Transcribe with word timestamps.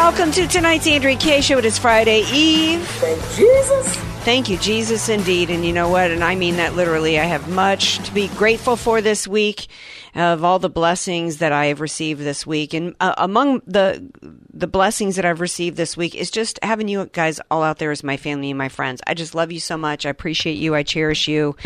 Welcome 0.00 0.32
to 0.32 0.46
tonight's 0.46 0.86
Andrea 0.86 1.14
K 1.14 1.42
Show. 1.42 1.58
It 1.58 1.66
is 1.66 1.78
Friday 1.78 2.22
Eve. 2.32 2.80
Thank 2.80 3.20
Jesus. 3.36 3.96
Thank 4.24 4.48
you, 4.48 4.56
Jesus, 4.56 5.10
indeed. 5.10 5.50
And 5.50 5.62
you 5.62 5.74
know 5.74 5.90
what? 5.90 6.10
And 6.10 6.24
I 6.24 6.36
mean 6.36 6.56
that 6.56 6.74
literally. 6.74 7.20
I 7.20 7.24
have 7.24 7.50
much 7.50 7.98
to 8.06 8.14
be 8.14 8.28
grateful 8.28 8.76
for 8.76 9.02
this 9.02 9.28
week 9.28 9.66
of 10.14 10.42
all 10.42 10.58
the 10.58 10.70
blessings 10.70 11.36
that 11.36 11.52
I 11.52 11.66
have 11.66 11.82
received 11.82 12.22
this 12.22 12.46
week. 12.46 12.72
And 12.72 12.96
uh, 12.98 13.12
among 13.18 13.60
the 13.66 14.10
the 14.52 14.66
blessings 14.66 15.16
that 15.16 15.26
I've 15.26 15.40
received 15.40 15.76
this 15.76 15.98
week 15.98 16.14
is 16.14 16.30
just 16.30 16.58
having 16.62 16.88
you 16.88 17.04
guys 17.12 17.38
all 17.50 17.62
out 17.62 17.78
there 17.78 17.90
as 17.90 18.02
my 18.02 18.16
family 18.16 18.50
and 18.50 18.58
my 18.58 18.70
friends. 18.70 19.02
I 19.06 19.12
just 19.12 19.34
love 19.34 19.52
you 19.52 19.60
so 19.60 19.76
much. 19.76 20.06
I 20.06 20.08
appreciate 20.08 20.56
you. 20.56 20.74
I 20.74 20.82
cherish 20.82 21.28
you. 21.28 21.56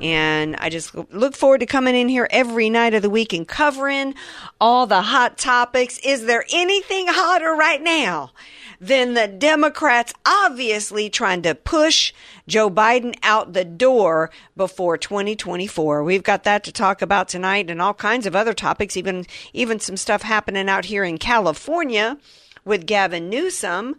And 0.00 0.56
I 0.56 0.70
just 0.70 0.94
look 1.12 1.36
forward 1.36 1.60
to 1.60 1.66
coming 1.66 1.94
in 1.94 2.08
here 2.08 2.28
every 2.30 2.70
night 2.70 2.94
of 2.94 3.02
the 3.02 3.10
week 3.10 3.32
and 3.32 3.46
covering 3.46 4.14
all 4.60 4.86
the 4.86 5.02
hot 5.02 5.38
topics. 5.38 5.98
Is 5.98 6.24
there 6.24 6.44
anything 6.52 7.06
hotter 7.08 7.54
right 7.54 7.82
now? 7.82 8.32
than 8.80 9.12
the 9.12 9.28
Democrats 9.28 10.14
obviously 10.24 11.10
trying 11.10 11.42
to 11.42 11.54
push 11.54 12.12
Joe 12.48 12.70
Biden 12.70 13.14
out 13.22 13.52
the 13.52 13.64
door 13.64 14.30
before 14.56 14.96
2024. 14.96 16.02
We've 16.02 16.22
got 16.22 16.44
that 16.44 16.64
to 16.64 16.72
talk 16.72 17.02
about 17.02 17.28
tonight 17.28 17.70
and 17.70 17.82
all 17.82 17.92
kinds 17.92 18.26
of 18.26 18.34
other 18.34 18.54
topics, 18.54 18.96
even 18.96 19.26
even 19.52 19.78
some 19.78 19.98
stuff 19.98 20.22
happening 20.22 20.68
out 20.68 20.86
here 20.86 21.04
in 21.04 21.18
California 21.18 22.16
with 22.64 22.86
Gavin 22.86 23.28
Newsom. 23.28 23.96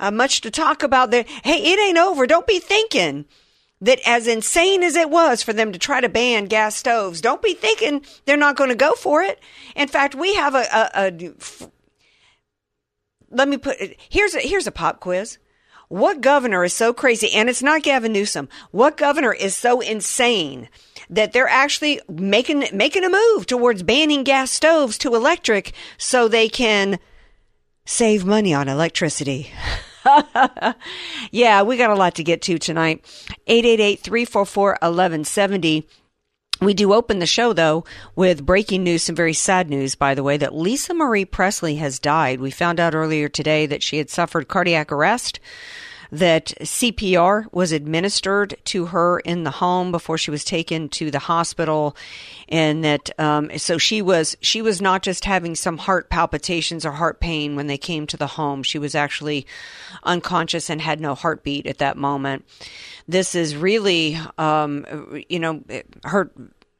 Uh, 0.00 0.10
much 0.10 0.40
to 0.40 0.50
talk 0.50 0.82
about 0.82 1.12
there. 1.12 1.24
Hey, 1.44 1.72
it 1.72 1.78
ain't 1.78 1.98
over. 1.98 2.26
Don't 2.26 2.46
be 2.46 2.58
thinking 2.58 3.26
that 3.84 4.00
as 4.06 4.26
insane 4.26 4.82
as 4.82 4.96
it 4.96 5.10
was 5.10 5.42
for 5.42 5.52
them 5.52 5.70
to 5.70 5.78
try 5.78 6.00
to 6.00 6.08
ban 6.08 6.46
gas 6.46 6.74
stoves, 6.74 7.20
don't 7.20 7.42
be 7.42 7.52
thinking 7.52 8.04
they're 8.24 8.36
not 8.36 8.56
going 8.56 8.70
to 8.70 8.74
go 8.74 8.92
for 8.92 9.22
it. 9.22 9.38
In 9.76 9.88
fact, 9.88 10.14
we 10.14 10.34
have 10.34 10.54
a, 10.54 10.66
a, 10.72 10.90
a 10.94 11.34
let 13.30 13.48
me 13.48 13.58
put 13.58 13.76
here's 14.08 14.34
a 14.34 14.40
here's 14.40 14.66
a 14.66 14.72
pop 14.72 15.00
quiz. 15.00 15.38
What 15.88 16.22
governor 16.22 16.64
is 16.64 16.72
so 16.72 16.94
crazy 16.94 17.30
and 17.32 17.50
it's 17.50 17.62
not 17.62 17.82
Gavin 17.82 18.12
Newsom. 18.12 18.48
What 18.70 18.96
governor 18.96 19.34
is 19.34 19.54
so 19.54 19.80
insane 19.80 20.70
that 21.10 21.32
they're 21.32 21.46
actually 21.46 22.00
making 22.08 22.64
making 22.72 23.04
a 23.04 23.10
move 23.10 23.46
towards 23.46 23.82
banning 23.82 24.24
gas 24.24 24.50
stoves 24.50 24.96
to 24.98 25.14
electric 25.14 25.72
so 25.98 26.26
they 26.26 26.48
can 26.48 26.98
save 27.84 28.24
money 28.24 28.54
on 28.54 28.66
electricity? 28.66 29.52
yeah, 31.30 31.62
we 31.62 31.76
got 31.76 31.90
a 31.90 31.94
lot 31.94 32.16
to 32.16 32.24
get 32.24 32.42
to 32.42 32.58
tonight. 32.58 33.04
888-344-1170. 33.48 35.84
We 36.60 36.72
do 36.72 36.94
open 36.94 37.18
the 37.18 37.26
show, 37.26 37.52
though, 37.52 37.84
with 38.14 38.46
breaking 38.46 38.84
news, 38.84 39.02
some 39.02 39.16
very 39.16 39.32
sad 39.32 39.68
news, 39.68 39.96
by 39.96 40.14
the 40.14 40.22
way, 40.22 40.36
that 40.36 40.54
Lisa 40.54 40.94
Marie 40.94 41.24
Presley 41.24 41.76
has 41.76 41.98
died. 41.98 42.40
We 42.40 42.50
found 42.50 42.78
out 42.78 42.94
earlier 42.94 43.28
today 43.28 43.66
that 43.66 43.82
she 43.82 43.98
had 43.98 44.08
suffered 44.08 44.48
cardiac 44.48 44.92
arrest, 44.92 45.40
that 46.10 46.46
CPR 46.60 47.52
was 47.52 47.72
administered 47.72 48.56
to 48.64 48.86
her 48.86 49.20
in 49.20 49.44
the 49.44 49.50
home 49.50 49.90
before 49.90 50.18
she 50.18 50.30
was 50.30 50.44
taken 50.44 50.88
to 50.90 51.10
the 51.10 51.18
hospital, 51.18 51.96
and 52.48 52.84
that 52.84 53.10
um, 53.18 53.50
so 53.58 53.78
she 53.78 54.02
was 54.02 54.36
she 54.40 54.62
was 54.62 54.80
not 54.80 55.02
just 55.02 55.24
having 55.24 55.54
some 55.54 55.78
heart 55.78 56.10
palpitations 56.10 56.84
or 56.84 56.92
heart 56.92 57.20
pain 57.20 57.56
when 57.56 57.66
they 57.66 57.78
came 57.78 58.06
to 58.06 58.16
the 58.16 58.26
home. 58.26 58.62
She 58.62 58.78
was 58.78 58.94
actually 58.94 59.46
unconscious 60.02 60.70
and 60.70 60.80
had 60.80 61.00
no 61.00 61.14
heartbeat 61.14 61.66
at 61.66 61.78
that 61.78 61.96
moment 61.96 62.44
this 63.06 63.34
is 63.34 63.54
really, 63.54 64.18
um, 64.38 64.86
you 65.28 65.38
know, 65.38 65.62
her. 66.04 66.30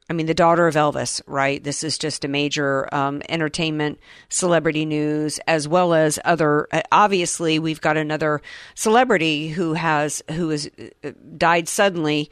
I 0.09 0.13
mean, 0.13 0.27
the 0.27 0.35
daughter 0.35 0.67
of 0.67 0.75
Elvis, 0.75 1.21
right? 1.25 1.63
This 1.63 1.83
is 1.83 1.97
just 1.97 2.23
a 2.23 2.27
major 2.27 2.93
um, 2.93 3.23
entertainment 3.27 3.99
celebrity 4.29 4.85
news, 4.85 5.39
as 5.47 5.67
well 5.67 5.95
as 5.95 6.19
other. 6.23 6.67
Obviously, 6.91 7.57
we've 7.57 7.81
got 7.81 7.97
another 7.97 8.41
celebrity 8.75 9.47
who 9.47 9.73
has 9.73 10.21
who 10.31 10.49
has 10.49 10.69
uh, 11.03 11.11
died 11.37 11.67
suddenly. 11.67 12.29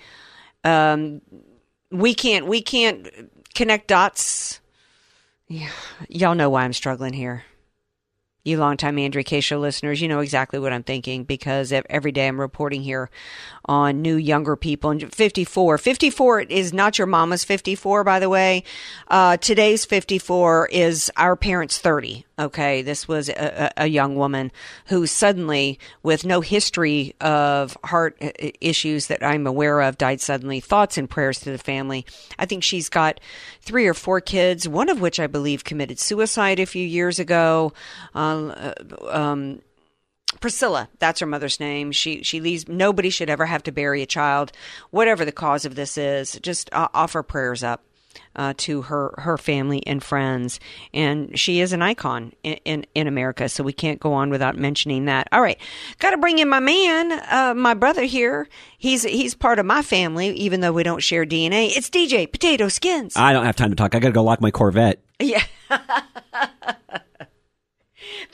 Um, 0.63 1.21
we 1.89 2.13
can't 2.13 2.45
we 2.45 2.61
can't 2.61 3.09
connect 3.55 3.87
dots. 3.87 4.59
Yeah, 5.47 5.69
y'all 6.07 6.35
know 6.35 6.51
why 6.51 6.63
I'm 6.63 6.73
struggling 6.73 7.13
here 7.13 7.43
you 8.43 8.57
longtime 8.57 8.99
Andrea 8.99 9.23
K 9.23 9.39
show 9.39 9.59
listeners, 9.59 10.01
you 10.01 10.07
know 10.07 10.19
exactly 10.19 10.59
what 10.59 10.73
I'm 10.73 10.83
thinking 10.83 11.23
because 11.23 11.71
every 11.71 12.11
day 12.11 12.27
I'm 12.27 12.39
reporting 12.39 12.81
here 12.81 13.09
on 13.65 14.01
new 14.01 14.15
younger 14.15 14.55
people. 14.55 14.91
And 14.91 15.13
54, 15.13 15.77
54 15.77 16.41
is 16.41 16.73
not 16.73 16.97
your 16.97 17.07
mama's 17.07 17.43
54, 17.43 18.03
by 18.03 18.19
the 18.19 18.29
way. 18.29 18.63
Uh, 19.07 19.37
today's 19.37 19.85
54 19.85 20.67
is 20.71 21.11
our 21.15 21.35
parents' 21.35 21.79
30. 21.79 22.25
Okay, 22.37 22.81
this 22.81 23.07
was 23.07 23.29
a, 23.29 23.71
a, 23.77 23.85
young 23.85 24.15
woman 24.15 24.51
who 24.87 25.05
suddenly, 25.05 25.77
with 26.01 26.25
no 26.25 26.41
history 26.41 27.13
of 27.21 27.77
heart 27.83 28.17
issues 28.59 29.05
that 29.05 29.23
I'm 29.23 29.45
aware 29.45 29.81
of, 29.81 29.99
died 29.99 30.19
suddenly. 30.19 30.59
Thoughts 30.59 30.97
and 30.97 31.07
prayers 31.07 31.39
to 31.41 31.51
the 31.51 31.59
family. 31.59 32.07
I 32.39 32.47
think 32.47 32.63
she's 32.63 32.89
got 32.89 33.19
three 33.61 33.85
or 33.85 33.93
four 33.93 34.19
kids, 34.19 34.67
one 34.67 34.89
of 34.89 34.99
which 34.99 35.19
I 35.19 35.27
believe 35.27 35.63
committed 35.63 35.99
suicide 35.99 36.59
a 36.59 36.65
few 36.65 36.85
years 36.85 37.19
ago. 37.19 37.71
Uh, 38.15 38.73
um, 39.11 39.59
Priscilla, 40.39 40.89
that's 40.99 41.19
her 41.19 41.25
mother's 41.25 41.59
name. 41.59 41.91
She 41.91 42.23
she 42.23 42.39
leaves. 42.39 42.67
Nobody 42.67 43.09
should 43.09 43.29
ever 43.29 43.45
have 43.45 43.63
to 43.63 43.71
bury 43.71 44.01
a 44.01 44.05
child, 44.05 44.51
whatever 44.91 45.25
the 45.25 45.31
cause 45.31 45.65
of 45.65 45.75
this 45.75 45.97
is. 45.97 46.39
Just 46.41 46.69
uh, 46.73 46.87
offer 46.93 47.23
prayers 47.23 47.63
up 47.63 47.83
uh, 48.35 48.53
to 48.57 48.83
her 48.83 49.13
her 49.17 49.37
family 49.37 49.85
and 49.85 50.03
friends. 50.03 50.59
And 50.93 51.37
she 51.37 51.59
is 51.59 51.73
an 51.73 51.81
icon 51.81 52.33
in, 52.43 52.53
in, 52.65 52.85
in 52.95 53.07
America, 53.07 53.49
so 53.49 53.63
we 53.63 53.73
can't 53.73 53.99
go 53.99 54.13
on 54.13 54.29
without 54.29 54.57
mentioning 54.57 55.05
that. 55.05 55.27
All 55.31 55.41
right, 55.41 55.59
got 55.99 56.11
to 56.11 56.17
bring 56.17 56.39
in 56.39 56.49
my 56.49 56.59
man, 56.59 57.11
uh, 57.11 57.53
my 57.55 57.73
brother 57.73 58.03
here. 58.03 58.47
He's 58.77 59.03
he's 59.03 59.35
part 59.35 59.59
of 59.59 59.65
my 59.65 59.81
family, 59.81 60.29
even 60.31 60.61
though 60.61 60.73
we 60.73 60.83
don't 60.83 61.03
share 61.03 61.25
DNA. 61.25 61.75
It's 61.75 61.89
DJ 61.89 62.31
Potato 62.31 62.67
Skins. 62.67 63.15
I 63.15 63.33
don't 63.33 63.45
have 63.45 63.55
time 63.55 63.69
to 63.69 63.75
talk. 63.75 63.95
I 63.95 63.99
got 63.99 64.09
to 64.09 64.13
go 64.13 64.23
lock 64.23 64.41
my 64.41 64.51
Corvette. 64.51 64.99
Yeah. 65.19 65.43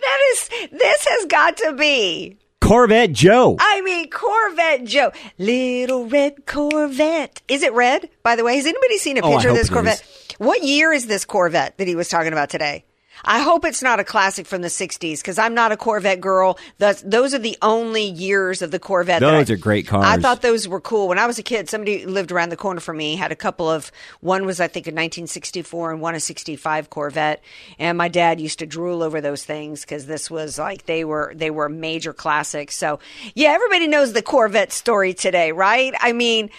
That 0.10 0.20
is, 0.32 0.50
this 0.72 1.08
has 1.08 1.26
got 1.26 1.58
to 1.58 1.74
be 1.74 2.38
Corvette 2.62 3.12
Joe. 3.14 3.58
I 3.60 3.82
mean, 3.82 4.10
Corvette 4.10 4.84
Joe. 4.86 5.12
Little 5.38 6.08
red 6.08 6.46
Corvette. 6.48 7.42
Is 7.48 7.62
it 7.64 7.74
red, 7.74 8.10
by 8.24 8.36
the 8.36 8.44
way? 8.44 8.56
Has 8.56 8.66
anybody 8.66 8.98
seen 8.98 9.18
a 9.18 9.22
Oh, 9.22 9.32
picture 9.32 9.50
of 9.50 9.56
this 9.56 9.70
Corvette? 9.70 10.04
What 10.40 10.64
year 10.64 10.92
is 10.92 11.06
this 11.08 11.26
Corvette 11.26 11.78
that 11.78 11.88
he 11.88 11.96
was 11.96 12.10
talking 12.10 12.34
about 12.34 12.50
today? 12.50 12.86
I 13.26 13.40
hope 13.40 13.66
it's 13.66 13.84
not 13.84 14.00
a 14.00 14.04
classic 14.04 14.46
from 14.48 14.62
the 14.62 14.68
60s 14.70 15.18
because 15.20 15.38
I'm 15.38 15.54
not 15.54 15.72
a 15.72 15.78
Corvette 15.78 16.22
girl. 16.22 16.58
Thus, 16.78 17.02
those 17.02 17.34
are 17.34 17.40
the 17.40 17.58
only 17.62 18.04
years 18.04 18.62
of 18.62 18.72
the 18.72 18.80
Corvette. 18.80 19.20
that 19.22 19.32
Those 19.32 19.50
I- 19.50 19.54
are 19.54 19.58
great 19.58 19.88
cars. 19.88 20.06
I 20.06 20.18
thought 20.18 20.42
those 20.42 20.68
were 20.68 20.82
cool. 20.82 21.08
When 21.08 21.20
I 21.20 21.28
was 21.28 21.38
a 21.40 21.44
kid, 21.44 21.70
somebody 21.70 22.06
lived 22.06 22.32
around 22.32 22.50
the 22.50 22.58
corner 22.58 22.80
from 22.80 22.98
me, 22.98 23.16
had 23.16 23.32
a 23.32 23.36
couple 23.36 23.70
of, 23.70 23.92
one 24.22 24.46
was, 24.46 24.60
I 24.60 24.68
think, 24.68 24.88
a 24.88 24.92
1964 24.92 25.92
and 25.92 26.02
one 26.02 26.16
a 26.16 26.20
65 26.20 26.90
Corvette. 26.90 27.42
And 27.78 27.98
my 27.98 28.08
dad 28.08 28.40
used 28.40 28.60
to 28.60 28.66
drool 28.66 29.04
over 29.04 29.22
those 29.22 29.44
things 29.44 29.82
because 29.82 30.06
this 30.06 30.32
was 30.32 30.58
like, 30.58 30.86
they 30.86 31.04
were, 31.04 31.34
they 31.36 31.52
were 31.52 31.70
major 31.70 32.14
classics. 32.14 32.76
So, 32.76 33.00
yeah, 33.36 33.50
everybody 33.50 33.88
knows 33.88 34.14
the 34.14 34.22
Corvette 34.22 34.72
story 34.72 35.14
today, 35.14 35.52
right? 35.52 35.94
I 36.00 36.14
mean, 36.14 36.50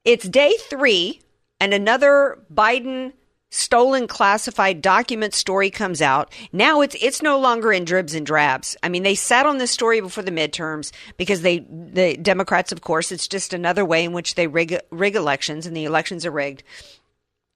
it's 0.05 0.27
day 0.27 0.53
three 0.69 1.21
and 1.59 1.73
another 1.73 2.39
Biden 2.53 3.13
stolen 3.49 4.07
classified 4.07 4.81
document 4.81 5.33
story 5.33 5.69
comes 5.69 6.01
out. 6.01 6.31
Now 6.51 6.81
it's 6.81 6.95
it's 7.01 7.21
no 7.21 7.39
longer 7.39 7.71
in 7.71 7.85
dribs 7.85 8.13
and 8.13 8.25
drabs. 8.25 8.75
I 8.83 8.89
mean, 8.89 9.03
they 9.03 9.15
sat 9.15 9.45
on 9.45 9.57
this 9.57 9.71
story 9.71 10.01
before 10.01 10.23
the 10.23 10.31
midterms 10.31 10.91
because 11.17 11.41
they 11.41 11.59
the 11.59 12.17
Democrats, 12.17 12.71
of 12.71 12.81
course, 12.81 13.11
it's 13.11 13.27
just 13.27 13.53
another 13.53 13.85
way 13.85 14.03
in 14.03 14.13
which 14.13 14.35
they 14.35 14.47
rig 14.47 14.77
rig 14.89 15.15
elections, 15.15 15.65
and 15.65 15.75
the 15.75 15.85
elections 15.85 16.25
are 16.25 16.31
rigged. 16.31 16.63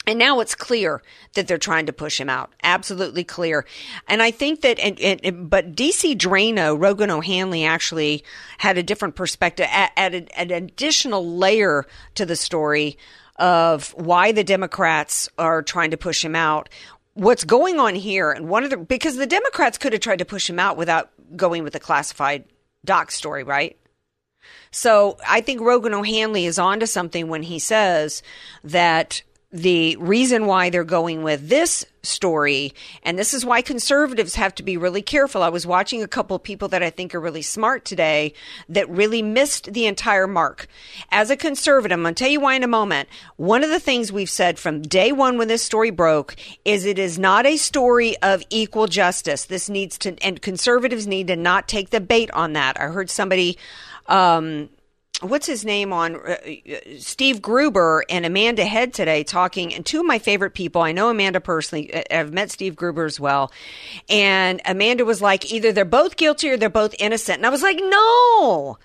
And 0.07 0.17
now 0.17 0.39
it's 0.39 0.55
clear 0.55 1.03
that 1.35 1.47
they're 1.47 1.59
trying 1.59 1.85
to 1.85 1.93
push 1.93 2.19
him 2.19 2.29
out. 2.29 2.51
Absolutely 2.63 3.23
clear. 3.23 3.67
And 4.07 4.23
I 4.23 4.31
think 4.31 4.61
that, 4.61 4.79
and, 4.79 4.99
and, 4.99 5.47
but 5.47 5.75
DC 5.75 6.17
Draino, 6.17 6.75
Rogan 6.79 7.11
O'Handley 7.11 7.65
actually 7.65 8.23
had 8.57 8.79
a 8.79 8.83
different 8.83 9.15
perspective, 9.15 9.67
added 9.69 10.31
an 10.35 10.49
additional 10.49 11.37
layer 11.37 11.85
to 12.15 12.25
the 12.25 12.35
story 12.35 12.97
of 13.37 13.89
why 13.91 14.31
the 14.31 14.43
Democrats 14.43 15.29
are 15.37 15.61
trying 15.61 15.91
to 15.91 15.97
push 15.97 16.23
him 16.23 16.35
out. 16.35 16.69
What's 17.13 17.43
going 17.43 17.79
on 17.79 17.95
here, 17.95 18.31
and 18.31 18.47
one 18.47 18.63
of 18.63 18.69
the, 18.69 18.77
because 18.77 19.17
the 19.17 19.27
Democrats 19.27 19.77
could 19.77 19.93
have 19.93 20.01
tried 20.01 20.19
to 20.19 20.25
push 20.25 20.49
him 20.49 20.59
out 20.59 20.77
without 20.77 21.09
going 21.35 21.63
with 21.63 21.73
the 21.73 21.79
classified 21.79 22.45
doc 22.85 23.11
story, 23.11 23.43
right? 23.43 23.77
So 24.71 25.17
I 25.27 25.41
think 25.41 25.61
Rogan 25.61 25.93
O'Handley 25.93 26.45
is 26.45 26.57
onto 26.57 26.85
something 26.85 27.27
when 27.27 27.43
he 27.43 27.59
says 27.59 28.23
that 28.63 29.21
the 29.53 29.97
reason 29.97 30.45
why 30.45 30.69
they're 30.69 30.85
going 30.85 31.23
with 31.23 31.49
this 31.49 31.85
story, 32.03 32.73
and 33.03 33.19
this 33.19 33.33
is 33.33 33.45
why 33.45 33.61
conservatives 33.61 34.35
have 34.35 34.55
to 34.55 34.63
be 34.63 34.77
really 34.77 35.01
careful. 35.01 35.43
I 35.43 35.49
was 35.49 35.67
watching 35.67 36.01
a 36.01 36.07
couple 36.07 36.35
of 36.35 36.43
people 36.43 36.69
that 36.69 36.81
I 36.81 36.89
think 36.89 37.13
are 37.13 37.19
really 37.19 37.41
smart 37.41 37.83
today 37.83 38.33
that 38.69 38.89
really 38.89 39.21
missed 39.21 39.73
the 39.73 39.85
entire 39.87 40.25
mark. 40.25 40.67
As 41.11 41.29
a 41.29 41.35
conservative, 41.35 41.97
I'm 41.97 42.03
going 42.03 42.15
to 42.15 42.23
tell 42.23 42.31
you 42.31 42.39
why 42.39 42.55
in 42.55 42.63
a 42.63 42.67
moment. 42.67 43.09
One 43.35 43.63
of 43.63 43.69
the 43.69 43.79
things 43.79 44.11
we've 44.11 44.29
said 44.29 44.57
from 44.57 44.81
day 44.81 45.11
one 45.11 45.37
when 45.37 45.49
this 45.49 45.63
story 45.63 45.91
broke 45.91 46.35
is 46.63 46.85
it 46.85 46.97
is 46.97 47.19
not 47.19 47.45
a 47.45 47.57
story 47.57 48.15
of 48.21 48.43
equal 48.49 48.87
justice. 48.87 49.45
This 49.45 49.69
needs 49.69 49.97
to, 49.99 50.15
and 50.23 50.41
conservatives 50.41 51.07
need 51.07 51.27
to 51.27 51.35
not 51.35 51.67
take 51.67 51.89
the 51.89 52.01
bait 52.01 52.31
on 52.31 52.53
that. 52.53 52.79
I 52.79 52.85
heard 52.85 53.09
somebody, 53.09 53.57
um, 54.07 54.69
what's 55.21 55.45
his 55.45 55.63
name 55.63 55.93
on 55.93 56.15
uh, 56.15 56.35
Steve 56.99 57.41
Gruber 57.41 58.03
and 58.09 58.25
Amanda 58.25 58.65
Head 58.65 58.93
today 58.93 59.23
talking, 59.23 59.73
and 59.73 59.85
two 59.85 59.99
of 60.01 60.05
my 60.05 60.19
favorite 60.19 60.53
people. 60.53 60.81
I 60.81 60.91
know 60.91 61.09
Amanda 61.09 61.39
personally. 61.39 61.93
uh, 61.93 62.03
I've 62.11 62.33
met 62.33 62.51
Steve 62.51 62.75
Gruber 62.75 63.05
as 63.05 63.19
well, 63.19 63.51
and 64.09 64.61
Amanda 64.65 65.05
was 65.05 65.21
like, 65.21 65.51
either 65.51 65.71
they're 65.71 65.85
both 65.85 66.15
guilty 66.17 66.49
or 66.49 66.57
they're 66.57 66.69
both 66.69 66.95
innocent, 66.99 67.37
and 67.37 67.45
I 67.45 67.49
was 67.49 67.63
like, 67.63 67.77
no. 67.77 68.77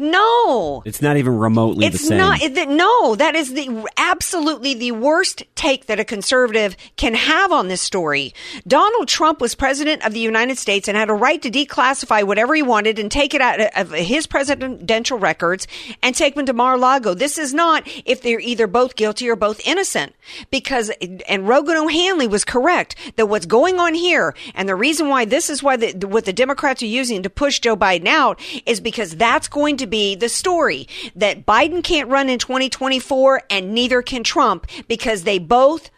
No, 0.00 0.82
It's 0.86 1.02
not 1.02 1.18
even 1.18 1.36
remotely 1.36 1.86
the 1.90 1.98
same. 1.98 2.16
not. 2.16 2.40
It, 2.40 2.68
no, 2.70 3.14
that 3.16 3.34
is 3.34 3.52
the 3.52 3.86
absolutely 3.98 4.72
the 4.72 4.92
worst 4.92 5.42
take 5.54 5.86
that 5.86 6.00
a 6.00 6.04
conservative 6.04 6.74
can 6.96 7.12
have 7.12 7.52
on 7.52 7.68
this 7.68 7.82
story. 7.82 8.32
Donald 8.66 9.08
Trump 9.08 9.42
was 9.42 9.54
president 9.54 10.06
of 10.06 10.14
the 10.14 10.20
United 10.20 10.56
States 10.56 10.88
and 10.88 10.96
had 10.96 11.10
a 11.10 11.12
right 11.12 11.42
to 11.42 11.50
declassify 11.50 12.24
whatever 12.24 12.54
he 12.54 12.62
wanted 12.62 12.98
and 12.98 13.12
take 13.12 13.34
it 13.34 13.42
out 13.42 13.60
of 13.76 13.92
his 13.92 14.26
presidential 14.26 15.18
records 15.18 15.66
and 16.02 16.14
take 16.14 16.34
them 16.34 16.46
to 16.46 16.54
Mar-a-Lago. 16.54 17.12
This 17.12 17.36
is 17.36 17.52
not 17.52 17.82
if 18.06 18.22
they're 18.22 18.40
either 18.40 18.66
both 18.66 18.96
guilty 18.96 19.28
or 19.28 19.36
both 19.36 19.60
innocent. 19.66 20.14
Because 20.50 20.90
and 21.28 21.46
Rogan 21.46 21.76
O'Handley 21.76 22.26
was 22.26 22.46
correct 22.46 22.96
that 23.16 23.26
what's 23.26 23.44
going 23.44 23.78
on 23.78 23.92
here 23.92 24.34
and 24.54 24.66
the 24.66 24.74
reason 24.74 25.08
why 25.08 25.26
this 25.26 25.50
is 25.50 25.62
why 25.62 25.76
the, 25.76 26.06
what 26.06 26.24
the 26.24 26.32
Democrats 26.32 26.82
are 26.82 26.86
using 26.86 27.22
to 27.22 27.28
push 27.28 27.60
Joe 27.60 27.76
Biden 27.76 28.06
out 28.06 28.40
is 28.64 28.80
because 28.80 29.14
that's 29.16 29.46
going 29.46 29.76
to 29.76 29.89
be 29.90 30.14
the 30.14 30.28
story 30.28 30.88
that 31.16 31.44
Biden 31.44 31.82
can't 31.82 32.08
run 32.08 32.28
in 32.28 32.38
2024 32.38 33.42
and 33.50 33.74
neither 33.74 34.02
can 34.02 34.24
Trump 34.24 34.66
because 34.88 35.24
they 35.24 35.38
both 35.38 35.90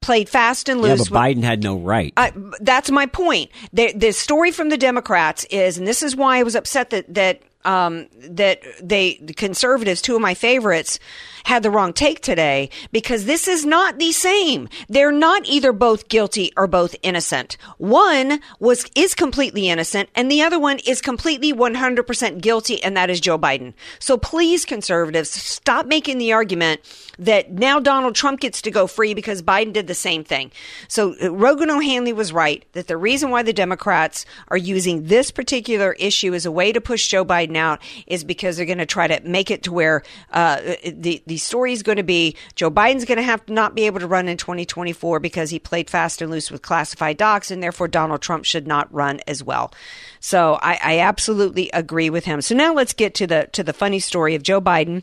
played 0.00 0.28
fast 0.28 0.68
and 0.68 0.80
yeah, 0.80 0.92
loose. 0.92 1.08
but 1.08 1.12
with- 1.12 1.36
Biden 1.36 1.42
had 1.44 1.62
no 1.62 1.76
right. 1.76 2.12
I, 2.16 2.32
that's 2.60 2.90
my 2.90 3.06
point. 3.06 3.50
The, 3.72 3.92
the 3.92 4.12
story 4.12 4.50
from 4.50 4.68
the 4.68 4.76
Democrats 4.78 5.44
is, 5.50 5.78
and 5.78 5.86
this 5.86 6.02
is 6.02 6.16
why 6.16 6.38
I 6.38 6.42
was 6.42 6.54
upset 6.54 6.90
that 6.90 7.12
that 7.14 7.42
um, 7.64 8.06
that 8.20 8.62
they 8.82 9.18
the 9.20 9.34
conservatives, 9.34 10.00
two 10.00 10.14
of 10.14 10.22
my 10.22 10.34
favorites, 10.34 10.98
had 11.44 11.62
the 11.62 11.70
wrong 11.70 11.92
take 11.92 12.20
today 12.20 12.70
because 12.92 13.24
this 13.24 13.48
is 13.48 13.64
not 13.64 13.98
the 13.98 14.12
same. 14.12 14.68
They're 14.88 15.12
not 15.12 15.46
either 15.46 15.72
both 15.72 16.08
guilty 16.08 16.52
or 16.56 16.66
both 16.66 16.94
innocent. 17.02 17.56
One 17.78 18.40
was 18.60 18.86
is 18.94 19.14
completely 19.14 19.68
innocent, 19.68 20.08
and 20.14 20.30
the 20.30 20.42
other 20.42 20.58
one 20.58 20.78
is 20.86 21.00
completely 21.00 21.52
100% 21.52 22.40
guilty, 22.40 22.82
and 22.82 22.96
that 22.96 23.10
is 23.10 23.20
Joe 23.20 23.38
Biden. 23.38 23.74
So 23.98 24.16
please, 24.16 24.64
conservatives, 24.64 25.30
stop 25.30 25.86
making 25.86 26.18
the 26.18 26.32
argument 26.32 26.80
that 27.18 27.50
now 27.50 27.80
Donald 27.80 28.14
Trump 28.14 28.40
gets 28.40 28.62
to 28.62 28.70
go 28.70 28.86
free 28.86 29.14
because 29.14 29.42
Biden 29.42 29.72
did 29.72 29.86
the 29.86 29.94
same 29.94 30.22
thing. 30.22 30.52
So 30.86 31.16
uh, 31.22 31.32
Rogan 31.32 31.70
O'Handley 31.70 32.12
was 32.12 32.32
right 32.32 32.64
that 32.72 32.86
the 32.86 32.96
reason 32.96 33.30
why 33.30 33.42
the 33.42 33.52
Democrats 33.52 34.24
are 34.48 34.56
using 34.56 35.04
this 35.04 35.30
particular 35.30 35.94
issue 35.94 36.34
as 36.34 36.46
a 36.46 36.52
way 36.52 36.72
to 36.72 36.80
push 36.80 37.08
Joe 37.08 37.24
Biden 37.24 37.47
out 37.56 37.80
is 38.06 38.24
because 38.24 38.56
they're 38.56 38.66
going 38.66 38.78
to 38.78 38.86
try 38.86 39.06
to 39.06 39.20
make 39.26 39.50
it 39.50 39.62
to 39.64 39.72
where 39.72 40.02
uh, 40.32 40.60
the 40.84 41.22
the 41.26 41.36
story 41.38 41.72
is 41.72 41.82
going 41.82 41.96
to 41.96 42.02
be 42.02 42.36
Joe 42.54 42.70
Biden's 42.70 43.04
going 43.04 43.16
to 43.16 43.22
have 43.22 43.44
to 43.46 43.52
not 43.52 43.74
be 43.74 43.86
able 43.86 44.00
to 44.00 44.06
run 44.06 44.28
in 44.28 44.36
2024 44.36 45.20
because 45.20 45.50
he 45.50 45.58
played 45.58 45.88
fast 45.88 46.20
and 46.20 46.30
loose 46.30 46.50
with 46.50 46.62
classified 46.62 47.16
docs, 47.16 47.50
and 47.50 47.62
therefore 47.62 47.88
Donald 47.88 48.20
Trump 48.20 48.44
should 48.44 48.66
not 48.66 48.92
run 48.92 49.20
as 49.26 49.42
well. 49.42 49.72
So 50.20 50.58
I, 50.60 50.78
I 50.82 50.98
absolutely 51.00 51.70
agree 51.72 52.10
with 52.10 52.24
him. 52.24 52.42
So 52.42 52.54
now 52.54 52.74
let's 52.74 52.92
get 52.92 53.14
to 53.14 53.26
the 53.26 53.48
to 53.52 53.62
the 53.62 53.72
funny 53.72 54.00
story 54.00 54.34
of 54.34 54.42
Joe 54.42 54.60
Biden 54.60 55.02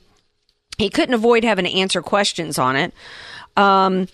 he 0.78 0.90
couldn't 0.90 1.14
avoid 1.16 1.44
having 1.44 1.66
to 1.66 1.72
answer 1.72 2.02
questions 2.02 2.60
on 2.60 2.76
it. 2.76 2.94
Um, 3.56 4.08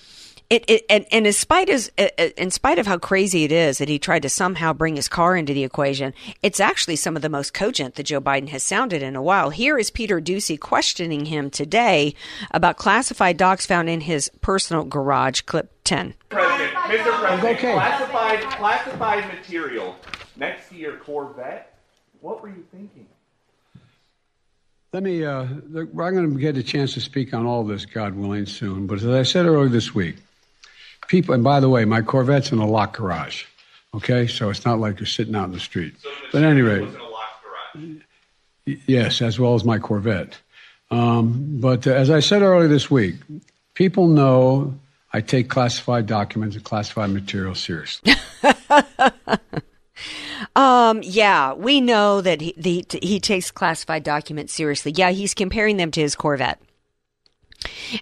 it, 0.52 0.66
it 0.68 0.86
and, 0.90 1.06
and 1.12 1.26
in 1.26 1.32
spite 1.32 1.70
as 1.70 1.88
in 1.98 2.52
spite 2.52 2.78
of 2.78 2.86
how 2.86 2.98
crazy 2.98 3.46
it 3.46 3.54
is 3.54 3.78
that 3.78 3.88
he 3.88 3.98
tried 3.98 4.24
to 4.24 4.30
somehow 4.30 4.74
bring 4.74 4.98
his 4.98 5.08
car 5.08 5.38
into 5.38 5.54
the 5.54 5.64
equation, 5.64 6.14
it's 6.44 6.60
actually 6.60 6.98
some 6.98 7.16
of 7.16 7.22
the 7.22 7.30
most 7.30 7.54
cogent 7.54 7.96
that 7.96 8.04
Joe 8.04 8.20
Biden 8.20 8.50
has 8.50 8.62
sounded 8.62 9.02
in 9.02 9.16
a 9.16 9.22
while. 9.22 9.50
Here 9.50 9.80
is 9.80 9.90
Peter 9.90 10.20
Doocy 10.20 10.60
questioning 10.60 11.26
him 11.26 11.50
today 11.50 12.16
about 12.52 12.76
classified 12.76 13.38
docs 13.38 13.66
found 13.66 13.90
in 13.90 14.02
his 14.02 14.30
personal 14.42 14.84
garage. 14.84 15.42
Clip 15.42 15.72
ten. 15.86 16.16
President, 16.28 16.74
Mr. 16.74 17.20
President, 17.22 17.60
classified 17.60 18.42
classified 18.52 19.28
material 19.34 19.96
next 20.36 20.68
to 20.70 20.76
your 20.76 20.98
Corvette. 20.98 21.78
What 22.20 22.42
were 22.42 22.50
you 22.50 22.66
thinking? 22.72 23.08
Let 24.92 25.04
me, 25.04 25.24
uh, 25.24 25.44
I'm 25.44 25.90
going 25.94 26.34
to 26.34 26.38
get 26.38 26.58
a 26.58 26.64
chance 26.64 26.94
to 26.96 27.00
speak 27.00 27.34
on 27.34 27.46
all 27.46 27.64
this, 27.64 27.86
God 27.86 28.14
willing, 28.14 28.46
soon. 28.46 28.88
But 28.88 28.98
as 28.98 29.08
I 29.08 29.24
said 29.24 29.46
earlier 29.46 29.70
this 29.70 29.96
week, 29.96 30.18
people, 31.12 31.36
and 31.36 31.44
by 31.44 31.60
the 31.60 31.70
way, 31.70 31.84
my 31.86 32.02
Corvette's 32.02 32.52
in 32.52 32.60
a 32.60 32.66
locked 32.66 32.96
garage, 32.98 33.44
okay? 33.94 34.26
So 34.26 34.50
it's 34.50 34.66
not 34.66 34.80
like 34.80 35.00
you're 35.00 35.06
sitting 35.06 35.36
out 35.36 35.46
in 35.46 35.52
the 35.52 35.60
street. 35.60 35.94
But 36.32 36.44
at 36.44 36.50
any 36.50 36.62
rate, 36.62 36.82
Was 36.82 36.96
in 36.96 37.02
a 37.02 38.72
garage. 38.74 38.78
yes, 38.88 39.22
as 39.22 39.38
well 39.38 39.54
as 39.54 39.66
my 39.66 39.78
Corvette. 39.78 40.38
Um, 40.90 41.60
but 41.60 41.86
uh, 41.86 41.92
as 41.92 42.10
I 42.10 42.22
said 42.22 42.42
earlier 42.42 42.68
this 42.70 42.90
week, 42.90 43.16
people 43.74 44.08
know 44.08 44.74
I 45.14 45.20
take 45.22 45.50
classified 45.50 46.08
documents 46.08 46.56
and 46.56 46.64
classified 46.66 47.10
material 47.12 47.54
seriously. 47.56 48.14
Um, 50.56 51.02
yeah, 51.04 51.54
we 51.54 51.80
know 51.80 52.20
that 52.22 52.42
he 52.42 52.54
the, 52.58 52.84
he 53.02 53.20
takes 53.22 53.52
classified 53.52 54.04
documents 54.04 54.52
seriously. 54.52 54.92
Yeah, 54.94 55.12
he's 55.12 55.34
comparing 55.34 55.78
them 55.78 55.92
to 55.92 56.02
his 56.02 56.16
Corvette. 56.16 56.60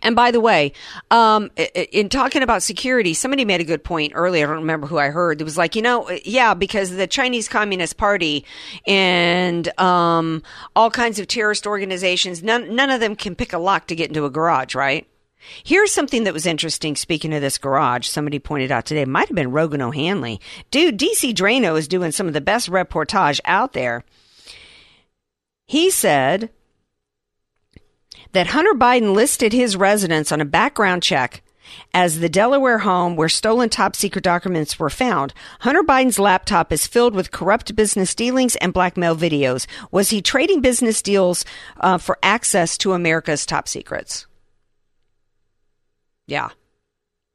And 0.01 0.15
by 0.15 0.31
the 0.31 0.39
way, 0.39 0.73
um, 1.11 1.51
in 1.91 2.09
talking 2.09 2.43
about 2.43 2.63
security, 2.63 3.13
somebody 3.13 3.45
made 3.45 3.61
a 3.61 3.65
good 3.65 3.83
point 3.83 4.13
earlier. 4.15 4.45
I 4.45 4.49
don't 4.49 4.61
remember 4.61 4.87
who 4.87 4.97
I 4.97 5.09
heard. 5.09 5.41
It 5.41 5.43
was 5.43 5.57
like, 5.57 5.75
you 5.75 5.81
know, 5.81 6.09
yeah, 6.23 6.53
because 6.53 6.91
the 6.91 7.07
Chinese 7.07 7.47
Communist 7.47 7.97
Party 7.97 8.45
and 8.87 9.67
um, 9.79 10.43
all 10.75 10.89
kinds 10.89 11.19
of 11.19 11.27
terrorist 11.27 11.67
organizations, 11.67 12.43
none 12.43 12.75
none 12.75 12.89
of 12.89 12.99
them 12.99 13.15
can 13.15 13.35
pick 13.35 13.53
a 13.53 13.57
lock 13.57 13.87
to 13.87 13.95
get 13.95 14.09
into 14.09 14.25
a 14.25 14.29
garage, 14.29 14.75
right? 14.75 15.07
Here's 15.63 15.91
something 15.91 16.25
that 16.25 16.33
was 16.33 16.45
interesting. 16.45 16.95
Speaking 16.95 17.33
of 17.33 17.41
this 17.41 17.57
garage, 17.57 18.07
somebody 18.07 18.39
pointed 18.39 18.71
out 18.71 18.85
today, 18.85 19.05
might 19.05 19.29
have 19.29 19.35
been 19.35 19.51
Rogan 19.51 19.81
O'Handley. 19.81 20.41
Dude, 20.69 20.99
DC 20.99 21.33
Draino 21.33 21.77
is 21.77 21.87
doing 21.87 22.11
some 22.11 22.27
of 22.27 22.33
the 22.33 22.41
best 22.41 22.69
reportage 22.69 23.39
out 23.45 23.73
there. 23.73 24.03
He 25.65 25.89
said 25.91 26.49
that 28.31 28.47
Hunter 28.47 28.73
Biden 28.73 29.13
listed 29.13 29.53
his 29.53 29.75
residence 29.75 30.31
on 30.31 30.41
a 30.41 30.45
background 30.45 31.03
check 31.03 31.41
as 31.93 32.19
the 32.19 32.29
Delaware 32.29 32.79
home 32.79 33.15
where 33.15 33.29
stolen 33.29 33.69
top 33.69 33.95
secret 33.95 34.23
documents 34.23 34.79
were 34.79 34.89
found. 34.89 35.33
Hunter 35.61 35.83
Biden's 35.83 36.19
laptop 36.19 36.71
is 36.71 36.87
filled 36.87 37.13
with 37.13 37.31
corrupt 37.31 37.75
business 37.75 38.15
dealings 38.15 38.55
and 38.57 38.73
blackmail 38.73 39.15
videos. 39.15 39.67
Was 39.91 40.09
he 40.09 40.21
trading 40.21 40.61
business 40.61 41.01
deals 41.01 41.45
uh, 41.79 41.97
for 41.97 42.17
access 42.23 42.77
to 42.79 42.93
America's 42.93 43.45
top 43.45 43.67
secrets? 43.67 44.25
Yeah. 46.27 46.49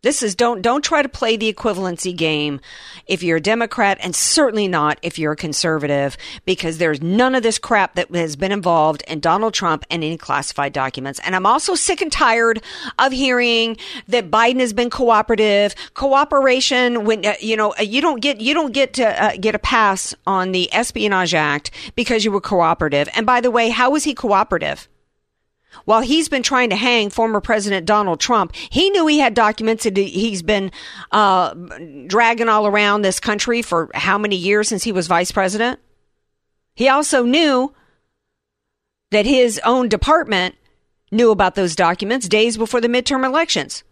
This 0.04 0.22
is 0.22 0.34
don't 0.34 0.60
don't 0.60 0.84
try 0.84 1.00
to 1.00 1.08
play 1.08 1.38
the 1.38 1.50
equivalency 1.50 2.14
game 2.14 2.60
if 3.06 3.22
you're 3.22 3.38
a 3.38 3.40
Democrat 3.40 3.96
and 4.02 4.14
certainly 4.14 4.68
not 4.68 4.98
if 5.00 5.18
you're 5.18 5.32
a 5.32 5.36
conservative 5.36 6.18
because 6.44 6.76
there's 6.76 7.00
none 7.00 7.34
of 7.34 7.42
this 7.42 7.58
crap 7.58 7.94
that 7.94 8.14
has 8.14 8.36
been 8.36 8.52
involved 8.52 9.02
in 9.08 9.20
Donald 9.20 9.54
Trump 9.54 9.86
and 9.90 10.04
any 10.04 10.18
classified 10.18 10.74
documents. 10.74 11.20
And 11.24 11.34
I'm 11.34 11.46
also 11.46 11.74
sick 11.74 12.02
and 12.02 12.12
tired 12.12 12.62
of 12.98 13.12
hearing 13.12 13.78
that 14.08 14.30
Biden 14.30 14.60
has 14.60 14.74
been 14.74 14.90
cooperative. 14.90 15.74
Cooperation 15.94 17.06
when 17.06 17.24
uh, 17.24 17.32
you 17.40 17.56
know 17.56 17.72
uh, 17.78 17.82
you 17.82 18.02
don't 18.02 18.20
get 18.20 18.42
you 18.42 18.52
don't 18.52 18.72
get 18.72 18.92
to 18.94 19.24
uh, 19.24 19.36
get 19.40 19.54
a 19.54 19.58
pass 19.58 20.14
on 20.26 20.52
the 20.52 20.70
Espionage 20.74 21.32
Act 21.32 21.70
because 21.94 22.26
you 22.26 22.30
were 22.30 22.42
cooperative. 22.42 23.08
And 23.14 23.24
by 23.24 23.40
the 23.40 23.50
way, 23.50 23.70
how 23.70 23.88
was 23.88 24.04
he 24.04 24.12
cooperative? 24.12 24.86
While 25.84 26.00
he's 26.00 26.28
been 26.28 26.42
trying 26.42 26.70
to 26.70 26.76
hang 26.76 27.10
former 27.10 27.40
President 27.40 27.86
Donald 27.86 28.20
Trump, 28.20 28.54
he 28.54 28.90
knew 28.90 29.06
he 29.06 29.18
had 29.18 29.34
documents 29.34 29.84
that 29.84 29.96
he's 29.96 30.42
been 30.42 30.70
uh, 31.12 31.54
dragging 32.06 32.48
all 32.48 32.66
around 32.66 33.02
this 33.02 33.20
country 33.20 33.62
for 33.62 33.90
how 33.94 34.18
many 34.18 34.36
years 34.36 34.68
since 34.68 34.84
he 34.84 34.92
was 34.92 35.06
vice 35.06 35.32
president. 35.32 35.80
He 36.74 36.88
also 36.88 37.24
knew 37.24 37.74
that 39.10 39.26
his 39.26 39.60
own 39.64 39.88
department 39.88 40.56
knew 41.12 41.30
about 41.30 41.54
those 41.54 41.76
documents 41.76 42.28
days 42.28 42.56
before 42.56 42.80
the 42.80 42.88
midterm 42.88 43.24
elections. 43.24 43.84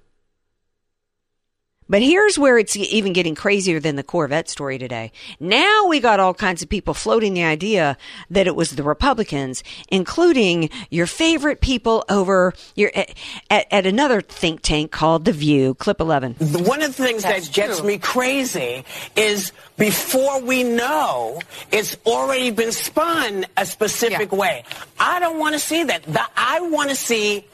But 1.93 2.01
here's 2.01 2.39
where 2.39 2.57
it's 2.57 2.75
even 2.75 3.13
getting 3.13 3.35
crazier 3.35 3.79
than 3.79 3.97
the 3.97 4.03
Corvette 4.03 4.49
story 4.49 4.79
today. 4.79 5.13
Now 5.39 5.89
we 5.89 6.01
got 6.01 6.21
all 6.21 6.33
kinds 6.33 6.63
of 6.63 6.71
people 6.71 6.95
floating 6.95 7.35
the 7.35 7.45
idea 7.45 7.99
that 8.31 8.47
it 8.47 8.57
was 8.57 8.71
the 8.71 8.83
Republicans, 8.83 9.63
including 9.89 10.71
your 10.89 11.07
favorite 11.07 11.61
people 11.61 12.03
over 12.09 12.55
your 12.77 12.91
at, 12.95 13.67
at 13.71 13.85
another 13.85 14.23
think 14.23 14.63
tank 14.63 14.91
called 14.91 15.27
The 15.27 15.33
View. 15.33 15.75
Clip 15.75 16.01
11. 16.01 16.37
One 16.65 16.81
of 16.81 16.97
the 16.97 17.03
things 17.05 17.25
that 17.25 17.51
gets 17.53 17.83
me 17.83 17.99
crazy 17.99 18.87
is 19.15 19.53
before 19.77 20.41
we 20.41 20.65
know 20.65 21.43
it's 21.71 21.99
already 22.07 22.53
been 22.53 22.73
spun 22.73 23.45
a 23.59 23.67
specific 23.67 24.33
way. 24.33 24.65
I 24.99 25.21
don't 25.21 25.39
want 25.39 25.57
to 25.57 25.59
see 25.59 25.85
that. 25.85 26.05
The- 26.05 26.27
I 26.39 26.61
want 26.63 26.89
to 26.89 26.97
see 26.97 27.45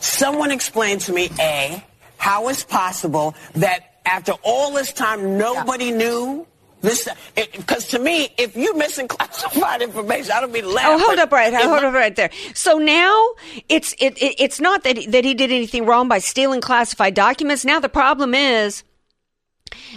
someone 0.00 0.50
explain 0.50 0.98
to 0.98 1.12
me, 1.12 1.30
A, 1.38 1.84
how 2.24 2.48
it's 2.48 2.64
possible 2.64 3.34
that 3.54 4.00
after 4.06 4.32
all 4.42 4.72
this 4.72 4.94
time 4.94 5.36
nobody 5.36 5.90
knew 5.90 6.46
this 6.80 7.06
because 7.36 7.88
to 7.88 7.98
me 7.98 8.28
if 8.38 8.56
you're 8.56 8.74
missing 8.76 9.06
classified 9.16 9.82
information 9.82 10.32
i 10.32 10.40
don't 10.40 10.50
mean 10.52 10.64
laugh 10.66 10.86
Oh, 10.86 10.98
hold 10.98 11.18
up 11.18 11.30
right, 11.32 11.52
hold 11.52 11.84
up 11.84 11.92
right 11.92 12.16
there. 12.16 12.30
So 12.54 12.78
now 12.78 13.32
it's 13.68 13.92
it, 13.98 14.16
it 14.22 14.36
it's 14.38 14.58
not 14.58 14.84
that 14.84 14.96
he, 14.96 15.06
that 15.08 15.24
he 15.24 15.34
did 15.34 15.50
anything 15.50 15.84
wrong 15.84 16.08
by 16.08 16.18
stealing 16.18 16.62
classified 16.62 17.12
documents. 17.14 17.64
Now 17.64 17.78
the 17.80 17.90
problem 17.90 18.34
is 18.34 18.84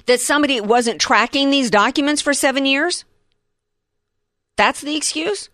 that 0.05 0.19
somebody 0.19 0.59
wasn't 0.59 0.99
tracking 0.99 1.49
these 1.49 1.69
documents 1.69 2.21
for 2.21 2.33
seven 2.33 2.65
years. 2.65 3.05
That's 4.57 4.81
the 4.81 4.97
excuse. 4.97 5.49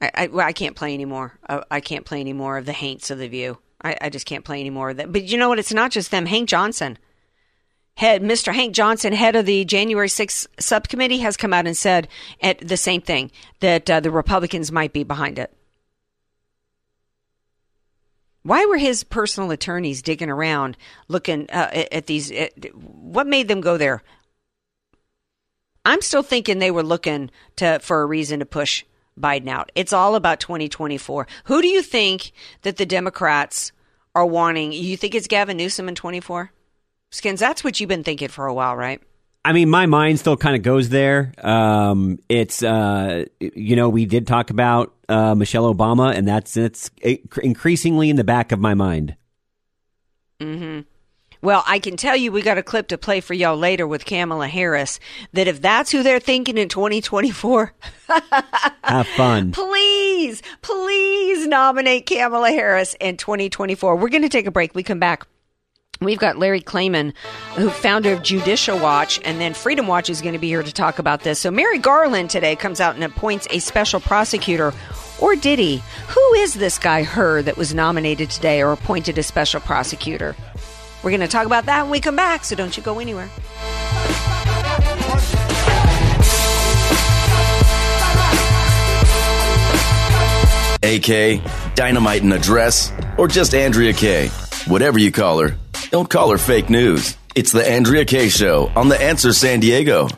I, 0.00 0.10
I, 0.14 0.26
well, 0.28 0.46
I 0.46 0.52
can't 0.52 0.74
play 0.74 0.94
anymore. 0.94 1.38
I, 1.48 1.62
I 1.70 1.80
can't 1.80 2.04
play 2.04 2.20
any 2.20 2.32
more 2.32 2.58
of 2.58 2.66
the 2.66 2.72
haints 2.72 3.10
of 3.10 3.18
the 3.18 3.28
view. 3.28 3.58
I, 3.86 3.96
I 4.00 4.10
just 4.10 4.26
can't 4.26 4.44
play 4.44 4.60
anymore. 4.60 4.94
that. 4.94 5.12
But 5.12 5.24
you 5.24 5.38
know 5.38 5.48
what? 5.48 5.58
It's 5.58 5.72
not 5.72 5.90
just 5.90 6.10
them. 6.10 6.26
Hank 6.26 6.48
Johnson, 6.48 6.98
head 7.94 8.22
Mr. 8.22 8.54
Hank 8.54 8.74
Johnson, 8.74 9.12
head 9.12 9.36
of 9.36 9.46
the 9.46 9.64
January 9.64 10.08
6th 10.08 10.46
subcommittee, 10.58 11.18
has 11.18 11.36
come 11.36 11.52
out 11.52 11.66
and 11.66 11.76
said 11.76 12.08
at 12.40 12.58
the 12.66 12.76
same 12.76 13.00
thing 13.00 13.30
that 13.60 13.88
uh, 13.88 14.00
the 14.00 14.10
Republicans 14.10 14.72
might 14.72 14.92
be 14.92 15.04
behind 15.04 15.38
it. 15.38 15.52
Why 18.42 18.64
were 18.66 18.76
his 18.76 19.02
personal 19.02 19.50
attorneys 19.50 20.02
digging 20.02 20.30
around 20.30 20.76
looking 21.08 21.48
uh, 21.50 21.70
at, 21.72 21.92
at 21.92 22.06
these? 22.06 22.30
At, 22.30 22.74
what 22.74 23.26
made 23.26 23.48
them 23.48 23.60
go 23.60 23.76
there? 23.76 24.02
I'm 25.84 26.00
still 26.00 26.22
thinking 26.22 26.58
they 26.58 26.70
were 26.70 26.82
looking 26.82 27.30
to 27.56 27.78
for 27.80 28.02
a 28.02 28.06
reason 28.06 28.40
to 28.40 28.46
push 28.46 28.84
Biden 29.18 29.48
out. 29.48 29.72
It's 29.74 29.92
all 29.92 30.14
about 30.14 30.40
2024. 30.40 31.26
Who 31.44 31.62
do 31.62 31.68
you 31.68 31.82
think 31.82 32.32
that 32.62 32.76
the 32.76 32.86
Democrats 32.86 33.72
are 34.16 34.26
wanting? 34.26 34.72
You 34.72 34.96
think 34.96 35.14
it's 35.14 35.26
Gavin 35.26 35.58
Newsom 35.58 35.88
in 35.88 35.94
24? 35.94 36.50
Skins, 37.10 37.38
that's 37.38 37.62
what 37.62 37.78
you've 37.78 37.88
been 37.88 38.02
thinking 38.02 38.28
for 38.28 38.46
a 38.46 38.54
while, 38.54 38.74
right? 38.74 39.00
I 39.44 39.52
mean, 39.52 39.70
my 39.70 39.86
mind 39.86 40.18
still 40.18 40.36
kind 40.36 40.56
of 40.56 40.62
goes 40.62 40.88
there. 40.88 41.32
Um, 41.38 42.18
it's 42.28 42.64
uh, 42.64 43.26
you 43.38 43.76
know, 43.76 43.88
we 43.88 44.06
did 44.06 44.26
talk 44.26 44.50
about 44.50 44.92
uh, 45.08 45.36
Michelle 45.36 45.72
Obama, 45.72 46.12
and 46.12 46.26
that's 46.26 46.56
it's 46.56 46.90
increasingly 47.42 48.10
in 48.10 48.16
the 48.16 48.24
back 48.24 48.50
of 48.50 48.58
my 48.58 48.74
mind. 48.74 49.14
Mm-hmm. 50.40 50.80
Well, 51.42 51.62
I 51.64 51.78
can 51.78 51.96
tell 51.96 52.16
you 52.16 52.32
we 52.32 52.42
got 52.42 52.58
a 52.58 52.62
clip 52.62 52.88
to 52.88 52.98
play 52.98 53.20
for 53.20 53.34
y'all 53.34 53.56
later 53.56 53.86
with 53.86 54.04
Kamala 54.04 54.48
Harris 54.48 54.98
that 55.32 55.46
if 55.46 55.60
that's 55.60 55.92
who 55.92 56.02
they're 56.02 56.18
thinking 56.18 56.58
in 56.58 56.68
2024, 56.68 57.72
Have 58.82 59.06
fun. 59.08 59.52
please, 59.52 60.42
please 60.60 60.85
nominate 61.56 62.04
Kamala 62.04 62.50
Harris 62.50 62.94
in 63.00 63.16
2024. 63.16 63.96
We're 63.96 64.10
going 64.10 64.20
to 64.20 64.28
take 64.28 64.46
a 64.46 64.50
break. 64.50 64.74
We 64.74 64.82
come 64.82 64.98
back. 64.98 65.26
We've 66.02 66.18
got 66.18 66.36
Larry 66.36 66.60
Klayman, 66.60 67.14
who 67.54 67.70
founder 67.70 68.12
of 68.12 68.22
Judicial 68.22 68.78
Watch, 68.78 69.18
and 69.24 69.40
then 69.40 69.54
Freedom 69.54 69.86
Watch 69.86 70.10
is 70.10 70.20
going 70.20 70.34
to 70.34 70.38
be 70.38 70.48
here 70.48 70.62
to 70.62 70.72
talk 70.72 70.98
about 70.98 71.22
this. 71.22 71.40
So 71.40 71.50
Merrick 71.50 71.80
Garland 71.80 72.28
today 72.28 72.56
comes 72.56 72.78
out 72.78 72.94
and 72.94 73.02
appoints 73.02 73.48
a 73.50 73.60
special 73.60 74.00
prosecutor. 74.00 74.74
Or 75.18 75.34
did 75.34 75.58
he? 75.58 75.82
Who 76.08 76.34
is 76.34 76.52
this 76.52 76.78
guy, 76.78 77.04
Hur, 77.04 77.40
that 77.40 77.56
was 77.56 77.72
nominated 77.72 78.28
today 78.28 78.60
or 78.60 78.72
appointed 78.72 79.16
a 79.16 79.22
special 79.22 79.62
prosecutor? 79.62 80.36
We're 81.02 81.10
going 81.10 81.20
to 81.20 81.26
talk 81.26 81.46
about 81.46 81.64
that 81.64 81.84
when 81.84 81.90
we 81.90 82.00
come 82.00 82.16
back, 82.16 82.44
so 82.44 82.54
don't 82.54 82.76
you 82.76 82.82
go 82.82 82.98
anywhere. 82.98 83.30
AK, 90.86 91.42
Dynamite 91.74 92.22
in 92.22 92.30
a 92.32 92.38
Dress, 92.38 92.92
or 93.18 93.26
just 93.26 93.54
Andrea 93.54 93.92
K. 93.92 94.28
Whatever 94.68 94.98
you 94.98 95.10
call 95.10 95.40
her, 95.40 95.56
don't 95.90 96.08
call 96.08 96.30
her 96.30 96.38
fake 96.38 96.70
news. 96.70 97.16
It's 97.34 97.52
the 97.52 97.68
Andrea 97.68 98.04
K. 98.04 98.28
Show 98.28 98.70
on 98.76 98.88
The 98.88 99.00
Answer 99.00 99.32
San 99.32 99.60
Diego. 99.60 100.08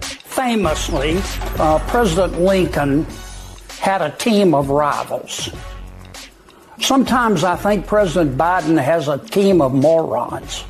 Famously, 0.00 1.18
uh, 1.58 1.78
President 1.86 2.40
Lincoln 2.40 3.06
had 3.78 4.02
a 4.02 4.10
team 4.10 4.54
of 4.54 4.70
rivals. 4.70 5.50
Sometimes 6.80 7.44
I 7.44 7.54
think 7.56 7.86
President 7.86 8.36
Biden 8.36 8.82
has 8.82 9.08
a 9.08 9.18
team 9.18 9.60
of 9.60 9.74
morons. 9.74 10.64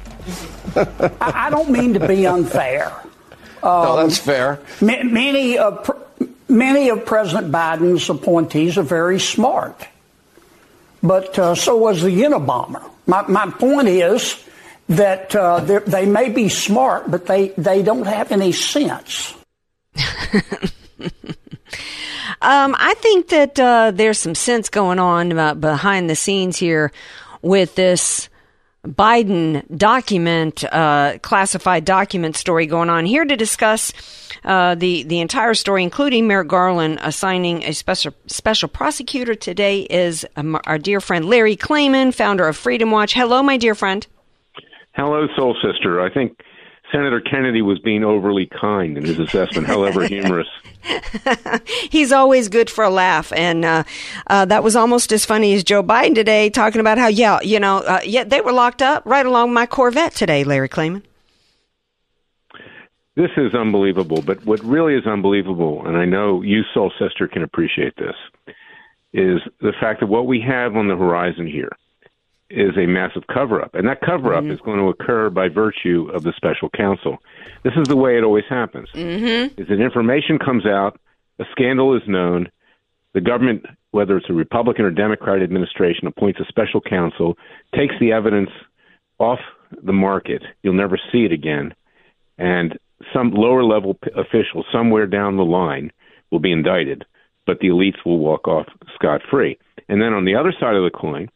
I, 0.76 1.12
I 1.20 1.50
don't 1.50 1.70
mean 1.70 1.94
to 1.94 2.06
be 2.06 2.26
unfair. 2.26 2.92
no, 3.64 3.96
that's 3.96 4.18
fair. 4.18 4.60
Ma- 4.80 5.02
many 5.04 5.56
of 5.56 5.84
Pre- 5.84 5.96
many 6.48 6.88
of 6.90 7.04
President 7.06 7.52
Biden's 7.52 8.08
appointees 8.08 8.78
are 8.78 8.82
very 8.82 9.20
smart, 9.20 9.86
but 11.02 11.38
uh, 11.38 11.54
so 11.54 11.76
was 11.76 12.02
the 12.02 12.10
Unabomber. 12.10 12.82
My 13.06 13.22
my 13.28 13.50
point 13.50 13.88
is 13.88 14.42
that 14.88 15.34
uh, 15.34 15.60
they're- 15.60 16.06
may 16.06 16.28
be 16.30 16.48
smart, 16.48 17.10
but 17.10 17.26
they 17.26 17.48
they 17.56 17.82
don't 17.82 18.06
have 18.06 18.32
any 18.32 18.52
sense. 18.52 19.34
Um, 22.42 22.76
I 22.78 22.92
think 22.98 23.28
that 23.28 23.58
uh, 23.58 23.90
there's 23.94 24.18
some 24.18 24.34
sense 24.34 24.68
going 24.68 24.98
on 24.98 25.32
uh, 25.32 25.54
behind 25.54 26.10
the 26.10 26.14
scenes 26.16 26.58
here 26.58 26.92
with 27.40 27.74
this 27.74 28.28
Biden 28.86 29.64
document, 29.76 30.62
uh, 30.64 31.18
classified 31.22 31.84
document 31.84 32.36
story 32.36 32.66
going 32.66 32.90
on. 32.90 33.06
Here 33.06 33.24
to 33.24 33.36
discuss 33.36 33.92
uh, 34.44 34.74
the 34.74 35.04
the 35.04 35.20
entire 35.20 35.54
story, 35.54 35.82
including 35.82 36.26
Merrick 36.26 36.48
Garland 36.48 36.98
assigning 37.02 37.64
a 37.64 37.72
special 37.72 38.12
special 38.26 38.68
prosecutor 38.68 39.34
today, 39.34 39.82
is 39.82 40.26
um, 40.36 40.60
our 40.66 40.78
dear 40.78 41.00
friend 41.00 41.24
Larry 41.24 41.56
Klayman, 41.56 42.14
founder 42.14 42.46
of 42.46 42.56
Freedom 42.56 42.90
Watch. 42.90 43.14
Hello, 43.14 43.42
my 43.42 43.56
dear 43.56 43.74
friend. 43.74 44.06
Hello, 44.92 45.26
Soul 45.36 45.56
Sister. 45.62 46.00
I 46.00 46.12
think 46.12 46.38
Senator 46.94 47.20
Kennedy 47.20 47.60
was 47.60 47.80
being 47.80 48.04
overly 48.04 48.46
kind 48.46 48.96
in 48.96 49.04
his 49.04 49.18
assessment, 49.18 49.66
however 49.66 50.06
humorous. 50.06 50.46
He's 51.90 52.12
always 52.12 52.48
good 52.48 52.70
for 52.70 52.84
a 52.84 52.90
laugh, 52.90 53.32
and 53.32 53.64
uh, 53.64 53.82
uh, 54.28 54.44
that 54.44 54.62
was 54.62 54.76
almost 54.76 55.10
as 55.10 55.24
funny 55.24 55.54
as 55.54 55.64
Joe 55.64 55.82
Biden 55.82 56.14
today, 56.14 56.50
talking 56.50 56.80
about 56.80 56.98
how 56.98 57.08
yeah, 57.08 57.40
you 57.42 57.58
know, 57.58 57.78
uh, 57.78 58.00
yeah, 58.04 58.22
they 58.22 58.40
were 58.40 58.52
locked 58.52 58.80
up 58.80 59.02
right 59.06 59.26
along 59.26 59.52
my 59.52 59.66
Corvette 59.66 60.14
today. 60.14 60.44
Larry 60.44 60.68
Klayman. 60.68 61.02
This 63.16 63.30
is 63.36 63.54
unbelievable, 63.54 64.22
but 64.22 64.44
what 64.44 64.62
really 64.62 64.94
is 64.94 65.06
unbelievable, 65.06 65.84
and 65.86 65.96
I 65.96 66.04
know 66.04 66.42
you, 66.42 66.62
Soul 66.74 66.92
Sister, 66.98 67.26
can 67.26 67.42
appreciate 67.42 67.94
this, 67.96 68.54
is 69.12 69.40
the 69.60 69.72
fact 69.80 70.00
that 70.00 70.06
what 70.06 70.26
we 70.26 70.40
have 70.40 70.76
on 70.76 70.86
the 70.86 70.96
horizon 70.96 71.46
here 71.46 71.70
is 72.54 72.76
a 72.76 72.86
massive 72.86 73.26
cover 73.32 73.60
up. 73.62 73.74
And 73.74 73.86
that 73.88 74.00
cover 74.00 74.34
up 74.34 74.44
is 74.44 74.60
going 74.60 74.78
to 74.78 74.88
occur 74.88 75.30
by 75.30 75.48
virtue 75.48 76.08
of 76.12 76.22
the 76.22 76.32
special 76.36 76.70
counsel. 76.70 77.18
This 77.62 77.74
is 77.76 77.88
the 77.88 77.96
way 77.96 78.16
it 78.16 78.24
always 78.24 78.44
happens. 78.48 78.88
Mm-hmm. 78.94 79.60
Is 79.60 79.68
that 79.68 79.80
information 79.80 80.38
comes 80.38 80.66
out, 80.66 80.98
a 81.38 81.44
scandal 81.52 81.96
is 81.96 82.02
known, 82.06 82.48
the 83.12 83.20
government 83.20 83.66
whether 83.94 84.16
it's 84.16 84.28
a 84.28 84.32
Republican 84.32 84.84
or 84.84 84.90
Democrat 84.90 85.40
administration, 85.40 86.08
appoints 86.08 86.40
a 86.40 86.44
special 86.46 86.80
counsel, 86.80 87.38
takes 87.76 87.94
the 88.00 88.10
evidence 88.10 88.50
off 89.20 89.38
the 89.84 89.92
market. 89.92 90.42
You'll 90.64 90.74
never 90.74 90.98
see 91.12 91.24
it 91.24 91.30
again. 91.30 91.74
And 92.38 92.76
some 93.12 93.30
lower 93.30 93.62
level 93.62 93.94
p- 93.94 94.10
official 94.16 94.64
somewhere 94.72 95.06
down 95.06 95.36
the 95.36 95.44
line 95.44 95.92
will 96.32 96.40
be 96.40 96.50
indicted, 96.50 97.04
but 97.46 97.60
the 97.60 97.68
elites 97.68 98.04
will 98.04 98.18
walk 98.18 98.48
off 98.48 98.66
scot 98.96 99.20
free. 99.30 99.56
And 99.88 100.02
then 100.02 100.12
on 100.12 100.24
the 100.24 100.34
other 100.34 100.52
side 100.58 100.74
of 100.74 100.82
the 100.82 100.90
coin, 100.90 101.28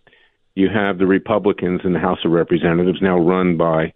you 0.58 0.68
have 0.68 0.98
the 0.98 1.06
Republicans 1.06 1.82
in 1.84 1.92
the 1.92 2.00
House 2.00 2.18
of 2.24 2.32
Representatives 2.32 3.00
now 3.00 3.16
run 3.16 3.56
by 3.56 3.92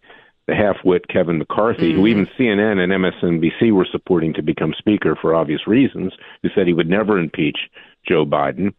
the 0.47 0.55
half-wit 0.55 1.09
Kevin 1.09 1.39
McCarthy, 1.39 1.93
who 1.93 2.03
mm. 2.03 2.09
even 2.09 2.29
CNN 2.39 2.79
and 2.79 2.93
MSNBC 2.93 3.73
were 3.73 3.87
supporting 3.91 4.33
to 4.35 4.43
become 4.43 4.73
Speaker 4.79 5.17
for 5.21 5.35
obvious 5.35 5.67
reasons, 5.67 6.13
who 6.43 6.49
said 6.55 6.69
he 6.69 6.73
would 6.73 6.89
never 6.89 7.19
impeach 7.19 7.59
Joe 8.07 8.25
Biden. 8.25 8.73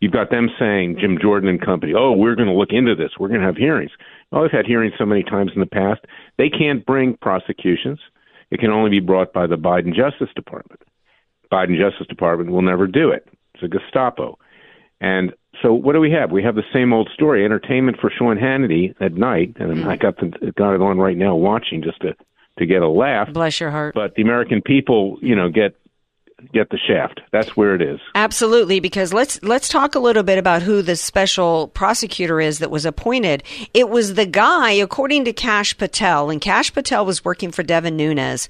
You've 0.00 0.12
got 0.12 0.30
them 0.30 0.48
saying, 0.58 0.98
Jim 1.00 1.18
Jordan 1.20 1.48
and 1.48 1.60
company, 1.60 1.92
oh, 1.92 2.12
we're 2.12 2.36
going 2.36 2.48
to 2.48 2.54
look 2.54 2.70
into 2.72 2.94
this. 2.94 3.10
We're 3.18 3.28
going 3.28 3.40
to 3.40 3.46
have 3.46 3.56
hearings. 3.56 3.90
Oh, 4.30 4.44
I've 4.44 4.52
had 4.52 4.66
hearings 4.66 4.94
so 4.96 5.06
many 5.06 5.24
times 5.24 5.50
in 5.54 5.60
the 5.60 5.66
past. 5.66 6.00
They 6.38 6.48
can't 6.48 6.86
bring 6.86 7.16
prosecutions. 7.20 7.98
It 8.52 8.60
can 8.60 8.70
only 8.70 8.90
be 8.90 9.00
brought 9.00 9.32
by 9.32 9.48
the 9.48 9.56
Biden 9.56 9.94
Justice 9.94 10.30
Department. 10.36 10.82
Biden 11.52 11.78
Justice 11.78 12.06
Department 12.06 12.50
will 12.50 12.62
never 12.62 12.86
do 12.86 13.10
it. 13.10 13.28
It's 13.54 13.64
a 13.64 13.68
Gestapo. 13.68 14.38
And 15.00 15.32
so 15.60 15.72
what 15.72 15.92
do 15.92 16.00
we 16.00 16.10
have? 16.12 16.30
We 16.30 16.42
have 16.42 16.54
the 16.54 16.64
same 16.72 16.92
old 16.92 17.10
story, 17.12 17.44
entertainment 17.44 17.98
for 18.00 18.10
Sean 18.10 18.36
Hannity 18.36 18.94
at 19.00 19.14
night, 19.14 19.56
and 19.58 19.76
mm-hmm. 19.76 19.88
I 19.88 19.96
got 19.96 20.16
the 20.16 20.52
got 20.56 20.74
it 20.74 20.80
on 20.80 20.98
right 20.98 21.16
now 21.16 21.34
watching 21.34 21.82
just 21.82 22.00
to 22.00 22.14
to 22.58 22.66
get 22.66 22.82
a 22.82 22.88
laugh. 22.88 23.32
Bless 23.32 23.60
your 23.60 23.70
heart. 23.70 23.94
But 23.94 24.14
the 24.14 24.22
American 24.22 24.62
people, 24.62 25.18
you 25.20 25.36
know, 25.36 25.48
get 25.50 25.74
get 26.52 26.70
the 26.70 26.78
shaft. 26.78 27.20
That's 27.30 27.56
where 27.56 27.74
it 27.74 27.82
is. 27.82 28.00
Absolutely, 28.14 28.80
because 28.80 29.12
let's 29.12 29.42
let's 29.42 29.68
talk 29.68 29.94
a 29.94 30.00
little 30.00 30.22
bit 30.22 30.38
about 30.38 30.62
who 30.62 30.82
the 30.82 30.96
special 30.96 31.68
prosecutor 31.68 32.40
is 32.40 32.58
that 32.58 32.70
was 32.70 32.84
appointed. 32.84 33.42
It 33.74 33.88
was 33.88 34.14
the 34.14 34.26
guy, 34.26 34.72
according 34.72 35.24
to 35.26 35.32
Kash 35.32 35.76
Patel, 35.76 36.30
and 36.30 36.40
Kash 36.40 36.72
Patel 36.72 37.06
was 37.06 37.24
working 37.24 37.52
for 37.52 37.62
Devin 37.62 37.96
Nunes 37.96 38.48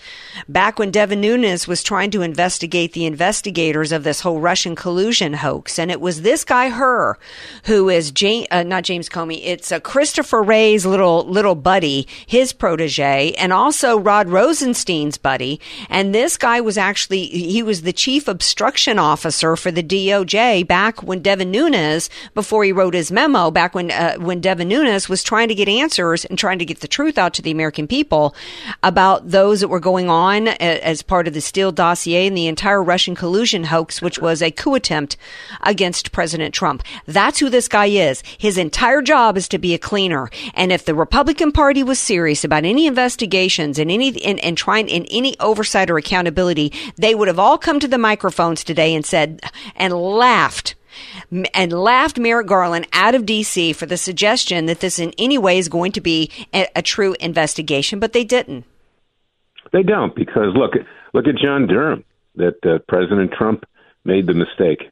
back 0.48 0.78
when 0.78 0.90
Devin 0.90 1.20
Nunes 1.20 1.68
was 1.68 1.82
trying 1.82 2.10
to 2.12 2.22
investigate 2.22 2.92
the 2.92 3.04
investigators 3.04 3.92
of 3.92 4.04
this 4.04 4.20
whole 4.20 4.40
Russian 4.40 4.74
collusion 4.74 5.34
hoax, 5.34 5.78
and 5.78 5.90
it 5.90 6.00
was 6.00 6.22
this 6.22 6.44
guy, 6.44 6.70
Hur, 6.70 7.16
who 7.64 7.88
is 7.88 8.12
uh, 8.50 8.62
not 8.62 8.84
James 8.84 9.08
Comey. 9.08 9.40
It's 9.44 9.72
uh, 9.72 9.80
Christopher 9.80 10.42
Wray's 10.42 10.86
little 10.86 11.24
little 11.24 11.54
buddy, 11.54 12.06
his 12.26 12.52
protege, 12.52 13.32
and 13.32 13.52
also 13.52 13.98
Rod 13.98 14.28
Rosenstein's 14.28 15.18
buddy. 15.18 15.60
And 15.88 16.14
this 16.14 16.36
guy 16.36 16.60
was 16.60 16.78
actually 16.78 17.26
he 17.26 17.62
was 17.62 17.81
the 17.82 17.92
chief 17.92 18.28
obstruction 18.28 18.98
officer 18.98 19.56
for 19.56 19.70
the 19.70 19.82
DOJ 19.82 20.66
back 20.66 21.02
when 21.02 21.20
Devin 21.20 21.50
Nunes, 21.50 22.08
before 22.34 22.64
he 22.64 22.72
wrote 22.72 22.94
his 22.94 23.10
memo, 23.10 23.50
back 23.50 23.74
when 23.74 23.90
uh, 23.90 24.16
when 24.18 24.40
Devin 24.40 24.68
Nunes 24.68 25.08
was 25.08 25.22
trying 25.22 25.48
to 25.48 25.54
get 25.54 25.68
answers 25.68 26.24
and 26.24 26.38
trying 26.38 26.58
to 26.58 26.64
get 26.64 26.80
the 26.80 26.88
truth 26.88 27.18
out 27.18 27.34
to 27.34 27.42
the 27.42 27.50
American 27.50 27.86
people 27.86 28.34
about 28.82 29.30
those 29.30 29.60
that 29.60 29.68
were 29.68 29.80
going 29.80 30.08
on 30.08 30.48
a- 30.48 30.60
as 30.60 31.02
part 31.02 31.26
of 31.26 31.34
the 31.34 31.40
Steele 31.40 31.72
dossier 31.72 32.26
and 32.26 32.36
the 32.36 32.46
entire 32.46 32.82
Russian 32.82 33.14
collusion 33.14 33.64
hoax, 33.64 34.00
which 34.00 34.18
was 34.18 34.42
a 34.42 34.50
coup 34.50 34.74
attempt 34.74 35.16
against 35.62 36.12
President 36.12 36.54
Trump. 36.54 36.82
That's 37.06 37.38
who 37.38 37.50
this 37.50 37.68
guy 37.68 37.86
is. 37.86 38.22
His 38.38 38.58
entire 38.58 39.02
job 39.02 39.36
is 39.36 39.48
to 39.48 39.58
be 39.58 39.74
a 39.74 39.78
cleaner. 39.78 40.30
And 40.54 40.72
if 40.72 40.84
the 40.84 40.94
Republican 40.94 41.52
Party 41.52 41.82
was 41.82 41.98
serious 41.98 42.44
about 42.44 42.64
any 42.64 42.86
investigations 42.86 43.78
and 43.78 43.90
any 43.90 44.22
and, 44.24 44.38
and 44.40 44.56
trying 44.56 44.88
in 44.88 45.04
any 45.06 45.38
oversight 45.40 45.90
or 45.90 45.98
accountability, 45.98 46.72
they 46.96 47.14
would 47.14 47.28
have 47.28 47.38
all 47.38 47.58
come 47.58 47.71
to 47.80 47.88
the 47.88 47.98
microphones 47.98 48.64
today 48.64 48.94
and 48.94 49.04
said 49.04 49.40
and 49.76 49.92
laughed 49.94 50.74
and 51.54 51.72
laughed 51.72 52.18
Merrick 52.18 52.46
Garland 52.46 52.86
out 52.92 53.14
of 53.14 53.24
D.C. 53.26 53.72
for 53.72 53.86
the 53.86 53.96
suggestion 53.96 54.66
that 54.66 54.80
this 54.80 54.98
in 54.98 55.12
any 55.18 55.38
way 55.38 55.58
is 55.58 55.68
going 55.68 55.92
to 55.92 56.00
be 56.00 56.30
a, 56.52 56.66
a 56.76 56.82
true 56.82 57.14
investigation, 57.20 57.98
but 57.98 58.12
they 58.12 58.24
didn't. 58.24 58.64
They 59.72 59.82
don't 59.82 60.14
because 60.14 60.54
look 60.54 60.72
look 61.14 61.26
at 61.26 61.36
John 61.36 61.66
Durham 61.66 62.04
that 62.36 62.64
uh, 62.64 62.78
President 62.88 63.32
Trump 63.32 63.64
made 64.04 64.26
the 64.26 64.34
mistake 64.34 64.90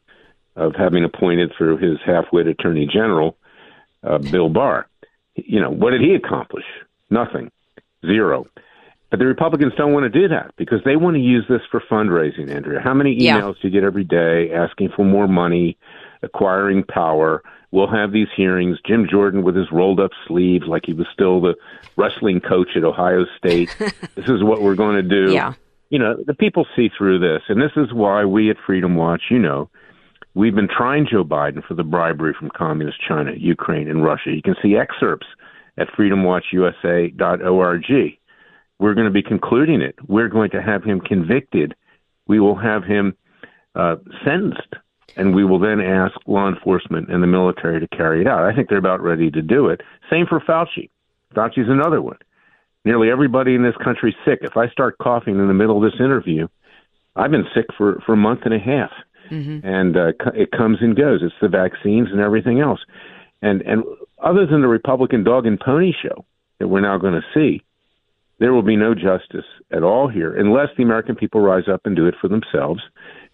of 0.56 0.74
having 0.76 1.04
appointed 1.04 1.52
through 1.56 1.78
his 1.78 1.98
half-wit 2.04 2.46
Attorney 2.46 2.86
General 2.86 3.36
uh, 4.02 4.18
Bill 4.18 4.48
Barr. 4.48 4.86
You 5.34 5.60
know 5.60 5.70
what 5.70 5.90
did 5.90 6.00
he 6.00 6.14
accomplish? 6.14 6.64
Nothing, 7.10 7.50
zero. 8.06 8.46
But 9.10 9.18
the 9.18 9.26
Republicans 9.26 9.72
don't 9.76 9.92
want 9.92 10.04
to 10.04 10.20
do 10.20 10.28
that 10.28 10.52
because 10.56 10.80
they 10.84 10.96
want 10.96 11.16
to 11.16 11.20
use 11.20 11.44
this 11.48 11.62
for 11.70 11.80
fundraising. 11.90 12.50
Andrea, 12.50 12.80
how 12.80 12.94
many 12.94 13.12
Yeah. 13.12 13.40
emails 13.40 13.54
do 13.60 13.68
you 13.68 13.70
get 13.70 13.82
every 13.82 14.04
day 14.04 14.52
asking 14.52 14.90
for 14.90 15.04
more 15.04 15.26
money, 15.26 15.76
acquiring 16.22 16.84
power? 16.84 17.42
We'll 17.72 17.88
have 17.90 18.12
these 18.12 18.28
hearings. 18.36 18.78
Jim 18.86 19.08
Jordan 19.08 19.42
with 19.42 19.56
his 19.56 19.70
rolled 19.72 20.00
up 20.00 20.12
sleeves, 20.26 20.66
like 20.66 20.86
he 20.86 20.92
was 20.92 21.06
still 21.12 21.40
the 21.40 21.56
wrestling 21.96 22.40
coach 22.40 22.76
at 22.76 22.84
Ohio 22.84 23.26
State. 23.36 23.74
this 24.14 24.28
is 24.28 24.42
what 24.42 24.62
we're 24.62 24.74
going 24.76 24.96
to 24.96 25.02
do. 25.02 25.32
Yeah. 25.32 25.54
You 25.88 25.98
know, 25.98 26.16
the 26.24 26.34
people 26.34 26.66
see 26.76 26.88
through 26.96 27.18
this, 27.18 27.42
and 27.48 27.60
this 27.60 27.72
is 27.76 27.92
why 27.92 28.24
we 28.24 28.48
at 28.48 28.56
Freedom 28.64 28.94
Watch, 28.94 29.22
you 29.28 29.40
know, 29.40 29.68
we've 30.34 30.54
been 30.54 30.68
trying 30.68 31.06
Joe 31.10 31.24
Biden 31.24 31.64
for 31.66 31.74
the 31.74 31.82
bribery 31.82 32.32
from 32.38 32.48
communist 32.50 32.98
China, 33.06 33.32
Ukraine, 33.36 33.88
and 33.88 34.04
Russia. 34.04 34.30
You 34.30 34.42
can 34.42 34.54
see 34.62 34.76
excerpts 34.76 35.26
at 35.78 35.88
freedomwatchusa.org. 35.92 38.18
We're 38.80 38.94
going 38.94 39.06
to 39.06 39.12
be 39.12 39.22
concluding 39.22 39.80
it. 39.80 39.94
We're 40.08 40.28
going 40.28 40.50
to 40.50 40.62
have 40.62 40.82
him 40.82 41.00
convicted. 41.00 41.74
We 42.26 42.40
will 42.40 42.56
have 42.56 42.82
him 42.84 43.16
uh, 43.74 43.96
sentenced, 44.24 44.74
and 45.16 45.34
we 45.34 45.44
will 45.44 45.58
then 45.58 45.80
ask 45.80 46.14
law 46.26 46.48
enforcement 46.48 47.10
and 47.10 47.22
the 47.22 47.26
military 47.26 47.78
to 47.78 47.88
carry 47.88 48.22
it 48.22 48.26
out. 48.26 48.44
I 48.44 48.54
think 48.54 48.68
they're 48.68 48.78
about 48.78 49.02
ready 49.02 49.30
to 49.30 49.42
do 49.42 49.68
it. 49.68 49.82
Same 50.10 50.26
for 50.26 50.40
Fauci. 50.40 50.90
Fauci's 51.34 51.68
another 51.68 52.02
one. 52.02 52.18
Nearly 52.84 53.10
everybody 53.10 53.54
in 53.54 53.62
this 53.62 53.76
country 53.84 54.10
is 54.10 54.16
sick. 54.24 54.40
If 54.42 54.56
I 54.56 54.68
start 54.70 54.98
coughing 54.98 55.38
in 55.38 55.46
the 55.46 55.54
middle 55.54 55.84
of 55.84 55.92
this 55.92 56.00
interview, 56.00 56.48
I've 57.14 57.30
been 57.30 57.46
sick 57.54 57.66
for, 57.76 58.00
for 58.06 58.14
a 58.14 58.16
month 58.16 58.40
and 58.44 58.54
a 58.54 58.58
half 58.58 58.90
and 59.64 59.96
uh, 59.96 60.12
it 60.34 60.50
comes 60.50 60.78
and 60.80 60.96
goes. 60.96 61.20
It's 61.22 61.34
the 61.40 61.48
vaccines 61.48 62.08
and 62.10 62.20
everything 62.20 62.60
else. 62.60 62.80
And 63.42 63.62
and 63.62 63.84
other 64.22 64.46
than 64.46 64.60
the 64.60 64.68
Republican 64.68 65.24
dog 65.24 65.46
and 65.46 65.58
pony 65.58 65.92
show 65.92 66.24
that 66.58 66.68
we're 66.68 66.80
now 66.80 66.98
going 66.98 67.14
to 67.14 67.24
see, 67.32 67.62
there 68.40 68.52
will 68.52 68.62
be 68.62 68.76
no 68.76 68.94
justice 68.94 69.44
at 69.70 69.82
all 69.82 70.08
here 70.08 70.34
unless 70.34 70.68
the 70.76 70.82
American 70.82 71.14
people 71.14 71.40
rise 71.40 71.68
up 71.72 71.82
and 71.84 71.94
do 71.94 72.06
it 72.06 72.14
for 72.20 72.28
themselves. 72.28 72.82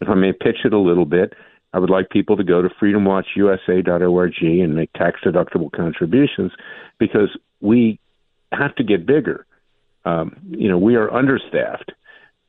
If 0.01 0.09
I 0.09 0.14
may 0.14 0.33
pitch 0.33 0.59
it 0.64 0.75
a 0.75 0.79
little 0.79 1.07
bit, 1.07 1.33
I 1.73 1.79
would 1.79 1.90
like 1.90 2.11
people 2.11 2.37
to 2.37 2.45
go 2.45 2.61
to 2.61 2.69
freedomwatchusa.org 2.69 4.35
and 4.42 4.75
make 4.75 4.92
tax 4.92 5.21
deductible 5.25 5.73
contributions 5.73 6.53
because 6.99 7.31
we 7.61 7.99
have 8.53 8.75
to 8.77 8.85
get 8.85 9.07
bigger. 9.07 9.47
Um, 10.05 10.37
you 10.51 10.69
know, 10.69 10.79
we 10.79 10.97
are 10.97 11.12
understaffed 11.12 11.92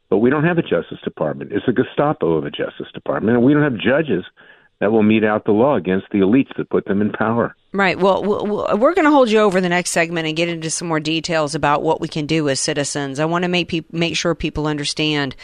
but 0.10 0.20
we 0.20 0.30
don't 0.30 0.44
have 0.44 0.58
a 0.58 0.62
Justice 0.62 1.00
Department. 1.04 1.52
It's 1.52 1.68
a 1.68 1.74
Gestapo 1.74 2.38
of 2.38 2.46
a 2.46 2.52
Justice 2.52 2.88
Department, 2.94 3.38
and 3.38 3.46
we 3.46 3.54
don't 3.54 3.64
have 3.64 3.78
judges 3.78 4.24
that 4.80 4.92
will 4.92 5.04
mete 5.04 5.24
out 5.24 5.46
the 5.46 5.52
law 5.52 5.76
against 5.76 6.08
the 6.12 6.20
elites 6.20 6.56
that 6.56 6.70
put 6.70 6.86
them 6.86 7.02
in 7.02 7.12
power. 7.12 7.56
Right. 7.74 8.00
Well, 8.00 8.24
we're 8.24 8.94
going 8.94 9.06
to 9.06 9.12
hold 9.12 9.30
you 9.30 9.40
over 9.40 9.60
the 9.60 9.70
next 9.70 9.90
segment 9.90 10.28
and 10.28 10.38
get 10.38 10.50
into 10.50 10.70
some 10.70 10.88
more 10.88 11.00
details 11.00 11.54
about 11.54 11.84
what 11.84 12.00
we 12.00 12.08
can 12.08 12.26
do 12.26 12.48
as 12.48 12.60
citizens. 12.60 13.20
I 13.20 13.26
want 13.26 13.44
to 13.44 13.50
make 13.50 13.68
peop- 13.68 13.92
make 13.92 14.16
sure 14.16 14.34
people 14.36 14.68
understand 14.68 15.36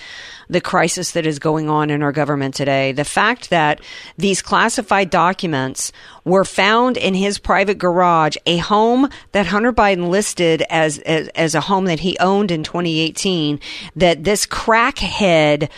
the 0.49 0.61
crisis 0.61 1.11
that 1.11 1.25
is 1.25 1.39
going 1.39 1.69
on 1.69 1.89
in 1.89 2.01
our 2.01 2.11
government 2.11 2.55
today. 2.55 2.91
The 2.91 3.05
fact 3.05 3.49
that 3.49 3.81
these 4.17 4.41
classified 4.41 5.09
documents 5.09 5.91
were 6.23 6.45
found 6.45 6.95
in 6.95 7.13
his 7.13 7.39
private 7.39 7.77
garage, 7.77 8.37
a 8.45 8.57
home 8.57 9.09
that 9.33 9.47
Hunter 9.47 9.73
Biden 9.73 10.09
listed 10.09 10.63
as 10.69 10.99
as, 10.99 11.27
as 11.29 11.55
a 11.55 11.61
home 11.61 11.85
that 11.85 11.99
he 11.99 12.17
owned 12.19 12.51
in 12.51 12.63
2018, 12.63 13.59
that 13.95 14.23
this 14.23 14.45
crackhead, 14.45 15.69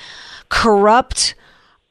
corrupt 0.50 1.36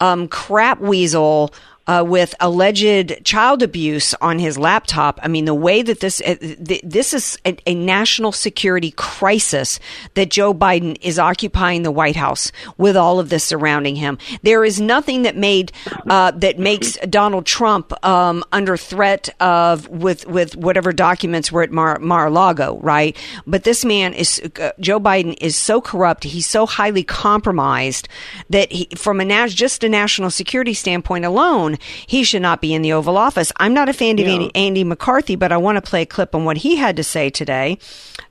um, 0.04 0.28
crap 0.28 0.80
weasel 0.80 1.52
uh, 1.86 2.04
with 2.06 2.34
alleged 2.40 3.24
child 3.24 3.62
abuse 3.62 4.14
on 4.20 4.38
his 4.38 4.58
laptop. 4.58 5.20
I 5.22 5.28
mean, 5.28 5.44
the 5.44 5.54
way 5.54 5.82
that 5.82 6.00
this 6.00 6.20
uh, 6.20 6.36
th- 6.36 6.80
this 6.82 7.12
is 7.12 7.38
a, 7.44 7.56
a 7.66 7.74
national 7.74 8.32
security 8.32 8.92
crisis 8.92 9.78
that 10.14 10.30
Joe 10.30 10.54
Biden 10.54 10.96
is 11.00 11.18
occupying 11.18 11.82
the 11.82 11.90
White 11.90 12.16
House 12.16 12.52
with 12.78 12.96
all 12.96 13.20
of 13.20 13.28
this 13.28 13.44
surrounding 13.44 13.96
him. 13.96 14.18
There 14.42 14.64
is 14.64 14.80
nothing 14.80 15.22
that 15.22 15.36
made 15.36 15.72
uh, 16.08 16.30
that 16.32 16.58
makes 16.58 16.96
Donald 17.08 17.46
Trump 17.46 17.92
um, 18.04 18.44
under 18.52 18.76
threat 18.76 19.28
of 19.40 19.88
with 19.88 20.26
with 20.26 20.56
whatever 20.56 20.92
documents 20.92 21.52
were 21.52 21.62
at 21.62 21.70
Mar- 21.70 21.98
Mar-a-Lago, 21.98 22.78
right? 22.80 23.16
But 23.46 23.64
this 23.64 23.84
man 23.84 24.14
is 24.14 24.40
uh, 24.60 24.70
Joe 24.80 25.00
Biden 25.00 25.36
is 25.40 25.56
so 25.56 25.80
corrupt. 25.80 26.24
He's 26.24 26.48
so 26.48 26.66
highly 26.66 27.04
compromised 27.04 28.08
that 28.50 28.72
he, 28.72 28.88
from 28.96 29.20
a 29.20 29.24
nas- 29.24 29.54
just 29.54 29.84
a 29.84 29.88
national 29.88 30.30
security 30.30 30.74
standpoint 30.74 31.24
alone, 31.24 31.73
he 32.06 32.24
should 32.24 32.42
not 32.42 32.60
be 32.60 32.74
in 32.74 32.82
the 32.82 32.92
Oval 32.92 33.16
Office. 33.16 33.52
I'm 33.56 33.74
not 33.74 33.88
a 33.88 33.92
fan 33.92 34.18
of 34.18 34.26
Yeah. 34.26 34.32
Andy, 34.34 34.50
Andy 34.54 34.84
McCarthy, 34.84 35.36
but 35.36 35.52
I 35.52 35.56
want 35.56 35.76
to 35.76 35.82
play 35.82 36.02
a 36.02 36.06
clip 36.06 36.34
on 36.34 36.44
what 36.44 36.58
he 36.58 36.76
had 36.76 36.96
to 36.96 37.04
say 37.04 37.30
today. 37.30 37.78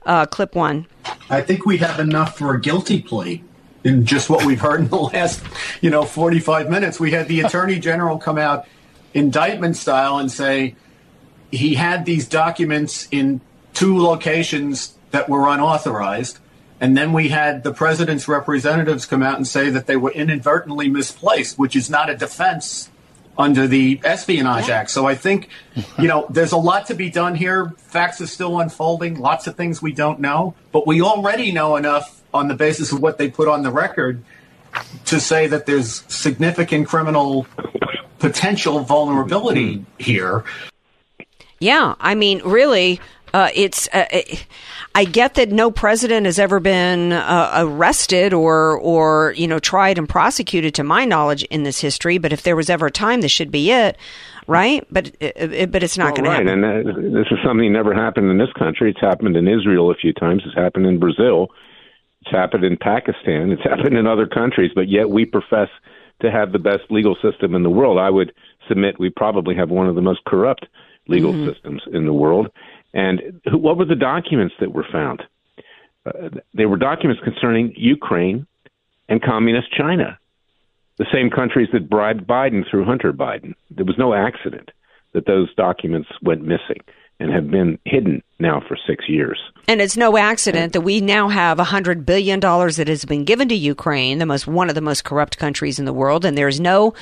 Uh, 0.06 0.26
clip 0.26 0.54
one. 0.54 0.86
I 1.30 1.40
think 1.40 1.64
we 1.66 1.78
have 1.78 1.98
enough 2.00 2.36
for 2.38 2.54
a 2.54 2.60
guilty 2.60 3.00
plea. 3.00 3.42
in 3.84 4.06
just 4.06 4.30
what 4.30 4.46
we've 4.46 4.60
heard 4.62 4.80
in 4.80 4.88
the 4.88 4.96
last, 4.96 5.42
you 5.82 5.90
know, 5.90 6.04
45 6.04 6.70
minutes. 6.70 6.98
We 6.98 7.10
had 7.10 7.28
the 7.28 7.40
attorney 7.40 7.78
general 7.78 8.16
come 8.16 8.38
out 8.38 8.66
indictment 9.12 9.76
style 9.76 10.16
and 10.16 10.32
say 10.32 10.74
he 11.50 11.74
had 11.74 12.06
these 12.06 12.26
documents 12.26 13.06
in 13.10 13.42
two 13.74 13.98
locations 13.98 14.94
that 15.10 15.28
were 15.28 15.46
unauthorized. 15.48 16.38
And 16.80 16.96
then 16.96 17.12
we 17.12 17.28
had 17.28 17.62
the 17.62 17.72
president's 17.74 18.26
representatives 18.26 19.04
come 19.06 19.22
out 19.22 19.36
and 19.36 19.46
say 19.46 19.68
that 19.70 19.86
they 19.86 19.96
were 19.96 20.10
inadvertently 20.12 20.88
misplaced, 20.88 21.58
which 21.58 21.76
is 21.76 21.90
not 21.90 22.08
a 22.10 22.16
defense 22.16 22.88
under 23.36 23.66
the 23.66 24.00
Espionage 24.04 24.70
Act. 24.70 24.90
So 24.90 25.06
I 25.06 25.14
think, 25.14 25.48
you 25.98 26.08
know, 26.08 26.26
there's 26.30 26.52
a 26.52 26.56
lot 26.56 26.86
to 26.86 26.94
be 26.94 27.10
done 27.10 27.34
here. 27.34 27.70
Facts 27.78 28.20
are 28.20 28.26
still 28.26 28.60
unfolding, 28.60 29.18
lots 29.18 29.46
of 29.46 29.56
things 29.56 29.82
we 29.82 29.92
don't 29.92 30.20
know, 30.20 30.54
but 30.72 30.86
we 30.86 31.02
already 31.02 31.52
know 31.52 31.76
enough 31.76 32.22
on 32.32 32.48
the 32.48 32.54
basis 32.54 32.92
of 32.92 33.00
what 33.00 33.18
they 33.18 33.30
put 33.30 33.48
on 33.48 33.62
the 33.62 33.70
record 33.70 34.22
to 35.06 35.20
say 35.20 35.46
that 35.46 35.66
there's 35.66 36.04
significant 36.12 36.88
criminal 36.88 37.46
potential 38.18 38.80
vulnerability 38.80 39.84
here. 39.98 40.44
Yeah, 41.60 41.94
I 42.00 42.14
mean, 42.14 42.42
really, 42.44 43.00
uh, 43.32 43.50
it's. 43.54 43.88
Uh, 43.92 44.06
it, 44.10 44.46
I 44.96 45.04
get 45.04 45.34
that 45.34 45.50
no 45.50 45.70
president 45.72 46.26
has 46.26 46.38
ever 46.38 46.60
been 46.60 47.12
uh, 47.12 47.52
arrested 47.56 48.32
or, 48.32 48.78
or 48.78 49.34
you 49.36 49.48
know, 49.48 49.58
tried 49.58 49.98
and 49.98 50.08
prosecuted, 50.08 50.74
to 50.76 50.84
my 50.84 51.04
knowledge, 51.04 51.42
in 51.44 51.64
this 51.64 51.80
history. 51.80 52.18
But 52.18 52.32
if 52.32 52.42
there 52.42 52.54
was 52.54 52.70
ever 52.70 52.86
a 52.86 52.90
time, 52.92 53.20
this 53.20 53.32
should 53.32 53.50
be 53.50 53.72
it, 53.72 53.96
right? 54.46 54.86
But 54.92 55.10
it, 55.20 55.72
but 55.72 55.82
it's 55.82 55.98
not 55.98 56.16
Well, 56.16 56.24
going 56.24 56.28
right, 56.30 56.42
to 56.44 56.48
happen. 56.48 56.64
and 56.64 56.88
uh, 57.14 57.18
this 57.18 57.26
is 57.32 57.38
something 57.44 57.72
that 57.72 57.76
never 57.76 57.92
happened 57.94 58.30
in 58.30 58.38
this 58.38 58.52
country. 58.56 58.90
It's 58.90 59.00
happened 59.00 59.36
in 59.36 59.48
Israel 59.48 59.90
a 59.90 59.96
few 59.96 60.12
times. 60.12 60.42
It's 60.46 60.54
happened 60.54 60.86
in 60.86 61.00
Brazil. 61.00 61.48
It's 62.22 62.30
happened 62.30 62.62
in 62.64 62.76
Pakistan. 62.76 63.50
It's 63.50 63.62
happened 63.68 63.96
in 63.96 64.06
other 64.06 64.26
countries. 64.26 64.70
But 64.74 64.88
yet 64.88 65.10
we 65.10 65.24
profess 65.24 65.68
to 66.22 66.30
have 66.30 66.52
the 66.52 66.60
best 66.60 66.82
legal 66.90 67.16
system 67.20 67.56
in 67.56 67.64
the 67.64 67.70
world. 67.70 67.98
I 67.98 68.10
would 68.10 68.32
submit 68.68 69.00
we 69.00 69.10
probably 69.10 69.56
have 69.56 69.70
one 69.70 69.88
of 69.88 69.96
the 69.96 70.02
most 70.02 70.24
corrupt 70.24 70.66
legal 71.08 71.32
Mm-hmm. 71.32 71.50
systems 71.52 71.82
in 71.92 72.06
the 72.06 72.12
world. 72.14 72.46
And 72.94 73.42
what 73.50 73.76
were 73.76 73.84
the 73.84 73.96
documents 73.96 74.54
that 74.60 74.72
were 74.72 74.86
found? 74.90 75.22
Uh, 76.06 76.28
they 76.54 76.66
were 76.66 76.76
documents 76.76 77.22
concerning 77.22 77.74
Ukraine 77.76 78.46
and 79.08 79.20
communist 79.20 79.72
China, 79.72 80.18
the 80.98 81.06
same 81.12 81.28
countries 81.28 81.68
that 81.72 81.90
bribed 81.90 82.26
Biden 82.26 82.62
through 82.70 82.84
Hunter 82.84 83.12
Biden. 83.12 83.54
There 83.70 83.84
was 83.84 83.98
no 83.98 84.14
accident 84.14 84.70
that 85.12 85.26
those 85.26 85.52
documents 85.54 86.08
went 86.22 86.42
missing 86.42 86.80
and 87.18 87.32
have 87.32 87.50
been 87.50 87.78
hidden 87.84 88.22
now 88.38 88.60
for 88.66 88.76
six 88.86 89.08
years. 89.08 89.38
And 89.66 89.80
it's 89.80 89.96
no 89.96 90.18
accident 90.18 90.74
that 90.74 90.82
we 90.82 91.00
now 91.00 91.28
have 91.28 91.56
$100 91.58 92.04
billion 92.04 92.40
that 92.40 92.84
has 92.86 93.04
been 93.04 93.24
given 93.24 93.48
to 93.48 93.54
Ukraine, 93.54 94.18
the 94.18 94.26
most, 94.26 94.46
one 94.46 94.68
of 94.68 94.74
the 94.74 94.82
most 94.82 95.04
corrupt 95.04 95.38
countries 95.38 95.78
in 95.78 95.86
the 95.86 95.92
world. 95.92 96.24
And 96.24 96.36
there's 96.36 96.60
no, 96.60 96.92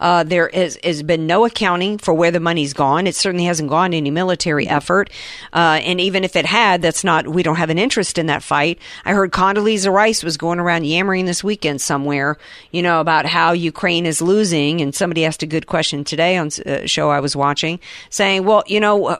uh, 0.00 0.22
there 0.22 0.48
is, 0.48 0.78
has 0.82 1.02
been 1.02 1.26
no 1.26 1.44
accounting 1.44 1.98
for 1.98 2.14
where 2.14 2.30
the 2.30 2.40
money's 2.40 2.72
gone. 2.72 3.06
It 3.06 3.14
certainly 3.14 3.44
hasn't 3.44 3.68
gone 3.68 3.90
to 3.90 3.96
any 3.98 4.10
military 4.10 4.66
effort. 4.66 5.10
Uh, 5.52 5.80
and 5.82 6.00
even 6.00 6.24
if 6.24 6.36
it 6.36 6.46
had, 6.46 6.80
that's 6.80 7.04
not, 7.04 7.28
we 7.28 7.42
don't 7.42 7.56
have 7.56 7.70
an 7.70 7.78
interest 7.78 8.16
in 8.16 8.26
that 8.26 8.42
fight. 8.42 8.78
I 9.04 9.12
heard 9.12 9.32
Condoleezza 9.32 9.92
Rice 9.92 10.22
was 10.22 10.38
going 10.38 10.58
around 10.58 10.86
yammering 10.86 11.26
this 11.26 11.44
weekend 11.44 11.82
somewhere, 11.82 12.38
you 12.70 12.82
know, 12.82 13.00
about 13.00 13.26
how 13.26 13.52
Ukraine 13.52 14.06
is 14.06 14.22
losing. 14.22 14.80
And 14.80 14.94
somebody 14.94 15.26
asked 15.26 15.42
a 15.42 15.46
good 15.46 15.66
question 15.66 16.04
today 16.04 16.38
on 16.38 16.48
a 16.64 16.86
show 16.86 17.10
I 17.10 17.20
was 17.20 17.36
watching 17.36 17.78
saying, 18.08 18.44
well, 18.44 18.62
you 18.66 18.80
know, 18.80 19.06
uh, 19.06 19.18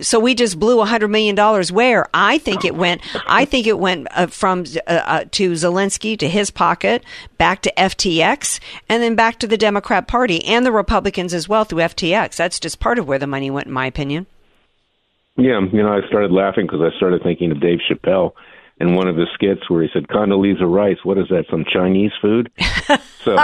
so 0.00 0.18
we 0.18 0.34
just 0.34 0.58
blew 0.58 0.80
a 0.80 0.86
hundred 0.86 1.08
million 1.08 1.34
dollars. 1.34 1.70
Where 1.70 2.08
I 2.14 2.38
think 2.38 2.64
it 2.64 2.74
went, 2.74 3.02
I 3.26 3.44
think 3.44 3.66
it 3.66 3.78
went 3.78 4.08
uh, 4.12 4.26
from 4.26 4.64
uh, 4.86 4.90
uh, 4.90 5.24
to 5.32 5.52
Zelensky 5.52 6.18
to 6.18 6.28
his 6.28 6.50
pocket, 6.50 7.04
back 7.38 7.62
to 7.62 7.72
FTX, 7.76 8.60
and 8.88 9.02
then 9.02 9.14
back 9.14 9.38
to 9.40 9.46
the 9.46 9.56
Democrat 9.56 10.08
Party 10.08 10.44
and 10.44 10.64
the 10.64 10.72
Republicans 10.72 11.34
as 11.34 11.48
well 11.48 11.64
through 11.64 11.80
FTX. 11.80 12.36
That's 12.36 12.58
just 12.58 12.80
part 12.80 12.98
of 12.98 13.06
where 13.06 13.18
the 13.18 13.26
money 13.26 13.50
went, 13.50 13.66
in 13.66 13.72
my 13.72 13.86
opinion. 13.86 14.26
Yeah, 15.36 15.60
you 15.72 15.82
know, 15.82 15.92
I 15.92 16.06
started 16.06 16.30
laughing 16.30 16.66
because 16.66 16.80
I 16.80 16.96
started 16.96 17.22
thinking 17.22 17.50
of 17.50 17.60
Dave 17.60 17.80
Chappelle 17.90 18.32
and 18.80 18.96
one 18.96 19.06
of 19.08 19.16
his 19.16 19.28
skits 19.34 19.68
where 19.70 19.82
he 19.82 19.88
said, 19.92 20.08
Condoleezza 20.08 20.68
Rice, 20.68 20.98
what 21.04 21.18
is 21.18 21.26
that, 21.30 21.44
some 21.50 21.64
Chinese 21.70 22.12
food? 22.20 22.50
So 23.24 23.36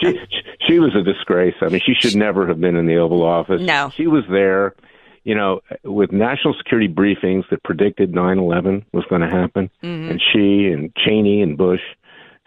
she, 0.00 0.18
she 0.66 0.78
was 0.80 0.96
a 0.96 1.02
disgrace. 1.02 1.54
I 1.60 1.68
mean, 1.68 1.80
she 1.84 1.94
should 1.94 2.16
never 2.16 2.48
have 2.48 2.60
been 2.60 2.74
in 2.74 2.86
the 2.86 2.96
Oval 2.96 3.22
Office. 3.22 3.60
No. 3.62 3.92
She 3.96 4.08
was 4.08 4.24
there, 4.28 4.74
you 5.24 5.34
know, 5.36 5.60
with 5.84 6.10
national 6.12 6.54
security 6.54 6.88
briefings 6.92 7.44
that 7.50 7.62
predicted 7.62 8.14
9 8.14 8.38
11 8.38 8.84
was 8.92 9.04
going 9.08 9.22
to 9.22 9.28
happen. 9.30 9.70
Mhm. 9.82 10.10
And 10.10 10.22
she 10.32 10.66
and 10.72 10.94
Cheney 10.96 11.42
and 11.42 11.56
Bush 11.56 11.80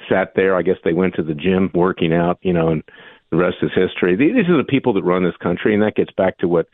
sat 0.10 0.34
there. 0.36 0.56
I 0.56 0.62
guess 0.63 0.78
they 0.84 0.94
went 0.94 1.16
to 1.16 1.24
the 1.24 1.34
gym 1.34 1.72
working 1.74 2.13
out, 2.13 2.39
you 2.42 2.54
know, 2.54 2.70
and 2.70 2.84
the 3.32 3.38
rest 3.38 3.58
is 3.62 3.72
history. 3.74 4.16
These 4.16 4.50
are 4.50 4.58
the 4.58 4.63
people 4.68 4.94
that 4.94 5.04
run 5.04 5.24
this 5.24 5.38
country, 5.38 5.74
and 5.74 5.82
that 5.82 5.96
gets 5.96 6.12
back 6.12 6.38
to 6.39 6.48
what 6.48 6.68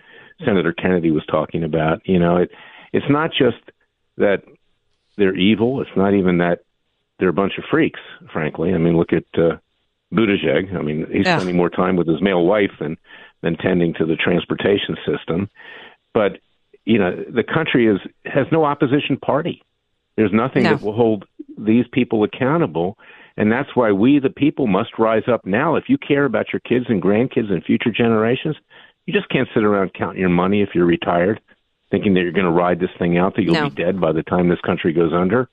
Senator 0.45 0.73
Kennedy 0.73 1.11
was 1.11 1.25
talking 1.25 1.63
about. 1.63 2.01
You 2.05 2.19
know, 2.19 2.37
it 2.37 2.51
it's 2.93 3.05
not 3.09 3.31
just 3.31 3.57
that 4.17 4.43
they're 5.17 5.35
evil. 5.35 5.81
It's 5.81 5.95
not 5.95 6.13
even 6.13 6.37
that 6.39 6.59
they're 7.19 7.29
a 7.29 7.33
bunch 7.33 7.57
of 7.57 7.65
freaks. 7.69 7.99
Frankly, 8.31 8.73
I 8.73 8.77
mean, 8.77 8.97
look 8.97 9.11
at 9.13 9.25
uh, 9.37 9.57
Buttigieg. 10.13 10.73
I 10.75 10.81
mean, 10.81 11.05
he's 11.11 11.25
Yeah. 11.25 11.37
spending 11.37 11.57
more 11.57 11.69
time 11.69 11.95
with 11.95 12.07
his 12.07 12.21
male 12.21 12.45
wife 12.45 12.71
than 12.79 12.97
than 13.41 13.55
tending 13.57 13.93
to 13.95 14.05
the 14.05 14.15
transportation 14.15 14.97
system. 15.05 15.49
But 16.13 16.39
you 16.85 16.97
know, 16.97 17.15
the 17.29 17.43
country 17.43 17.87
is 17.87 17.99
has 18.25 18.47
no 18.51 18.63
opposition 18.65 19.17
party. 19.17 19.61
There's 20.15 20.33
nothing 20.33 20.63
No. 20.63 20.71
that 20.71 20.81
will 20.81 20.93
hold 20.93 21.25
these 21.57 21.85
people 21.91 22.23
accountable. 22.23 22.97
And 23.37 23.49
that's 23.49 23.73
why 23.73 23.93
we, 23.93 24.19
the 24.19 24.29
people, 24.29 24.67
must 24.67 24.99
rise 24.99 25.23
up 25.31 25.45
now. 25.45 25.75
If 25.75 25.87
you 25.87 25.97
care 25.97 26.25
about 26.25 26.51
your 26.51 26.59
kids 26.59 26.87
and 26.89 27.01
grandkids 27.01 27.49
and 27.49 27.63
future 27.63 27.89
generations, 27.91 28.57
you 29.09 29.13
just 29.13 29.29
can't 29.29 29.49
sit 29.55 29.63
around 29.63 29.91
counting 29.95 30.19
your 30.19 30.29
money 30.29 30.61
if 30.61 30.69
you're 30.75 30.85
retired, 30.85 31.41
thinking 31.89 32.13
that 32.13 32.21
you're 32.21 32.31
going 32.31 32.45
to 32.45 32.51
ride 32.51 32.79
this 32.79 32.91
thing 32.99 33.17
out, 33.17 33.35
that 33.35 33.41
you'll 33.41 33.55
No. 33.55 33.67
be 33.67 33.75
dead 33.83 33.99
by 33.99 34.11
the 34.11 34.21
time 34.21 34.49
this 34.49 34.61
country 34.61 34.93
goes 34.93 35.11
under. 35.13 35.49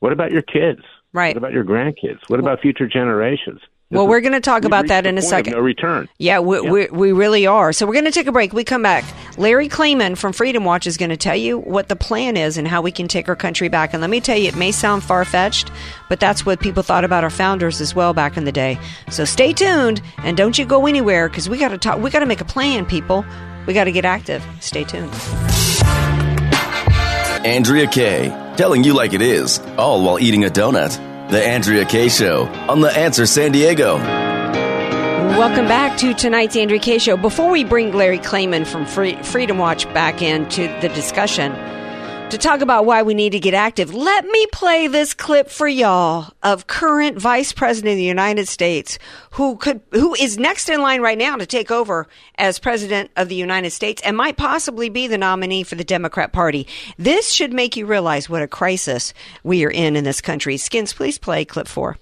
What 0.00 0.10
about 0.10 0.32
your 0.32 0.42
kids? 0.42 0.80
Right. 1.12 1.32
What 1.32 1.36
about 1.36 1.52
your 1.52 1.62
grandkids? 1.64 2.18
What 2.26 2.40
about 2.40 2.60
future 2.60 2.88
generations? 2.88 3.60
This 3.88 3.98
Well, 3.98 4.06
is- 4.06 4.10
we're 4.10 4.20
going 4.20 4.32
to 4.32 4.40
talk 4.40 4.64
about 4.64 4.88
that 4.88 5.06
in 5.06 5.16
a 5.16 5.22
second. 5.22 5.52
No 5.52 5.60
return. 5.60 6.08
Yeah, 6.18 6.40
we, 6.40 6.60
We, 6.60 6.86
we 6.88 7.12
really 7.12 7.46
are. 7.46 7.72
So 7.72 7.86
we're 7.86 7.92
going 7.92 8.04
to 8.06 8.10
take 8.10 8.26
a 8.26 8.32
break. 8.32 8.52
We 8.52 8.64
come 8.64 8.82
back. 8.82 9.04
Larry 9.38 9.68
Klayman 9.68 10.18
from 10.18 10.32
Freedom 10.32 10.64
Watch 10.64 10.88
is 10.88 10.96
going 10.96 11.10
to 11.10 11.16
tell 11.16 11.36
you 11.36 11.58
what 11.58 11.88
the 11.88 11.94
plan 11.94 12.36
is 12.36 12.58
and 12.58 12.66
how 12.66 12.82
we 12.82 12.90
can 12.90 13.06
take 13.06 13.28
our 13.28 13.36
country 13.36 13.68
back. 13.68 13.92
And 13.94 14.00
let 14.00 14.10
me 14.10 14.20
tell 14.20 14.36
you, 14.36 14.48
it 14.48 14.56
may 14.56 14.72
sound 14.72 15.04
far 15.04 15.24
fetched, 15.24 15.70
but 16.08 16.18
that's 16.18 16.44
what 16.44 16.58
people 16.58 16.82
thought 16.82 17.04
about 17.04 17.22
our 17.22 17.30
founders 17.30 17.80
as 17.80 17.94
well 17.94 18.12
back 18.12 18.36
in 18.36 18.44
the 18.44 18.50
day. 18.50 18.76
So 19.08 19.24
stay 19.24 19.52
tuned 19.52 20.02
and 20.18 20.36
don't 20.36 20.58
you 20.58 20.64
go 20.66 20.86
anywhere 20.88 21.28
because 21.28 21.48
we 21.48 21.56
got 21.56 21.68
to 21.68 21.78
talk. 21.78 22.00
We 22.00 22.10
got 22.10 22.20
to 22.20 22.26
make 22.26 22.40
a 22.40 22.44
plan, 22.44 22.86
people. 22.86 23.24
We 23.66 23.74
got 23.74 23.84
to 23.84 23.92
get 23.92 24.04
active. 24.04 24.44
Stay 24.60 24.82
tuned. 24.82 25.12
Andrea 27.46 27.86
Kay, 27.86 28.30
telling 28.56 28.82
you 28.82 28.94
like 28.94 29.12
it 29.12 29.22
is, 29.22 29.60
all 29.78 30.02
while 30.04 30.18
eating 30.18 30.44
a 30.44 30.48
donut. 30.48 30.98
The 31.30 31.42
Andrea 31.44 31.84
Kay 31.84 32.08
Show 32.08 32.44
on 32.68 32.80
The 32.80 32.96
Answer 32.96 33.26
San 33.26 33.50
Diego. 33.50 33.96
Welcome 33.96 35.66
back 35.66 35.98
to 35.98 36.14
tonight's 36.14 36.54
Andrea 36.56 36.78
K 36.78 36.98
Show. 36.98 37.16
Before 37.16 37.50
we 37.50 37.64
bring 37.64 37.92
Larry 37.92 38.20
Klayman 38.20 38.64
from 38.64 38.86
Free- 38.86 39.20
Freedom 39.22 39.58
Watch 39.58 39.92
back 39.92 40.22
into 40.22 40.68
the 40.80 40.88
discussion 40.90 41.52
to 42.30 42.38
talk 42.38 42.60
about 42.60 42.84
why 42.84 43.02
we 43.02 43.14
need 43.14 43.30
to 43.30 43.38
get 43.38 43.54
active, 43.54 43.94
let 43.94 44.26
me 44.26 44.46
play 44.52 44.88
this 44.88 45.14
clip 45.14 45.48
for 45.48 45.68
y'all 45.68 46.32
of 46.42 46.66
current 46.66 47.18
Vice 47.18 47.52
President 47.52 47.92
of 47.92 47.98
the 47.98 48.02
United 48.02 48.48
States 48.48 48.98
who 49.32 49.56
could 49.56 49.80
who 49.92 50.14
is 50.14 50.36
next 50.36 50.68
in 50.68 50.82
line 50.82 51.00
right 51.00 51.18
now 51.18 51.36
to 51.36 51.46
take 51.46 51.70
over 51.70 52.08
as 52.36 52.58
President 52.58 53.12
of 53.14 53.28
the 53.28 53.36
United 53.36 53.70
States 53.70 54.02
and 54.02 54.16
might 54.16 54.36
possibly 54.36 54.88
be 54.88 55.06
the 55.06 55.16
nominee 55.16 55.62
for 55.62 55.76
the 55.76 55.84
Democrat 55.84 56.32
Party. 56.32 56.66
This 56.98 57.30
should 57.30 57.52
make 57.52 57.76
you 57.76 57.86
realize 57.86 58.28
what 58.28 58.42
a 58.42 58.48
crisis 58.48 59.14
we 59.44 59.64
are 59.64 59.70
in 59.70 59.94
in 59.94 60.02
this 60.02 60.20
country. 60.20 60.56
Skins, 60.56 60.92
please 60.92 61.18
play 61.18 61.44
clip 61.44 61.68
4. 61.68 61.96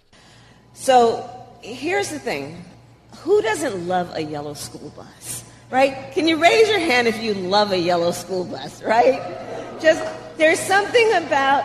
So 0.73 1.29
here's 1.61 2.09
the 2.09 2.19
thing 2.19 2.65
who 3.19 3.43
doesn't 3.43 3.87
love 3.87 4.11
a 4.15 4.23
yellow 4.23 4.55
school 4.55 4.91
bus, 4.97 5.44
right? 5.71 6.13
Can 6.13 6.29
you 6.29 6.41
raise 6.41 6.69
your 6.69 6.79
hand 6.79 7.09
if 7.09 7.23
you 7.23 7.35
love 7.35 7.73
a 7.73 7.79
yellow 7.79 8.13
school 8.13 8.45
bus, 8.45 8.83
right? 8.83 9.21
Just, 9.81 10.03
there's 10.37 10.61
something 10.61 11.15
about 11.15 11.65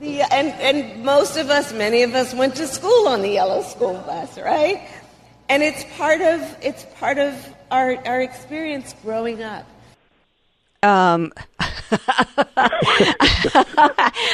the, 0.00 0.22
and, 0.32 0.48
and 0.60 1.04
most 1.04 1.36
of 1.36 1.50
us, 1.50 1.72
many 1.72 2.02
of 2.02 2.14
us 2.14 2.32
went 2.34 2.56
to 2.56 2.66
school 2.66 3.08
on 3.08 3.22
the 3.22 3.30
yellow 3.30 3.62
school 3.62 3.94
bus, 4.06 4.38
right? 4.38 4.88
And 5.48 5.62
it's 5.62 5.84
part 5.96 6.20
of, 6.20 6.56
it's 6.62 6.84
part 6.98 7.18
of 7.18 7.34
our, 7.70 7.96
our 8.06 8.20
experience 8.20 8.94
growing 9.02 9.42
up. 9.42 9.66
Um, 10.82 11.32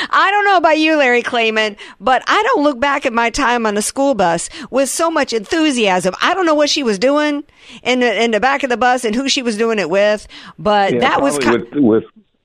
I 0.07 0.29
don't 0.31 0.45
know 0.45 0.57
about 0.57 0.79
you, 0.79 0.97
Larry 0.97 1.23
Klayman, 1.23 1.77
but 2.01 2.23
I 2.27 2.43
don't 2.43 2.63
look 2.63 2.79
back 2.79 3.07
at 3.07 3.13
my 3.13 3.31
time 3.31 3.65
on 3.65 3.75
the 3.75 3.83
school 3.83 4.15
bus 4.15 4.51
with 4.71 4.89
so 4.89 5.11
much 5.11 5.33
enthusiasm. 5.33 6.15
I 6.21 6.35
don't 6.35 6.45
know 6.45 6.55
what 6.55 6.69
she 6.69 6.83
was 6.83 6.99
doing 6.99 7.45
in 7.83 8.01
the, 8.01 8.23
in 8.23 8.31
the 8.31 8.41
back 8.41 8.63
of 8.63 8.71
the 8.71 8.77
bus 8.77 9.05
and 9.05 9.15
who 9.15 9.29
she 9.29 9.43
was 9.43 9.57
doing 9.57 9.79
it 9.79 9.89
with, 9.89 10.29
but 10.59 10.93
Yeah, 10.93 11.01
that 11.01 11.23
was 11.23 11.39
probably 11.39 11.71
kind 11.71 11.87
with, 11.87 12.05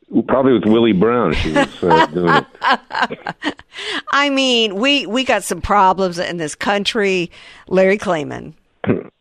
with 0.09 0.27
Probably 0.27 0.53
with 0.53 0.65
Willie 0.65 0.93
Brown. 0.93 1.33
She 1.33 1.51
was 1.51 1.83
uh, 1.83 2.05
doing 2.13 2.33
it. 2.33 3.63
I 4.11 4.29
mean, 4.31 4.75
we 4.75 5.05
we 5.05 5.23
got 5.23 5.43
some 5.43 5.61
problems 5.61 6.17
in 6.17 6.37
this 6.37 6.55
country. 6.55 7.29
Larry 7.67 7.97
Klayman. 7.97 8.53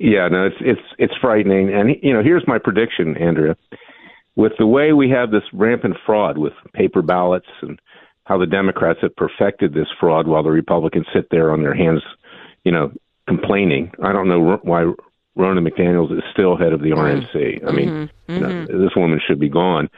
Yeah, 0.00 0.28
no, 0.28 0.46
it's 0.46 0.56
it's 0.60 0.80
it's 0.96 1.12
frightening. 1.20 1.74
And 1.74 1.96
you 2.04 2.12
know, 2.12 2.22
here's 2.22 2.46
my 2.46 2.58
prediction, 2.58 3.16
Andrea. 3.16 3.56
With 4.38 4.52
the 4.56 4.68
way 4.68 4.92
we 4.92 5.10
have 5.10 5.32
this 5.32 5.42
rampant 5.52 5.96
fraud 6.06 6.38
with 6.38 6.52
paper 6.72 7.02
ballots 7.02 7.48
and 7.60 7.76
how 8.22 8.38
the 8.38 8.46
Democrats 8.46 9.00
have 9.02 9.16
perfected 9.16 9.74
this 9.74 9.88
fraud 9.98 10.28
while 10.28 10.44
the 10.44 10.50
Republicans 10.52 11.06
sit 11.12 11.28
there 11.30 11.50
on 11.50 11.62
their 11.62 11.74
hands, 11.74 12.02
you 12.64 12.70
know, 12.70 12.92
complaining. 13.26 13.90
I 14.00 14.12
don't 14.12 14.28
know 14.28 14.60
why 14.62 14.84
Ronna 15.36 15.66
McDaniels 15.68 16.16
is 16.16 16.22
still 16.32 16.56
head 16.56 16.72
of 16.72 16.82
the 16.82 16.92
RNC. 16.92 17.66
I 17.66 17.72
mean, 17.72 17.88
Mhm, 17.88 18.10
you 18.28 18.40
know, 18.40 18.46
mhm. 18.46 18.66
this 18.80 18.94
woman 18.94 19.20
should 19.26 19.40
be 19.40 19.48
gone. 19.48 19.90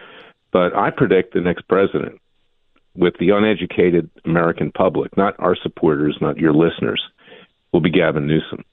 But 0.52 0.74
I 0.74 0.88
predict 0.88 1.34
the 1.34 1.42
next 1.42 1.68
president, 1.68 2.18
with 2.96 3.18
the 3.18 3.30
uneducated 3.30 4.08
American 4.24 4.72
public, 4.72 5.14
not 5.18 5.34
our 5.38 5.54
supporters, 5.54 6.16
not 6.22 6.38
your 6.38 6.54
listeners, 6.54 7.02
will 7.72 7.80
be 7.80 7.90
Gavin 7.90 8.26
Newsom. 8.26 8.64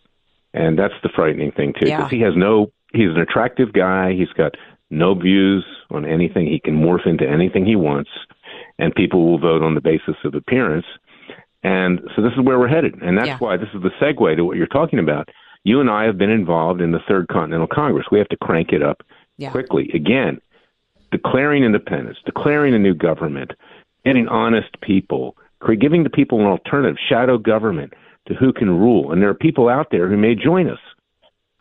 And 0.54 0.80
that's 0.80 0.96
the 1.04 1.10
frightening 1.10 1.52
thing 1.52 1.74
too, 1.74 1.90
Yeah. 1.90 1.98
because 1.98 2.12
he 2.12 2.22
has 2.22 2.38
no. 2.38 2.72
He's 2.94 3.10
an 3.10 3.20
attractive 3.20 3.74
guy. 3.74 4.14
He's 4.14 4.32
got 4.32 4.56
no 4.90 5.14
views 5.14 5.66
on 5.92 6.06
anything. 6.06 6.48
He 6.48 6.60
can 6.60 6.76
morph 6.76 7.06
into 7.06 7.28
anything 7.28 7.66
he 7.66 7.76
wants, 7.76 8.10
and 8.80 8.96
people 8.96 9.26
will 9.26 9.40
vote 9.40 9.62
on 9.62 9.76
the 9.76 9.82
basis 9.82 10.16
of 10.24 10.36
appearance. 10.36 10.86
And 11.64 12.02
so 12.16 12.22
this 12.22 12.34
is 12.34 12.40
where 12.42 12.60
we're 12.60 12.68
headed, 12.68 13.02
and 13.02 13.18
that's 13.18 13.28
Yeah. 13.28 13.38
why 13.40 13.58
this 13.58 13.70
is 13.74 13.82
the 13.82 13.92
segue 14.00 14.36
to 14.36 14.46
what 14.46 14.58
you're 14.58 14.68
talking 14.68 15.00
about. 15.00 15.30
You 15.64 15.82
and 15.82 15.90
I 15.90 16.06
have 16.06 16.18
been 16.18 16.30
involved 16.30 16.82
in 16.82 16.92
the 16.92 17.00
Third 17.00 17.28
Continental 17.28 17.68
Congress. 17.68 18.08
We 18.12 18.20
have 18.20 18.30
to 18.30 18.38
crank 18.38 18.72
it 18.72 18.82
up 18.82 19.04
Yeah. 19.38 19.52
quickly 19.52 19.90
again, 19.94 20.40
declaring 21.12 21.64
independence, 21.64 22.20
declaring 22.26 22.74
a 22.74 22.80
new 22.80 22.94
government, 22.94 23.54
getting 24.06 24.28
honest 24.28 24.80
people, 24.82 25.36
giving 25.80 26.04
the 26.04 26.10
people 26.10 26.40
an 26.40 26.46
alternative, 26.46 26.98
shadow 27.00 27.38
government 27.38 27.94
to 28.28 28.34
who 28.36 28.54
can 28.54 28.70
rule. 28.70 29.12
And 29.12 29.22
there 29.22 29.30
are 29.30 29.34
people 29.34 29.68
out 29.68 29.90
there 29.90 30.08
who 30.08 30.16
may 30.16 30.36
join 30.36 30.70
us, 30.70 30.80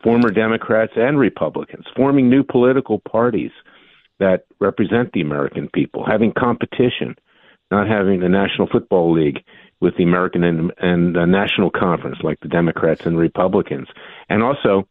former 0.07 0.31
Democrats 0.31 0.93
and 0.95 1.19
Republicans, 1.19 1.83
forming 1.93 2.29
new 2.29 2.41
political 2.41 2.99
parties 2.99 3.51
that 4.19 4.45
represent 4.61 5.11
the 5.11 5.19
American 5.19 5.67
people, 5.73 6.05
having 6.05 6.31
competition, 6.31 7.13
not 7.71 7.89
having 7.89 8.21
the 8.21 8.29
National 8.29 8.69
Football 8.71 9.11
League 9.11 9.43
with 9.81 9.97
the 9.97 10.03
American 10.03 10.45
and, 10.45 10.71
and 10.77 11.13
the 11.17 11.25
National 11.25 11.69
Conference 11.69 12.19
like 12.23 12.39
the 12.39 12.47
Democrats 12.47 13.05
and 13.05 13.17
Republicans, 13.17 13.89
and 14.29 14.41
also 14.41 14.87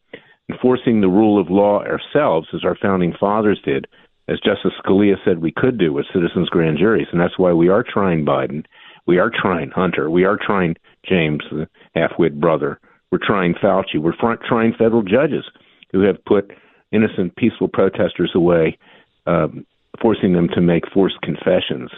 enforcing 0.51 1.01
the 1.01 1.09
rule 1.09 1.41
of 1.41 1.49
law 1.49 1.83
ourselves, 1.83 2.49
as 2.53 2.63
our 2.63 2.77
founding 2.77 3.15
fathers 3.19 3.59
did, 3.65 3.87
as 4.29 4.39
Justice 4.41 4.73
Scalia 4.85 5.17
said 5.25 5.39
we 5.39 5.51
could 5.51 5.79
do 5.79 5.95
with 5.95 6.05
citizens' 6.13 6.51
grand 6.51 6.77
juries, 6.77 7.09
and 7.11 7.19
that's 7.19 7.39
why 7.39 7.55
we 7.55 7.71
are 7.71 7.83
trying 7.83 8.27
Biden, 8.27 8.67
we 9.07 9.17
are 9.17 9.31
trying 9.35 9.71
Hunter, 9.71 10.11
we 10.11 10.25
are 10.27 10.39
trying 10.39 10.77
James, 11.09 11.43
the 11.51 11.67
half-wit 11.95 12.39
brother, 12.39 12.79
we're 13.11 13.19
trying 13.23 13.55
Fauci, 13.55 13.99
we're 13.99 14.17
front 14.17 14.41
trying 14.47 14.73
federal 14.73 15.03
judges 15.03 15.45
who 15.93 16.01
have 16.01 16.23
put 16.25 16.51
innocent, 16.93 17.37
peaceful 17.37 17.69
protesters 17.69 18.33
away, 18.35 18.79
um, 19.27 19.67
forcing 20.01 20.33
them 20.33 20.49
to 20.55 20.61
make 20.61 20.85
forced 20.93 21.21
confessions 21.23 21.91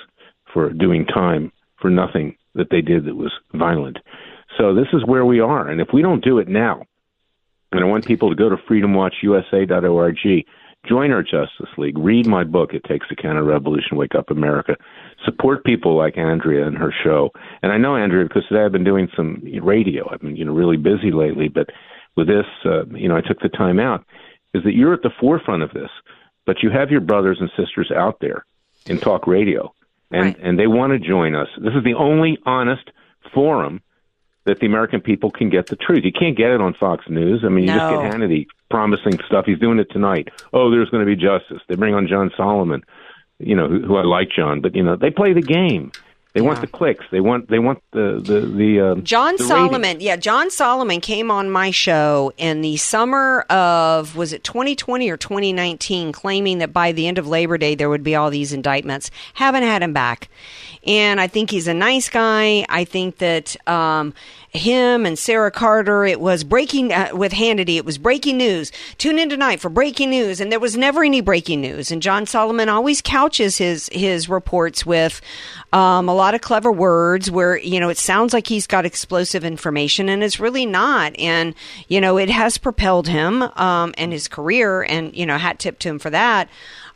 for 0.52 0.70
doing 0.70 1.04
time 1.06 1.52
for 1.80 1.90
nothing 1.90 2.36
that 2.54 2.68
they 2.70 2.80
did 2.80 3.04
that 3.04 3.16
was 3.16 3.32
violent. 3.54 3.98
So 4.56 4.74
this 4.74 4.88
is 4.92 5.04
where 5.04 5.24
we 5.24 5.40
are, 5.40 5.68
and 5.68 5.80
if 5.80 5.88
we 5.92 6.02
don't 6.02 6.24
do 6.24 6.38
it 6.38 6.48
now, 6.48 6.84
and 7.70 7.80
I 7.82 7.84
want 7.84 8.06
people 8.06 8.30
to 8.30 8.34
go 8.34 8.48
to 8.48 8.56
freedomwatchusa.org, 8.56 10.16
join 10.86 11.10
our 11.10 11.22
Justice 11.22 11.68
League, 11.76 11.98
read 11.98 12.26
my 12.26 12.44
book, 12.44 12.72
It 12.72 12.84
Takes 12.84 13.06
a 13.10 13.14
Counter 13.14 13.44
Revolution, 13.44 13.96
Wake 13.96 14.14
Up 14.14 14.30
America, 14.30 14.76
support 15.24 15.64
people 15.64 15.96
like 15.96 16.16
Andrea 16.16 16.66
and 16.66 16.76
her 16.76 16.92
show. 17.04 17.30
And 17.62 17.72
I 17.72 17.78
know 17.78 17.96
Andrea 17.96 18.24
because 18.24 18.46
today 18.48 18.64
I've 18.64 18.72
been 18.72 18.84
doing 18.84 19.08
some 19.16 19.42
radio. 19.62 20.08
I've 20.10 20.20
been, 20.20 20.36
you 20.36 20.44
know, 20.44 20.52
really 20.52 20.76
busy 20.76 21.10
lately, 21.10 21.48
but 21.48 21.70
with 22.16 22.26
this, 22.26 22.46
uh, 22.64 22.86
you 22.86 23.08
know, 23.08 23.16
I 23.16 23.20
took 23.20 23.40
the 23.40 23.48
time 23.48 23.78
out. 23.78 24.04
Is 24.54 24.64
that 24.64 24.74
you're 24.74 24.94
at 24.94 25.02
the 25.02 25.10
forefront 25.20 25.62
of 25.62 25.72
this, 25.72 25.90
but 26.46 26.62
you 26.62 26.70
have 26.70 26.90
your 26.90 27.02
brothers 27.02 27.38
and 27.40 27.50
sisters 27.56 27.92
out 27.94 28.18
there 28.20 28.46
in 28.86 28.98
talk 28.98 29.26
radio, 29.26 29.74
and 30.10 30.34
and 30.36 30.58
they 30.58 30.66
want 30.66 30.92
to 30.94 30.98
join 30.98 31.34
us. 31.34 31.48
This 31.58 31.74
is 31.74 31.84
the 31.84 31.94
only 31.94 32.38
honest 32.46 32.90
forum 33.34 33.82
that 34.46 34.58
the 34.58 34.66
American 34.66 35.02
people 35.02 35.30
can 35.30 35.50
get 35.50 35.66
the 35.66 35.76
truth. 35.76 36.02
You 36.02 36.12
can't 36.12 36.36
get 36.36 36.50
it 36.50 36.62
on 36.62 36.72
Fox 36.72 37.04
News. 37.10 37.42
I 37.44 37.50
mean, 37.50 37.64
you 37.64 37.74
just 37.74 37.90
get 37.90 38.10
Hannity 38.10 38.46
promising 38.70 39.18
stuff. 39.26 39.46
He's 39.46 39.58
doing 39.58 39.78
it 39.78 39.90
tonight. 39.90 40.28
Oh, 40.52 40.70
there's 40.70 40.90
going 40.90 41.04
to 41.04 41.16
be 41.16 41.16
justice. 41.16 41.62
They 41.68 41.74
bring 41.74 41.94
on 41.94 42.06
John 42.06 42.30
Solomon, 42.36 42.84
you 43.38 43.54
know, 43.54 43.68
who, 43.68 43.80
who 43.80 43.96
I 43.96 44.04
like 44.04 44.30
John, 44.30 44.60
but 44.60 44.74
you 44.74 44.82
know, 44.82 44.96
they 44.96 45.10
play 45.10 45.32
the 45.32 45.42
game. 45.42 45.92
They 46.34 46.42
want 46.42 46.60
the 46.60 46.66
clicks. 46.66 47.04
They 47.10 47.20
want 47.20 47.48
they 47.48 47.58
want 47.58 47.82
the 47.92 48.20
the 48.24 48.40
the 48.40 48.80
uh, 48.80 48.94
John 48.96 49.36
the 49.36 49.42
ratings. 49.42 49.48
Solomon, 49.48 50.00
yeah, 50.00 50.16
John 50.16 50.50
Solomon 50.50 51.00
came 51.00 51.30
on 51.30 51.50
my 51.50 51.70
show 51.70 52.32
in 52.36 52.60
the 52.60 52.76
summer 52.76 53.40
of 53.50 54.14
was 54.14 54.32
it 54.32 54.44
2020 54.44 55.10
or 55.10 55.16
2019, 55.16 56.12
claiming 56.12 56.58
that 56.58 56.72
by 56.72 56.92
the 56.92 57.08
end 57.08 57.18
of 57.18 57.26
Labor 57.26 57.58
Day 57.58 57.74
there 57.74 57.88
would 57.88 58.04
be 58.04 58.14
all 58.14 58.30
these 58.30 58.52
indictments. 58.52 59.10
Haven't 59.34 59.64
had 59.64 59.82
him 59.82 59.92
back, 59.92 60.28
and 60.86 61.18
I 61.18 61.26
think 61.26 61.50
he's 61.50 61.66
a 61.66 61.74
nice 61.74 62.08
guy. 62.08 62.64
I 62.68 62.84
think 62.84 63.18
that 63.18 63.56
um, 63.66 64.14
him 64.50 65.04
and 65.04 65.18
Sarah 65.18 65.50
Carter, 65.50 66.04
it 66.04 66.20
was 66.20 66.42
breaking 66.42 66.92
uh, 66.92 67.10
with 67.12 67.32
Hannity. 67.32 67.76
It 67.76 67.84
was 67.84 67.98
breaking 67.98 68.38
news. 68.38 68.72
Tune 68.96 69.18
in 69.18 69.28
tonight 69.28 69.60
for 69.60 69.68
breaking 69.68 70.10
news, 70.10 70.40
and 70.40 70.50
there 70.50 70.60
was 70.60 70.76
never 70.76 71.04
any 71.04 71.20
breaking 71.20 71.60
news. 71.60 71.90
And 71.90 72.00
John 72.00 72.26
Solomon 72.26 72.68
always 72.68 73.02
couches 73.02 73.58
his 73.58 73.88
his 73.92 74.28
reports 74.28 74.86
with 74.86 75.20
um, 75.72 76.08
a 76.08 76.14
lot 76.14 76.34
of 76.34 76.40
clever 76.40 76.72
words, 76.72 77.30
where 77.30 77.58
you 77.58 77.78
know 77.78 77.90
it 77.90 77.98
sounds 77.98 78.32
like 78.32 78.46
he's 78.46 78.66
got 78.66 78.86
explosive 78.86 79.44
information, 79.44 80.08
and 80.08 80.22
it's 80.22 80.40
really 80.40 80.66
not. 80.66 81.18
And 81.18 81.54
you 81.88 82.00
know 82.00 82.16
it 82.16 82.30
has 82.30 82.56
propelled 82.56 83.08
him 83.08 83.42
um, 83.42 83.94
and 83.98 84.12
his 84.12 84.28
career, 84.28 84.82
and 84.82 85.14
you 85.14 85.26
know 85.26 85.36
hat 85.36 85.58
tip 85.58 85.78
to 85.80 85.90
him 85.90 85.98
for 85.98 86.10
that. 86.10 86.48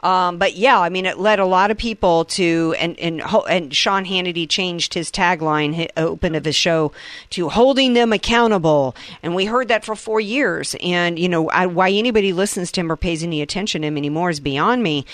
Um, 0.02 0.38
but 0.38 0.56
yeah, 0.56 0.80
I 0.80 0.88
mean, 0.88 1.06
it 1.06 1.18
led 1.18 1.38
a 1.38 1.46
lot 1.46 1.70
of 1.70 1.78
people 1.78 2.24
to, 2.26 2.74
and 2.78 2.98
and 2.98 3.22
and 3.48 3.74
Sean 3.74 4.04
Hannity 4.04 4.48
changed 4.48 4.94
his 4.94 5.12
tagline, 5.12 5.74
hi- 5.76 5.88
open 5.96 6.34
of 6.34 6.44
his 6.44 6.56
show, 6.56 6.90
to 7.30 7.48
holding 7.48 7.94
them 7.94 8.12
accountable, 8.12 8.96
and 9.22 9.36
we 9.36 9.44
heard 9.44 9.68
that 9.68 9.84
for 9.84 9.94
four 9.94 10.20
years. 10.20 10.74
And 10.82 11.18
you 11.18 11.28
know, 11.28 11.48
I, 11.50 11.66
why 11.66 11.90
anybody 11.90 12.32
listens 12.32 12.72
to 12.72 12.80
him 12.80 12.90
or 12.90 12.96
pays 12.96 13.22
any 13.22 13.42
attention 13.42 13.82
to 13.82 13.88
him 13.88 13.96
anymore 13.96 14.30
is 14.30 14.40
beyond 14.40 14.82
me. 14.82 15.06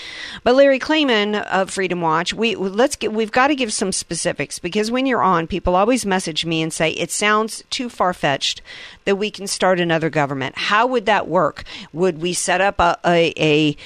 But 0.43 0.55
Larry 0.55 0.79
Klayman 0.79 1.43
of 1.45 1.69
Freedom 1.69 2.01
Watch, 2.01 2.33
we 2.33 2.55
let's 2.55 2.95
get, 2.95 3.13
we've 3.13 3.31
got 3.31 3.47
to 3.47 3.55
give 3.55 3.71
some 3.71 3.91
specifics 3.91 4.57
because 4.57 4.89
when 4.89 5.05
you're 5.05 5.21
on, 5.21 5.45
people 5.45 5.75
always 5.75 6.03
message 6.03 6.45
me 6.45 6.63
and 6.63 6.73
say 6.73 6.91
it 6.91 7.11
sounds 7.11 7.63
too 7.69 7.89
far 7.89 8.13
fetched 8.13 8.63
that 9.05 9.17
we 9.17 9.29
can 9.29 9.45
start 9.45 9.79
another 9.79 10.09
government. 10.09 10.57
How 10.57 10.87
would 10.87 11.05
that 11.05 11.27
work? 11.27 11.63
Would 11.93 12.21
we 12.21 12.33
set 12.33 12.59
up 12.59 12.79
a 12.79 12.97
a, 13.05 13.33
a 13.37 13.77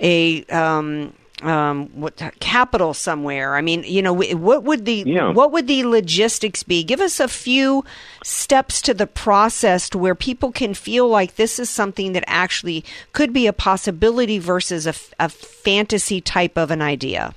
a 0.00 0.44
um, 0.46 1.12
um, 1.42 1.88
what 1.88 2.16
capital 2.40 2.94
somewhere? 2.94 3.56
I 3.56 3.60
mean, 3.60 3.84
you 3.84 4.00
know, 4.00 4.14
what 4.14 4.64
would 4.64 4.84
the 4.86 5.04
Yeah. 5.06 5.32
what 5.32 5.52
would 5.52 5.66
the 5.66 5.84
logistics 5.84 6.62
be? 6.62 6.82
Give 6.82 7.00
us 7.00 7.20
a 7.20 7.28
few 7.28 7.84
steps 8.24 8.80
to 8.82 8.94
the 8.94 9.06
process 9.06 9.90
to 9.90 9.98
where 9.98 10.14
people 10.14 10.50
can 10.50 10.72
feel 10.74 11.08
like 11.08 11.36
this 11.36 11.58
is 11.58 11.68
something 11.68 12.12
that 12.14 12.24
actually 12.26 12.84
could 13.12 13.32
be 13.32 13.46
a 13.46 13.52
possibility 13.52 14.38
versus 14.38 14.86
a, 14.86 14.94
a 15.22 15.28
fantasy 15.28 16.20
type 16.20 16.56
of 16.56 16.70
an 16.70 16.80
idea. 16.80 17.34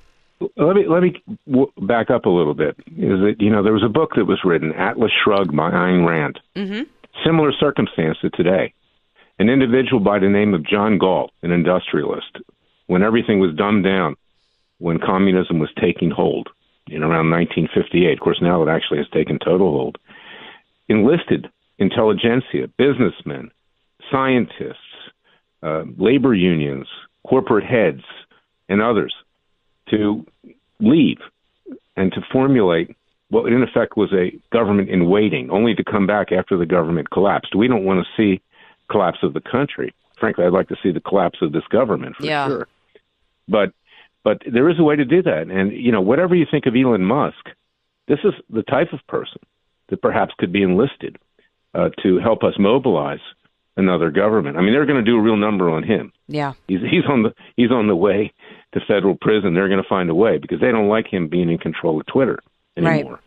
Let 0.56 0.78
me 0.78 0.88
let 0.88 1.04
me 1.04 1.22
w- 1.46 1.72
back 1.82 2.10
up 2.10 2.26
a 2.26 2.30
little 2.30 2.54
bit. 2.54 2.78
Is 2.96 3.20
that 3.20 3.36
you 3.40 3.50
know 3.50 3.62
there 3.64 3.74
was 3.74 3.84
a 3.84 3.90
book 3.90 4.12
that 4.16 4.24
was 4.26 4.40
written, 4.46 4.72
Atlas 4.74 5.12
Shrugged 5.24 5.54
by 5.54 5.70
Ayn 5.72 6.08
Rand. 6.08 6.40
Mm-hmm. 6.56 6.84
Similar 7.26 7.52
circumstance 7.60 8.18
to 8.22 8.30
today. 8.30 8.74
An 9.40 9.50
individual 9.50 10.02
by 10.02 10.20
the 10.20 10.28
name 10.28 10.54
of 10.54 10.66
John 10.66 10.98
Galt, 10.98 11.32
an 11.44 11.52
industrialist, 11.52 12.40
when 12.88 13.04
everything 13.04 13.40
was 13.40 13.56
dumbed 13.56 13.86
down, 13.86 14.18
when 14.80 15.00
communism 15.00 15.60
was 15.60 15.70
taking 15.80 16.12
hold 16.12 16.50
in 16.90 17.04
around 17.04 17.32
1958. 17.32 18.14
Of 18.14 18.20
course, 18.20 18.40
now 18.42 18.62
it 18.62 18.70
actually 18.70 18.98
has 18.98 19.08
taken 19.10 19.40
total 19.40 19.72
hold. 19.72 19.98
Enlisted 20.90 21.48
intelligentsia, 21.78 22.68
businessmen, 22.78 23.50
scientists, 24.12 24.78
uh, 25.64 25.84
labor 25.98 26.34
unions, 26.34 26.88
corporate 27.26 27.66
heads, 27.66 28.04
and 28.68 28.82
others 28.82 29.14
to 29.90 30.26
leave 30.82 31.20
and 31.96 32.12
to 32.12 32.22
formulate 32.32 32.96
what 33.30 33.52
in 33.52 33.64
effect 33.64 33.96
was 33.96 34.12
a 34.12 34.38
government 34.52 34.90
in 34.90 35.10
waiting, 35.10 35.50
only 35.50 35.76
to 35.76 35.84
come 35.84 36.08
back 36.08 36.32
after 36.32 36.58
the 36.58 36.66
government 36.66 37.10
collapsed. 37.12 37.56
We 37.56 37.68
don't 37.68 37.86
want 37.86 38.04
to 38.04 38.22
see 38.22 38.42
collapse 38.90 39.20
of 39.24 39.34
the 39.34 39.42
country. 39.42 39.94
Frankly, 40.20 40.46
I'd 40.46 40.54
like 40.54 40.68
to 40.70 40.76
see 40.84 40.92
the 40.92 41.00
collapse 41.00 41.40
of 41.42 41.52
this 41.52 41.64
government 41.70 42.16
for 42.18 42.26
Yeah. 42.26 42.48
sure. 42.48 42.68
But 43.48 43.74
but 44.24 44.42
there 44.46 44.70
is 44.70 44.78
a 44.78 44.84
way 44.84 44.96
to 44.98 45.06
do 45.06 45.22
that. 45.24 45.48
And 45.50 45.72
you 45.72 45.92
know, 45.92 46.02
whatever 46.02 46.36
you 46.36 46.46
think 46.50 46.66
of 46.66 46.76
Elon 46.76 47.04
Musk, 47.06 47.50
this 48.08 48.20
is 48.24 48.34
the 48.50 48.64
type 48.64 48.92
of 48.94 49.00
person 49.08 49.40
that 49.90 50.02
perhaps 50.02 50.34
could 50.38 50.52
be 50.52 50.62
enlisted 50.62 51.18
uh, 51.74 51.90
to 52.04 52.20
help 52.20 52.44
us 52.44 52.54
mobilize 52.60 53.22
another 53.78 54.12
government. 54.12 54.58
I 54.58 54.62
mean, 54.62 54.74
they're 54.74 54.86
going 54.86 55.04
to 55.04 55.10
do 55.10 55.18
a 55.18 55.22
real 55.22 55.38
number 55.38 55.70
on 55.70 55.84
him. 55.84 56.12
Yeah. 56.28 56.54
He's 56.68 56.82
he's 56.82 57.06
on 57.08 57.24
the 57.24 57.34
he's 57.56 57.72
on 57.72 57.88
the 57.88 57.96
way 57.96 58.34
to 58.74 58.80
federal 58.82 59.16
prison, 59.16 59.54
they're 59.54 59.68
going 59.70 59.82
to 59.82 59.90
find 59.90 60.10
a 60.10 60.16
way 60.16 60.38
because 60.38 60.60
they 60.60 60.72
don't 60.72 60.88
like 60.90 61.08
him 61.08 61.28
being 61.28 61.50
in 61.50 61.58
control 61.58 62.00
of 62.00 62.06
Twitter 62.06 62.40
anymore. 62.78 63.20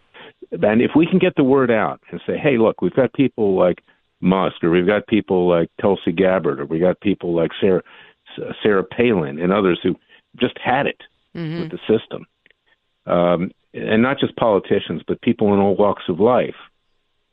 And 0.52 0.82
if 0.82 0.92
we 0.94 1.06
can 1.06 1.18
get 1.18 1.34
the 1.36 1.44
word 1.44 1.70
out 1.70 2.00
and 2.10 2.20
say, 2.26 2.36
hey, 2.36 2.58
look, 2.58 2.80
we've 2.80 2.94
got 2.94 3.12
people 3.12 3.56
like 3.58 3.82
Musk, 4.22 4.64
or 4.64 4.70
we've 4.70 4.86
got 4.86 5.06
people 5.06 5.48
like 5.48 5.68
Tulsi 5.80 6.12
Gabbard, 6.12 6.60
or 6.60 6.66
we 6.66 6.78
got 6.78 7.00
people 7.00 7.34
like 7.34 7.50
Sarah 7.60 7.82
Sarah 8.62 8.84
Palin 8.84 9.38
and 9.38 9.52
others 9.52 9.78
who 9.82 9.94
just 10.40 10.56
had 10.58 10.86
it 10.86 11.02
Mm-hmm. 11.34 11.60
with 11.60 11.70
the 11.70 11.78
system, 11.88 12.26
um, 13.06 13.52
and 13.72 14.02
not 14.02 14.18
just 14.18 14.36
politicians, 14.36 15.00
but 15.08 15.22
people 15.22 15.54
in 15.54 15.60
all 15.60 15.74
walks 15.74 16.02
of 16.10 16.20
life. 16.20 16.56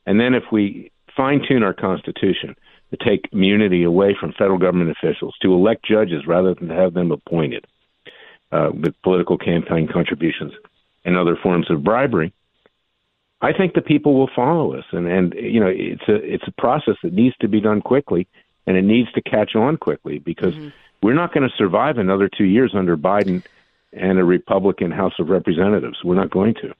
And 0.06 0.18
then 0.18 0.32
if 0.32 0.44
we 0.50 0.90
fine 1.14 1.42
tune 1.46 1.62
our 1.62 1.74
constitution 1.74 2.56
to 2.92 2.96
take 2.96 3.28
immunity 3.30 3.82
away 3.82 4.16
from 4.18 4.32
federal 4.32 4.58
government 4.58 4.90
officials, 4.90 5.36
to 5.42 5.52
elect 5.52 5.84
judges 5.84 6.26
rather 6.26 6.54
than 6.54 6.68
to 6.68 6.74
have 6.74 6.94
them 6.94 7.12
appointed 7.12 7.66
uh, 8.52 8.70
with 8.72 8.94
political 9.02 9.36
campaign 9.36 9.86
contributions 9.86 10.54
and 11.04 11.14
other 11.14 11.36
forms 11.36 11.70
of 11.70 11.84
bribery, 11.84 12.32
I 13.42 13.52
think 13.52 13.74
the 13.74 13.80
people 13.80 14.14
will 14.14 14.30
follow 14.34 14.74
us. 14.74 14.84
And, 14.92 15.06
and 15.06 15.34
you 15.34 15.60
know, 15.60 15.72
it's 15.72 16.08
a 16.08 16.14
it's 16.16 16.44
a 16.46 16.52
process 16.52 16.96
that 17.02 17.12
needs 17.12 17.36
to 17.40 17.48
be 17.48 17.60
done 17.60 17.80
quickly, 17.80 18.26
and 18.66 18.76
it 18.76 18.82
needs 18.82 19.10
to 19.12 19.22
catch 19.22 19.54
on 19.54 19.76
quickly 19.76 20.18
because 20.18 20.54
we're 21.02 21.14
not 21.14 21.32
going 21.32 21.48
to 21.48 21.56
survive 21.56 21.98
another 21.98 22.28
two 22.28 22.44
years 22.44 22.74
under 22.74 22.96
Biden 22.96 23.42
and 23.92 24.18
a 24.18 24.24
Republican 24.24 24.90
House 24.90 25.14
of 25.18 25.28
Representatives. 25.28 25.98
We're 26.04 26.14
not 26.14 26.30
going 26.30 26.54
to. 26.62 26.74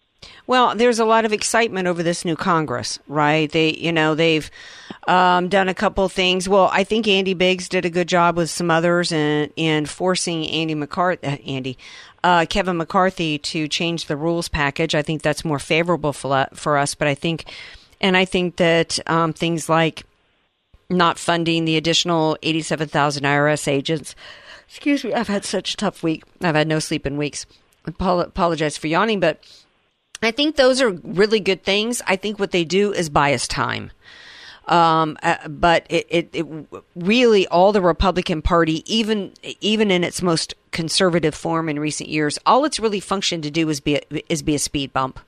Well, 0.46 0.74
there's 0.74 0.98
a 0.98 1.04
lot 1.04 1.24
of 1.24 1.32
excitement 1.32 1.88
over 1.88 2.02
this 2.02 2.24
new 2.24 2.36
Congress, 2.36 2.98
right? 3.08 3.50
They, 3.50 3.70
you 3.70 3.92
know, 3.92 4.14
they've 4.14 4.50
um, 5.08 5.48
done 5.48 5.68
a 5.68 5.74
couple 5.74 6.08
things. 6.08 6.48
Well, 6.48 6.68
I 6.72 6.84
think 6.84 7.08
Andy 7.08 7.34
Biggs 7.34 7.68
did 7.68 7.84
a 7.84 7.90
good 7.90 8.08
job 8.08 8.36
with 8.36 8.50
some 8.50 8.70
others 8.70 9.12
in, 9.12 9.50
in 9.56 9.86
forcing 9.86 10.46
Andy 10.48 10.74
McCarthy, 10.74 11.26
uh, 11.26 11.36
Andy, 11.46 11.78
uh, 12.22 12.46
Kevin 12.48 12.76
McCarthy 12.76 13.38
to 13.38 13.68
change 13.68 14.06
the 14.06 14.16
rules 14.16 14.48
package. 14.48 14.94
I 14.94 15.02
think 15.02 15.22
that's 15.22 15.44
more 15.44 15.58
favorable 15.58 16.12
for, 16.12 16.46
for 16.54 16.76
us. 16.76 16.94
But 16.94 17.08
I 17.08 17.14
think, 17.14 17.44
and 18.00 18.16
I 18.16 18.24
think 18.24 18.56
that 18.56 18.98
um, 19.08 19.32
things 19.32 19.68
like 19.68 20.04
not 20.88 21.18
funding 21.18 21.64
the 21.64 21.76
additional 21.76 22.36
87,000 22.42 23.22
IRS 23.22 23.68
agents. 23.68 24.14
Excuse 24.68 25.04
me, 25.04 25.14
I've 25.14 25.28
had 25.28 25.44
such 25.44 25.74
a 25.74 25.76
tough 25.76 26.02
week. 26.02 26.24
I've 26.42 26.54
had 26.54 26.68
no 26.68 26.78
sleep 26.78 27.06
in 27.06 27.16
weeks. 27.16 27.46
Apol- 27.86 28.20
apologize 28.20 28.76
for 28.76 28.88
yawning, 28.88 29.20
but 29.20 29.38
I 30.22 30.32
think 30.32 30.56
those 30.56 30.82
are 30.82 30.90
really 30.90 31.40
good 31.40 31.64
things. 31.64 32.02
I 32.06 32.16
think 32.16 32.38
what 32.38 32.50
they 32.50 32.64
do 32.64 32.92
is 32.92 33.08
buy 33.08 33.32
us 33.32 33.48
time. 33.48 33.90
Um, 34.70 35.18
uh, 35.24 35.48
but 35.48 35.84
it, 35.90 36.06
it, 36.08 36.28
it 36.32 36.46
really 36.94 37.46
all 37.48 37.72
the 37.72 37.82
Republican 37.82 38.40
Party, 38.40 38.84
even 38.86 39.32
even 39.60 39.90
in 39.90 40.04
its 40.04 40.22
most 40.22 40.54
conservative 40.70 41.34
form 41.34 41.68
in 41.68 41.78
recent 41.80 42.08
years, 42.08 42.38
all 42.46 42.64
it's 42.64 42.78
really 42.78 43.00
functioned 43.00 43.42
to 43.42 43.50
do 43.50 43.68
is 43.68 43.80
be 43.80 43.96
a, 43.96 44.32
is 44.32 44.42
be 44.42 44.54
a 44.54 44.60
speed 44.60 44.92
bump. 44.92 45.18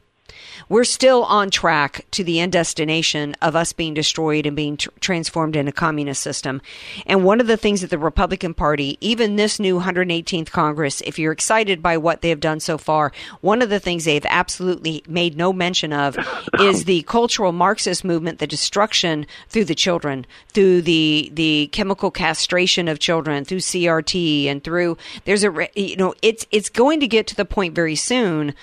We're 0.68 0.84
still 0.84 1.24
on 1.24 1.50
track 1.50 2.06
to 2.12 2.24
the 2.24 2.40
end 2.40 2.52
destination 2.52 3.34
of 3.42 3.56
us 3.56 3.72
being 3.72 3.94
destroyed 3.94 4.46
and 4.46 4.56
being 4.56 4.76
tr- 4.76 4.90
transformed 5.00 5.56
in 5.56 5.68
a 5.68 5.72
communist 5.72 6.22
system. 6.22 6.62
And 7.06 7.24
one 7.24 7.40
of 7.40 7.46
the 7.46 7.56
things 7.56 7.80
that 7.80 7.90
the 7.90 7.98
Republican 7.98 8.54
Party, 8.54 8.98
even 9.00 9.36
this 9.36 9.58
new 9.58 9.80
118th 9.80 10.50
Congress, 10.50 11.00
if 11.02 11.18
you're 11.18 11.32
excited 11.32 11.82
by 11.82 11.96
what 11.96 12.22
they 12.22 12.28
have 12.28 12.40
done 12.40 12.60
so 12.60 12.78
far, 12.78 13.12
one 13.40 13.62
of 13.62 13.70
the 13.70 13.80
things 13.80 14.04
they've 14.04 14.24
absolutely 14.26 15.02
made 15.08 15.36
no 15.36 15.52
mention 15.52 15.92
of 15.92 16.16
is 16.60 16.84
the 16.84 17.02
cultural 17.02 17.52
Marxist 17.52 18.04
movement, 18.04 18.38
the 18.38 18.46
destruction 18.46 19.26
through 19.48 19.64
the 19.64 19.74
children, 19.74 20.26
through 20.48 20.82
the 20.82 21.30
the 21.32 21.68
chemical 21.72 22.10
castration 22.10 22.88
of 22.88 22.98
children, 22.98 23.44
through 23.44 23.58
CRT, 23.58 24.46
and 24.46 24.62
through 24.64 24.96
there's 25.24 25.44
a 25.44 25.68
you 25.74 25.96
know 25.96 26.14
it's 26.22 26.46
it's 26.50 26.68
going 26.68 27.00
to 27.00 27.06
get 27.06 27.26
to 27.26 27.36
the 27.36 27.44
point 27.44 27.74
very 27.74 27.96
soon 27.96 28.54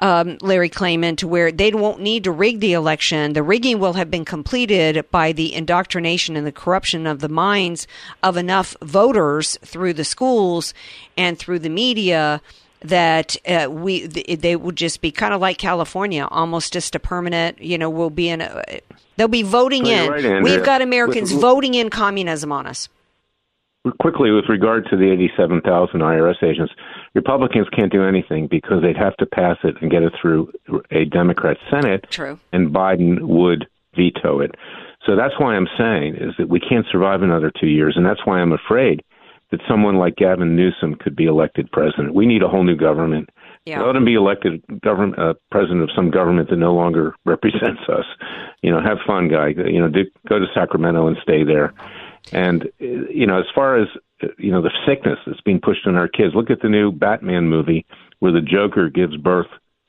um, 0.00 0.38
Larry 0.40 0.70
Klayman, 0.70 1.16
to 1.18 1.28
where 1.28 1.52
they 1.52 1.70
won't 1.72 2.00
need 2.00 2.24
to 2.24 2.30
rig 2.32 2.60
the 2.60 2.72
election. 2.72 3.32
The 3.34 3.42
rigging 3.42 3.78
will 3.78 3.92
have 3.94 4.10
been 4.10 4.24
completed 4.24 5.04
by 5.10 5.32
the 5.32 5.52
indoctrination 5.54 6.36
and 6.36 6.46
the 6.46 6.52
corruption 6.52 7.06
of 7.06 7.20
the 7.20 7.28
minds 7.28 7.86
of 8.22 8.36
enough 8.36 8.76
voters 8.82 9.58
through 9.64 9.92
the 9.94 10.04
schools 10.04 10.72
and 11.16 11.38
through 11.38 11.58
the 11.58 11.68
media 11.68 12.40
that 12.82 13.36
uh, 13.46 13.68
we 13.70 14.08
th- 14.08 14.40
they 14.40 14.56
would 14.56 14.76
just 14.76 15.02
be 15.02 15.12
kind 15.12 15.34
of 15.34 15.40
like 15.42 15.58
California, 15.58 16.26
almost 16.30 16.72
just 16.72 16.94
a 16.94 16.98
permanent. 16.98 17.60
You 17.60 17.76
know, 17.76 17.90
we'll 17.90 18.08
be 18.08 18.30
in. 18.30 18.40
A, 18.40 18.80
they'll 19.16 19.28
be 19.28 19.42
voting 19.42 19.84
you're 19.84 20.16
in. 20.16 20.24
right, 20.32 20.42
We've 20.42 20.64
got 20.64 20.80
Americans 20.80 21.30
With- 21.32 21.42
voting 21.42 21.74
in 21.74 21.90
communism 21.90 22.52
on 22.52 22.66
us. 22.66 22.88
quickly 24.00 24.30
with 24.30 24.46
regard 24.48 24.86
to 24.90 24.96
the 24.96 25.10
87,000 25.12 26.00
IRS 26.00 26.42
agents, 26.42 26.72
Republicans 27.14 27.66
can't 27.76 27.92
do 27.92 28.04
anything 28.04 28.46
because 28.46 28.82
they'd 28.82 28.96
have 28.96 29.16
to 29.16 29.26
pass 29.26 29.56
it 29.64 29.76
and 29.80 29.90
get 29.90 30.02
it 30.02 30.12
through 30.20 30.52
a 30.90 31.04
Democrat 31.06 31.56
Senate. 31.70 32.06
True. 32.10 32.38
And 32.52 32.70
Biden 32.70 33.22
would 33.22 33.66
veto 33.96 34.40
it. 34.40 34.54
So 35.06 35.16
that's 35.16 35.38
why 35.38 35.54
I'm 35.54 35.68
saying 35.78 36.16
is 36.16 36.34
that 36.38 36.48
we 36.48 36.60
can't 36.60 36.86
survive 36.90 37.22
another 37.22 37.50
two 37.58 37.66
years, 37.66 37.94
and 37.96 38.04
that's 38.06 38.24
why 38.24 38.38
I'm 38.38 38.52
afraid 38.52 39.02
that 39.50 39.60
someone 39.68 39.96
like 39.96 40.16
Gavin 40.16 40.54
Newsom 40.54 40.94
could 40.94 41.16
be 41.16 41.24
elected 41.24 41.70
president. 41.72 42.14
We 42.14 42.26
need 42.26 42.42
a 42.42 42.48
whole 42.48 42.62
new 42.62 42.76
government. 42.76 43.30
Yeah. 43.66 43.82
Let 43.82 43.96
him 43.96 44.04
be 44.04 44.14
elected 44.14 44.62
government 44.80 45.18
uh, 45.18 45.34
president 45.50 45.82
of 45.82 45.90
some 45.94 46.10
government 46.10 46.50
that 46.50 46.56
no 46.56 46.72
longer 46.72 47.14
represents 47.24 47.82
us. 47.88 48.04
You 48.62 48.70
know, 48.70 48.80
have 48.80 48.98
fun, 49.06 49.28
guy. 49.28 49.48
You 49.48 49.80
know, 49.80 49.88
do, 49.88 50.04
go 50.28 50.38
to 50.38 50.46
Sacramento 50.54 51.06
and 51.06 51.16
stay 51.22 51.44
there. 51.44 51.74
And 52.32 52.64
uh, 52.80 52.84
you 53.10 53.26
know, 53.26 53.38
as 53.38 53.46
far 53.54 53.76
as 53.76 53.88
you 54.38 54.50
know, 54.52 54.62
the 54.62 54.70
sickness 54.86 55.18
that's 55.26 55.40
being 55.42 55.60
pushed 55.60 55.86
on 55.86 55.96
our 55.96 56.08
kids. 56.08 56.34
Look 56.34 56.50
at 56.50 56.60
the 56.62 56.68
new 56.68 56.92
Batman 56.92 57.48
movie 57.48 57.86
where 58.18 58.32
the 58.32 58.40
Joker 58.40 58.88
gives 58.90 59.16
birth 59.16 59.46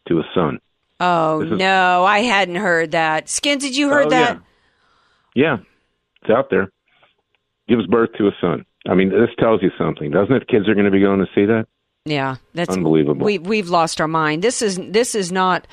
to 0.07 0.19
a 0.19 0.23
son. 0.33 0.59
Oh 0.99 1.41
is- 1.41 1.51
no, 1.57 2.05
I 2.05 2.19
hadn't 2.19 2.55
heard 2.55 2.91
that. 2.91 3.27
Skins, 3.29 3.63
did 3.63 3.75
you 3.75 3.89
heard 3.89 4.07
Oh, 4.07 4.09
that? 4.11 4.39
Yeah, 5.35 5.57
it's 6.21 6.29
out 6.29 6.49
there. 6.49 6.71
Gives 7.67 7.85
birth 7.87 8.09
to 8.17 8.27
a 8.27 8.31
son. 8.41 8.65
I 8.87 8.95
mean, 8.95 9.09
this 9.09 9.29
tells 9.39 9.61
you 9.61 9.71
something, 9.77 10.11
doesn't 10.11 10.33
it? 10.33 10.47
Kids 10.47 10.67
are 10.67 10.73
going 10.73 10.85
to 10.85 10.91
be 10.91 10.99
going 11.01 11.19
to 11.19 11.27
see 11.35 11.45
that. 11.45 11.67
Yeah, 12.05 12.37
that's 12.53 12.75
Unbelievable. 12.75 13.23
We 13.25 13.37
we've 13.37 13.69
lost 13.69 14.01
our 14.01 14.07
mind. 14.07 14.41
This 14.43 14.61
is 14.63 14.77
this 14.77 15.13
is 15.13 15.31
not 15.31 15.67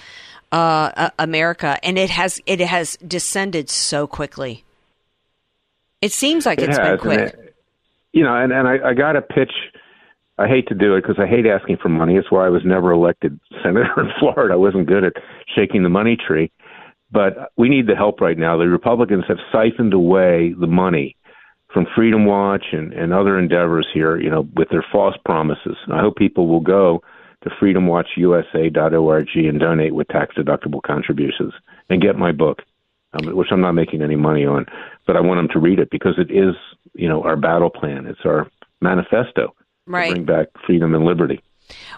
uh, 0.52 1.08
America, 1.18 1.78
and 1.82 1.98
it 1.98 2.10
has 2.10 2.40
it 2.46 2.60
has 2.60 2.96
descended 2.98 3.70
so 3.70 4.06
quickly. 4.06 4.64
It 6.02 6.12
seems 6.12 6.44
like 6.46 6.60
It 6.60 6.68
it's 6.68 6.78
has, 6.78 6.88
been 6.88 6.98
quick. 6.98 7.20
it- 7.20 7.47
you 8.12 8.22
know, 8.22 8.34
and, 8.34 8.52
and 8.52 8.66
I, 8.68 8.90
I 8.90 8.94
got 8.94 9.12
to 9.12 9.22
pitch. 9.22 9.52
I 10.38 10.46
hate 10.46 10.68
to 10.68 10.74
do 10.74 10.94
it 10.94 11.02
because 11.02 11.16
I 11.18 11.26
hate 11.26 11.46
asking 11.46 11.78
for 11.82 11.88
money. 11.88 12.16
It's 12.16 12.30
why 12.30 12.46
I 12.46 12.50
was 12.50 12.62
never 12.64 12.92
elected 12.92 13.38
senator 13.62 13.92
in 13.98 14.10
Florida. 14.18 14.54
I 14.54 14.56
wasn't 14.56 14.86
good 14.86 15.04
at 15.04 15.14
shaking 15.54 15.82
the 15.82 15.88
money 15.88 16.16
tree. 16.16 16.50
But 17.10 17.52
we 17.56 17.68
need 17.68 17.86
the 17.86 17.96
help 17.96 18.20
right 18.20 18.36
now. 18.36 18.58
The 18.58 18.68
Republicans 18.68 19.24
have 19.28 19.38
siphoned 19.50 19.94
away 19.94 20.54
the 20.60 20.66
money 20.66 21.16
from 21.72 21.86
Freedom 21.94 22.26
Watch 22.26 22.66
and, 22.72 22.92
and 22.92 23.12
other 23.12 23.38
endeavors 23.38 23.86
here, 23.92 24.18
you 24.18 24.30
know, 24.30 24.46
with 24.54 24.68
their 24.70 24.84
false 24.92 25.16
promises. 25.24 25.76
And 25.86 25.94
I 25.94 26.00
hope 26.00 26.16
people 26.16 26.48
will 26.48 26.60
go 26.60 27.02
to 27.44 27.50
freedomwatchusa.org 27.50 29.28
and 29.34 29.60
donate 29.60 29.94
with 29.94 30.08
tax 30.08 30.34
deductible 30.36 30.82
contributions 30.82 31.52
and 31.88 32.02
get 32.02 32.16
my 32.16 32.32
book, 32.32 32.62
um, 33.12 33.36
which 33.36 33.48
I'm 33.50 33.60
not 33.60 33.72
making 33.72 34.02
any 34.02 34.16
money 34.16 34.44
on, 34.44 34.66
but 35.06 35.16
I 35.16 35.20
want 35.20 35.38
them 35.38 35.48
to 35.52 35.60
read 35.60 35.78
it 35.78 35.90
because 35.90 36.14
it 36.18 36.30
is, 36.30 36.54
you 36.94 37.08
know, 37.08 37.22
our 37.22 37.36
battle 37.36 37.70
plan. 37.70 38.06
It's 38.06 38.20
our 38.24 38.50
manifesto 38.80 39.54
Right. 39.86 40.08
to 40.08 40.14
bring 40.14 40.24
back 40.24 40.48
freedom 40.66 40.94
and 40.94 41.04
liberty. 41.04 41.42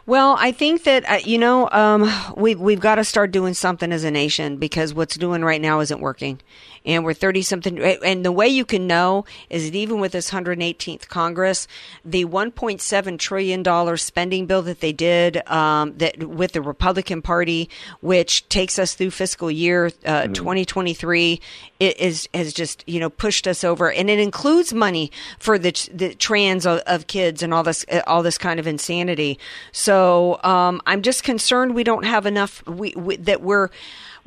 Well, 0.07 0.37
I 0.39 0.53
think 0.53 0.85
that 0.85 1.09
uh, 1.09 1.19
you 1.25 1.39
know 1.39 1.69
um, 1.71 2.11
we 2.37 2.55
we've 2.55 2.81
got 2.81 2.97
to 2.97 3.05
start 3.05 3.31
doing 3.31 3.55
something 3.55 3.93
as 3.93 4.05
a 4.05 4.11
nation 4.11 4.57
because 4.57 4.95
what's 4.95 5.17
doing 5.17 5.43
right 5.43 5.61
now 5.61 5.81
isn't 5.81 6.01
working, 6.01 6.41
and 6.85 7.05
we're 7.05 7.15
thirty 7.15 7.43
something. 7.43 7.79
And 7.79 8.25
the 8.25 8.33
way 8.33 8.49
you 8.49 8.65
can 8.65 8.87
know 8.87 9.25
is 9.49 9.71
that 9.71 9.77
even 9.77 10.01
with 10.01 10.13
this 10.13 10.31
118th 10.31 11.09
Congress, 11.09 11.69
the 12.05 12.25
1.7 12.25 13.19
trillion 13.19 13.63
dollar 13.63 13.97
spending 13.97 14.47
bill 14.47 14.63
that 14.63 14.81
they 14.81 14.93
did 14.93 15.47
um, 15.49 15.97
that 15.99 16.19
with 16.25 16.53
the 16.53 16.63
Republican 16.63 17.23
Party, 17.23 17.69
which 18.01 18.49
takes 18.49 18.79
us 18.79 18.95
through 18.95 19.11
fiscal 19.11 19.51
year 19.51 19.93
uh, 20.05 20.27
2023, 20.29 21.41
it 21.79 21.99
is 21.99 22.29
has 22.35 22.53
just 22.53 22.85
you 22.87 23.01
know 23.01 23.11
pushed 23.11 23.47
us 23.47 23.65
over, 23.65 23.91
and 23.93 24.11
it 24.11 24.19
includes 24.19 24.73
money 24.73 25.13
for 25.39 25.59
the 25.59 25.71
the 25.93 26.15
trans 26.15 26.67
of, 26.67 26.81
of 26.81 27.07
kids 27.07 27.43
and 27.43 27.55
all 27.55 27.63
this 27.63 27.85
all 28.07 28.23
this 28.23 28.39
kind 28.39 28.59
of 28.59 28.67
insanity. 28.67 29.39
So 29.73 30.41
um, 30.43 30.81
I'm 30.87 31.03
just 31.03 31.25
concerned 31.25 31.75
we 31.75 31.85
don't 31.85 32.05
have 32.05 32.27
enough. 32.27 32.67
We, 32.67 32.93
we 32.97 33.17
that 33.17 33.43
we're 33.43 33.71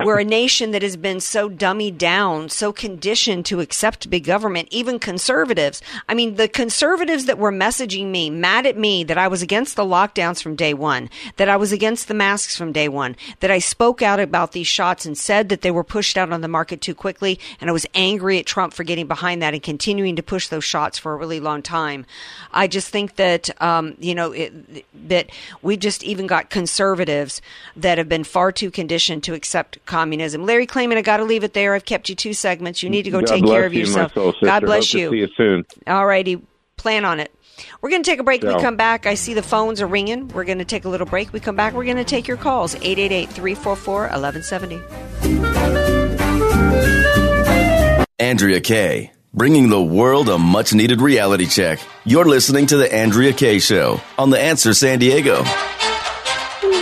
We're 0.00 0.18
a 0.18 0.24
nation 0.24 0.72
that 0.72 0.82
has 0.82 0.96
been 0.96 1.20
so 1.20 1.48
dummied 1.48 1.98
down, 1.98 2.48
so 2.48 2.72
conditioned 2.72 3.46
to 3.46 3.60
accept 3.60 4.10
big 4.10 4.24
government, 4.24 4.68
even 4.70 4.98
conservatives. 4.98 5.80
I 6.08 6.14
mean, 6.14 6.34
the 6.34 6.48
conservatives 6.48 7.26
that 7.26 7.38
were 7.38 7.52
messaging 7.52 8.06
me, 8.06 8.28
mad 8.28 8.66
at 8.66 8.76
me 8.76 9.04
that 9.04 9.18
I 9.18 9.28
was 9.28 9.42
against 9.42 9.76
the 9.76 9.84
lockdowns 9.84 10.42
from 10.42 10.56
day 10.56 10.74
one, 10.74 11.10
that 11.36 11.48
I 11.48 11.56
was 11.56 11.70
against 11.72 12.08
the 12.08 12.14
masks 12.14 12.56
from 12.56 12.72
day 12.72 12.88
one, 12.88 13.16
that 13.40 13.50
I 13.50 13.58
spoke 13.60 14.02
out 14.02 14.18
about 14.18 14.52
these 14.52 14.66
shots 14.66 15.06
and 15.06 15.16
said 15.16 15.48
that 15.48 15.62
they 15.62 15.70
were 15.70 15.84
pushed 15.84 16.18
out 16.18 16.32
on 16.32 16.40
the 16.40 16.48
market 16.48 16.80
too 16.80 16.94
quickly, 16.94 17.38
and 17.60 17.70
I 17.70 17.72
was 17.72 17.86
angry 17.94 18.38
at 18.38 18.46
Trump 18.46 18.74
for 18.74 18.84
getting 18.84 19.06
behind 19.06 19.42
that 19.42 19.54
and 19.54 19.62
continuing 19.62 20.16
to 20.16 20.22
push 20.22 20.48
those 20.48 20.64
shots 20.64 20.98
for 20.98 21.12
a 21.12 21.16
really 21.16 21.40
long 21.40 21.62
time. 21.62 22.04
I 22.52 22.66
just 22.66 22.88
think 22.88 23.16
that, 23.16 23.50
um, 23.62 23.96
you 24.00 24.14
know, 24.14 24.32
it, 24.32 24.84
that 25.08 25.30
we 25.62 25.76
just 25.76 26.02
even 26.02 26.26
got 26.26 26.50
conservatives 26.50 27.40
that 27.76 27.98
have 27.98 28.08
been 28.08 28.24
far 28.24 28.50
too 28.52 28.70
conditioned 28.70 29.22
to 29.24 29.34
accept 29.34 29.83
communism. 29.86 30.44
Larry 30.46 30.66
Klayman, 30.66 30.96
I 30.96 31.02
got 31.02 31.18
to 31.18 31.24
leave 31.24 31.44
it 31.44 31.52
there. 31.52 31.74
I've 31.74 31.84
kept 31.84 32.08
you 32.08 32.14
two 32.14 32.34
segments. 32.34 32.82
You 32.82 32.90
need 32.90 33.04
to 33.04 33.10
go 33.10 33.20
God 33.20 33.28
take 33.28 33.44
care 33.44 33.64
of 33.64 33.74
you, 33.74 33.80
yourself. 33.80 34.14
Soul. 34.14 34.34
God 34.42 34.60
bless 34.64 34.92
Hope 34.92 35.00
you. 35.00 35.06
To 35.06 35.12
see 35.12 35.18
you 35.18 35.28
soon. 35.36 35.66
All 35.86 36.06
righty. 36.06 36.40
Plan 36.76 37.04
on 37.04 37.20
it. 37.20 37.32
We're 37.80 37.90
going 37.90 38.02
to 38.02 38.10
take 38.10 38.18
a 38.18 38.24
break. 38.24 38.42
We 38.42 38.54
come 38.60 38.76
back. 38.76 39.06
I 39.06 39.14
see 39.14 39.34
the 39.34 39.42
phones 39.42 39.80
are 39.80 39.86
ringing. 39.86 40.28
We're 40.28 40.44
going 40.44 40.58
to 40.58 40.64
take 40.64 40.84
a 40.84 40.88
little 40.88 41.06
break. 41.06 41.32
We 41.32 41.40
come 41.40 41.56
back. 41.56 41.72
We're 41.74 41.84
going 41.84 41.96
to 41.98 42.04
take 42.04 42.26
your 42.26 42.36
calls 42.36 42.74
888 42.74 43.30
344 43.30 44.00
1170. 44.08 44.82
Andrea 48.18 48.60
Kay, 48.60 49.12
bringing 49.32 49.68
the 49.68 49.82
world 49.82 50.28
a 50.28 50.38
much 50.38 50.72
needed 50.72 51.00
reality 51.00 51.46
check. 51.46 51.78
You're 52.04 52.24
listening 52.24 52.66
to 52.66 52.76
The 52.76 52.92
Andrea 52.92 53.32
Kay 53.32 53.58
Show 53.58 54.00
on 54.18 54.30
The 54.30 54.40
Answer 54.40 54.74
San 54.74 54.98
Diego. 54.98 55.44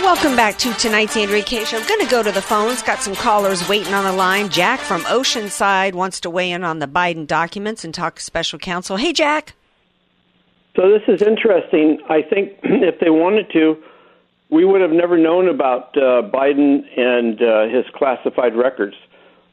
Welcome 0.03 0.35
back 0.35 0.57
to 0.57 0.73
tonight's 0.73 1.15
Andrea 1.15 1.41
Kay 1.41 1.63
Show. 1.63 1.79
Going 1.87 2.01
to 2.01 2.11
go 2.11 2.21
to 2.21 2.31
the 2.33 2.41
phones. 2.41 2.83
Got 2.83 3.01
some 3.01 3.15
callers 3.15 3.69
waiting 3.69 3.93
on 3.93 4.03
the 4.03 4.11
line. 4.11 4.49
Jack 4.49 4.81
from 4.81 5.01
Oceanside 5.03 5.93
wants 5.93 6.19
to 6.19 6.29
weigh 6.29 6.51
in 6.51 6.65
on 6.65 6.79
the 6.79 6.87
Biden 6.87 7.25
documents 7.25 7.85
and 7.85 7.93
talk 7.93 8.15
to 8.15 8.21
special 8.21 8.59
counsel. 8.59 8.97
Hey, 8.97 9.13
Jack. 9.13 9.53
So 10.75 10.89
this 10.89 11.03
is 11.07 11.21
interesting. 11.21 11.99
I 12.09 12.21
think 12.21 12.51
if 12.63 12.99
they 12.99 13.11
wanted 13.11 13.49
to, 13.53 13.81
we 14.49 14.65
would 14.65 14.81
have 14.81 14.91
never 14.91 15.17
known 15.17 15.47
about 15.47 15.95
uh, 15.95 16.21
Biden 16.21 16.81
and 16.99 17.41
uh, 17.41 17.73
his 17.73 17.85
classified 17.95 18.57
records. 18.57 18.95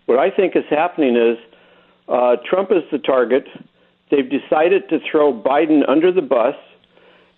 What 0.07 0.19
I 0.19 0.33
think 0.33 0.57
is 0.57 0.65
happening 0.69 1.15
is 1.15 1.39
uh, 2.09 2.39
Trump 2.45 2.73
is 2.73 2.83
the 2.91 2.99
target. 2.99 3.47
They've 4.11 4.29
decided 4.29 4.89
to 4.89 4.99
throw 5.09 5.33
Biden 5.33 5.89
under 5.89 6.11
the 6.11 6.23
bus, 6.23 6.57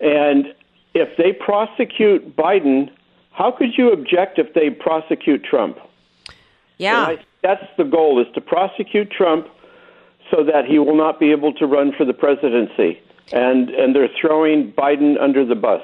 and 0.01 0.47
if 0.95 1.15
they 1.19 1.35
prosecute 1.35 2.35
Biden, 2.35 2.91
how 3.33 3.51
could 3.51 3.77
you 3.77 3.93
object 3.93 4.39
if 4.39 4.55
they 4.55 4.71
prosecute 4.71 5.45
Trump? 5.45 5.79
Yeah. 6.79 7.03
I, 7.03 7.19
that's 7.43 7.65
the 7.77 7.85
goal: 7.85 8.21
is 8.21 8.33
to 8.35 8.41
prosecute 8.41 9.11
Trump 9.11 9.49
so 10.31 10.45
that 10.45 10.65
he 10.65 10.79
will 10.79 10.97
not 10.97 11.21
be 11.21 11.31
able 11.31 11.53
to 11.55 11.67
run 11.67 11.93
for 11.97 12.05
the 12.05 12.15
presidency. 12.15 13.01
And 13.33 13.71
and 13.71 13.95
they're 13.95 14.09
throwing 14.21 14.73
Biden 14.73 15.21
under 15.21 15.45
the 15.45 15.55
bus. 15.55 15.83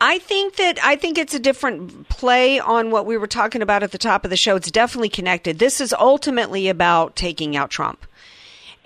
I 0.00 0.18
think 0.18 0.56
that 0.56 0.78
I 0.82 0.96
think 0.96 1.18
it's 1.18 1.34
a 1.34 1.38
different 1.38 2.08
play 2.08 2.58
on 2.58 2.90
what 2.90 3.04
we 3.04 3.18
were 3.18 3.26
talking 3.26 3.60
about 3.60 3.82
at 3.82 3.92
the 3.92 3.98
top 3.98 4.24
of 4.24 4.30
the 4.30 4.36
show. 4.36 4.56
It's 4.56 4.70
definitely 4.70 5.10
connected. 5.10 5.58
This 5.58 5.80
is 5.80 5.92
ultimately 5.92 6.68
about 6.68 7.16
taking 7.16 7.56
out 7.56 7.70
Trump. 7.70 8.06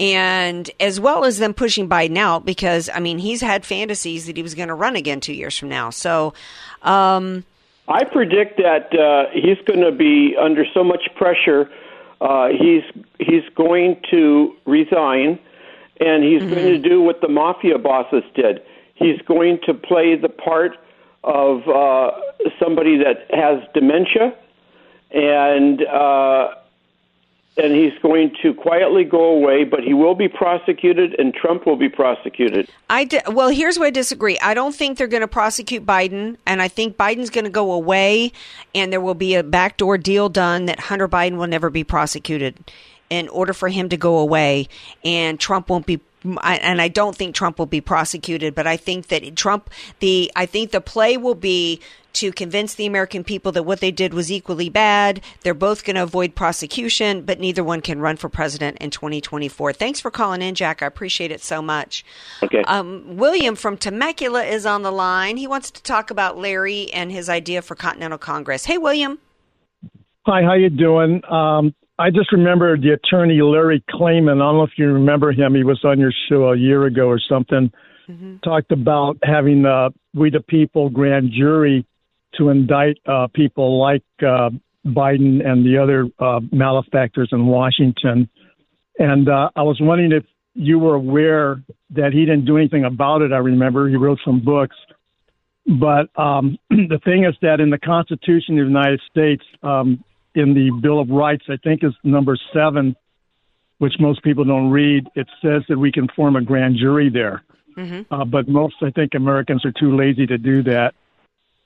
And 0.01 0.69
as 0.81 0.99
well 0.99 1.25
as 1.25 1.39
them 1.39 1.55
pushing 1.55 1.89
Biden 1.89 2.17
out 2.17 2.45
because 2.45 2.91
I 2.93 2.99
mean 2.99 3.19
he's 3.19 3.41
had 3.41 3.65
fantasies 3.65 4.27
that 4.27 4.37
he 4.37 4.43
was 4.43 4.57
going 4.57 4.69
to 4.69 4.75
run 4.75 4.97
again 4.97 5.21
2 5.21 5.33
years 5.33 5.57
from 5.57 5.69
now. 5.69 5.91
So 5.91 6.35
um 6.83 7.45
I 7.87 8.05
predict 8.05 8.57
that 8.59 8.95
uh, 8.99 9.31
he's 9.33 9.59
going 9.67 9.81
to 9.81 9.93
be 9.93 10.35
under 10.41 10.65
so 10.73 10.83
much 10.83 11.09
pressure. 11.17 11.71
Uh, 12.21 12.49
he's 12.49 12.83
he's 13.19 13.43
going 13.55 14.01
to 14.11 14.55
resign, 14.65 15.39
and 16.01 16.25
he's 16.25 16.43
going 16.43 16.67
to 16.67 16.79
do 16.79 17.03
what 17.03 17.21
the 17.21 17.29
mafia 17.29 17.79
bosses 17.79 18.23
did. 18.35 18.63
He's 18.95 19.21
going 19.23 19.59
to 19.67 19.75
play 19.75 20.17
the 20.17 20.29
part 20.29 20.77
of 21.25 21.69
uh, 21.69 22.13
somebody 22.59 22.99
that 22.99 23.27
has 23.31 23.63
dementia, 23.75 24.35
and 25.11 25.85
uh, 25.87 26.55
and 27.57 27.73
he's 27.75 27.93
going 28.03 28.35
to 28.43 28.53
quietly 28.55 29.05
go 29.05 29.25
away. 29.25 29.65
But 29.65 29.81
he 29.81 29.95
will 29.95 30.15
be 30.15 30.29
prosecuted, 30.29 31.15
and 31.19 31.35
Trump 31.35 31.67
will 31.67 31.77
be 31.77 31.89
prosecuted. 31.89 32.69
I 32.91 33.05
di- 33.05 33.23
well, 33.29 33.49
here's 33.49 33.79
where 33.79 33.89
I 33.89 33.91
disagree. 33.91 34.39
I 34.41 34.55
don't 34.55 34.75
think 34.75 34.99
they're 34.99 35.07
going 35.07 35.21
to 35.21 35.29
prosecute 35.29 35.87
Biden, 35.87 36.37
and 36.47 36.61
I 36.61 36.69
think 36.69 36.97
Biden's 36.97 37.31
going 37.31 37.45
to 37.45 37.51
go 37.51 37.73
away, 37.73 38.33
and 38.75 38.93
there 38.93 39.01
will 39.01 39.15
be 39.15 39.35
a 39.35 39.43
backdoor 39.43 39.99
deal 39.99 40.29
done 40.29 40.67
that 40.67 40.81
Hunter 40.81 41.09
Biden 41.09 41.37
will 41.37 41.47
never 41.47 41.71
be 41.71 41.85
prosecuted 41.85 42.57
in 43.11 43.29
order 43.29 43.53
for 43.53 43.69
him 43.69 43.89
to 43.91 43.97
go 43.97 44.19
away, 44.19 44.69
and 45.05 45.39
Trump 45.39 45.69
won't 45.69 45.87
be. 45.87 46.01
I- 46.39 46.57
And 46.57 46.81
I 46.81 46.89
don't 46.89 47.15
think 47.17 47.35
Trump 47.35 47.59
will 47.59 47.67
be 47.67 47.81
prosecuted, 47.81 48.55
but 48.55 48.67
I 48.67 48.77
think 48.77 49.09
that 49.09 49.37
Trump, 49.37 49.71
the 50.01 50.31
I 50.35 50.47
think 50.47 50.71
the 50.71 50.81
play 50.81 51.17
will 51.17 51.35
be 51.35 51.81
to 52.15 52.31
convince 52.33 52.75
the 52.75 52.87
American 52.87 53.25
people 53.25 53.51
that 53.53 53.65
what 53.65 53.81
they 53.81 53.91
did 53.91 54.15
was 54.15 54.31
equally 54.31 54.69
bad. 54.69 55.21
They're 55.43 55.53
both 55.53 55.85
going 55.85 55.97
to 55.97 56.03
avoid 56.05 56.37
prosecution, 56.37 57.23
but 57.23 57.41
neither 57.41 57.65
one 57.65 57.81
can 57.81 57.99
run 57.99 58.17
for 58.17 58.29
president 58.29 58.79
in 58.79 58.91
2024. 58.91 59.73
Thanks 59.73 59.99
for 60.01 60.13
calling 60.13 60.41
in, 60.41 60.55
Jack. 60.55 60.81
I 60.81 60.87
appreciate 60.87 61.33
it 61.33 61.43
so 61.43 61.61
much. 61.61 62.05
Okay. 62.43 62.63
Um, 62.69 63.17
William 63.17 63.57
from 63.57 63.77
Temecula 63.77 64.45
is 64.45 64.65
on 64.65 64.83
the 64.83 64.93
line. 64.93 65.37
He 65.39 65.49
wants 65.49 65.73
to 65.73 65.83
talk 65.83 66.13
about 66.13 66.39
Larry 66.39 66.89
and 66.93 67.11
his 67.11 67.29
idea 67.29 67.63
for 67.63 67.75
Continental 67.75 68.19
Congress. 68.19 68.65
Hey, 68.65 68.79
William. 68.79 69.19
Hi, 70.25 70.43
how 70.43 70.55
you 70.55 70.71
doing? 70.71 71.21
Um, 71.29 71.75
I 71.99 72.11
just 72.11 72.33
remember 72.33 72.77
the 72.77 72.91
attorney 72.91 73.41
Larry 73.41 73.83
Klayman. 73.91 74.37
I 74.37 74.39
don't 74.39 74.57
know 74.57 74.65
if 74.65 74.77
you 74.77 74.87
remember 74.87 75.31
him. 75.31 75.55
He 75.55 75.63
was 75.63 75.81
on 75.85 76.01
your 76.01 76.13
show 76.29 76.53
a 76.53 76.57
year 76.57 76.87
ago 76.87 77.07
or 77.07 77.21
something. 77.21 77.71
Talked 78.43 78.73
about 78.73 79.17
having 79.23 79.65
uh, 79.65 79.91
we 80.13 80.31
the 80.31 80.41
people 80.41 80.91
grand 80.91 81.31
jury 81.33 81.87
to 82.37 82.49
indict 82.49 82.99
uh, 83.07 83.29
people 83.33 83.81
like 83.81 84.03
uh, 84.21 84.51
Biden 84.85 85.47
and 85.47 85.65
the 85.65 85.79
other 85.81 86.09
uh, 86.19 86.41
malefactors 86.53 87.29
in 87.31 87.47
Washington. 87.47 88.29
And 88.99 89.29
uh, 89.29 89.51
I 89.55 89.63
was 89.63 89.79
wondering 89.81 90.13
if 90.13 90.25
you 90.55 90.79
were 90.79 90.95
aware 90.95 91.63
that 91.91 92.13
he 92.13 92.21
didn't 92.21 92.45
do 92.45 92.59
anything 92.59 92.85
about 92.85 93.23
it. 93.23 93.33
I 93.33 93.39
remember 93.39 93.89
he 93.89 93.97
wrote 93.97 94.19
some 94.25 94.45
books. 94.45 94.77
But 95.67 96.11
um, 96.21 96.59
the 96.71 97.01
thing 97.05 97.25
is 97.25 97.35
that 97.41 97.61
in 97.61 97.71
the 97.71 97.79
Constitution 97.79 98.59
of 98.59 98.67
the 98.67 98.69
United 98.69 99.01
States, 99.11 99.45
um, 99.63 100.05
in 100.35 100.55
the 100.55 100.71
Bill 100.83 101.01
of 101.01 101.09
Rights, 101.11 101.45
I 101.49 101.57
think 101.63 101.85
is 101.85 101.93
number 102.03 102.37
seven, 102.53 102.97
which 103.79 103.95
most 103.99 104.23
people 104.23 104.45
don't 104.45 104.71
read, 104.71 105.07
it 105.15 105.29
says 105.43 105.63
that 105.69 105.79
we 105.79 105.93
can 105.93 106.09
form 106.09 106.37
a 106.37 106.43
grand 106.43 106.77
jury 106.77 107.11
there. 107.11 107.43
Uh, 108.11 108.25
but 108.25 108.49
most, 108.49 108.77
I 108.83 108.91
think, 108.91 109.15
Americans 109.15 109.65
are 109.65 109.73
too 109.73 109.97
lazy 109.97 110.27
to 110.27 110.39
do 110.39 110.63
that. 110.65 110.95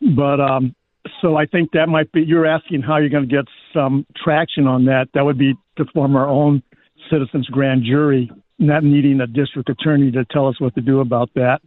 But 0.00 0.40
um, 0.40 0.74
so 1.20 1.36
I 1.36 1.46
think 1.46 1.72
that 1.72 1.88
might 1.88 2.10
be. 2.12 2.22
You're 2.22 2.46
asking 2.46 2.82
how 2.82 2.98
you're 2.98 3.08
going 3.08 3.28
to 3.28 3.34
get 3.34 3.44
some 3.72 4.06
traction 4.16 4.66
on 4.66 4.84
that. 4.86 5.08
That 5.14 5.24
would 5.24 5.38
be 5.38 5.54
to 5.76 5.84
form 5.92 6.16
our 6.16 6.28
own 6.28 6.62
citizens 7.10 7.46
grand 7.48 7.84
jury, 7.84 8.30
not 8.58 8.84
needing 8.84 9.20
a 9.20 9.26
district 9.26 9.68
attorney 9.68 10.10
to 10.12 10.24
tell 10.26 10.48
us 10.48 10.60
what 10.60 10.74
to 10.76 10.80
do 10.80 11.00
about 11.00 11.30
that, 11.34 11.60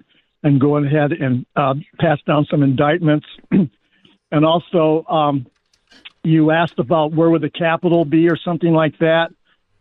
and 0.43 0.60
go 0.60 0.78
ahead 0.78 1.12
and 1.12 1.45
uh, 1.56 1.74
pass 1.99 2.20
down 2.26 2.45
some 2.49 2.64
indictments. 2.64 3.26
and 3.52 4.45
also, 4.45 5.06
um, 5.10 5.45
you 6.24 6.52
asked 6.52 6.80
about 6.80 7.14
where 7.14 7.30
would 7.30 7.42
the 7.42 7.50
capital 7.50 8.06
be 8.06 8.30
or 8.30 8.38
something 8.38 8.74
like 8.74 8.98
that. 9.00 9.30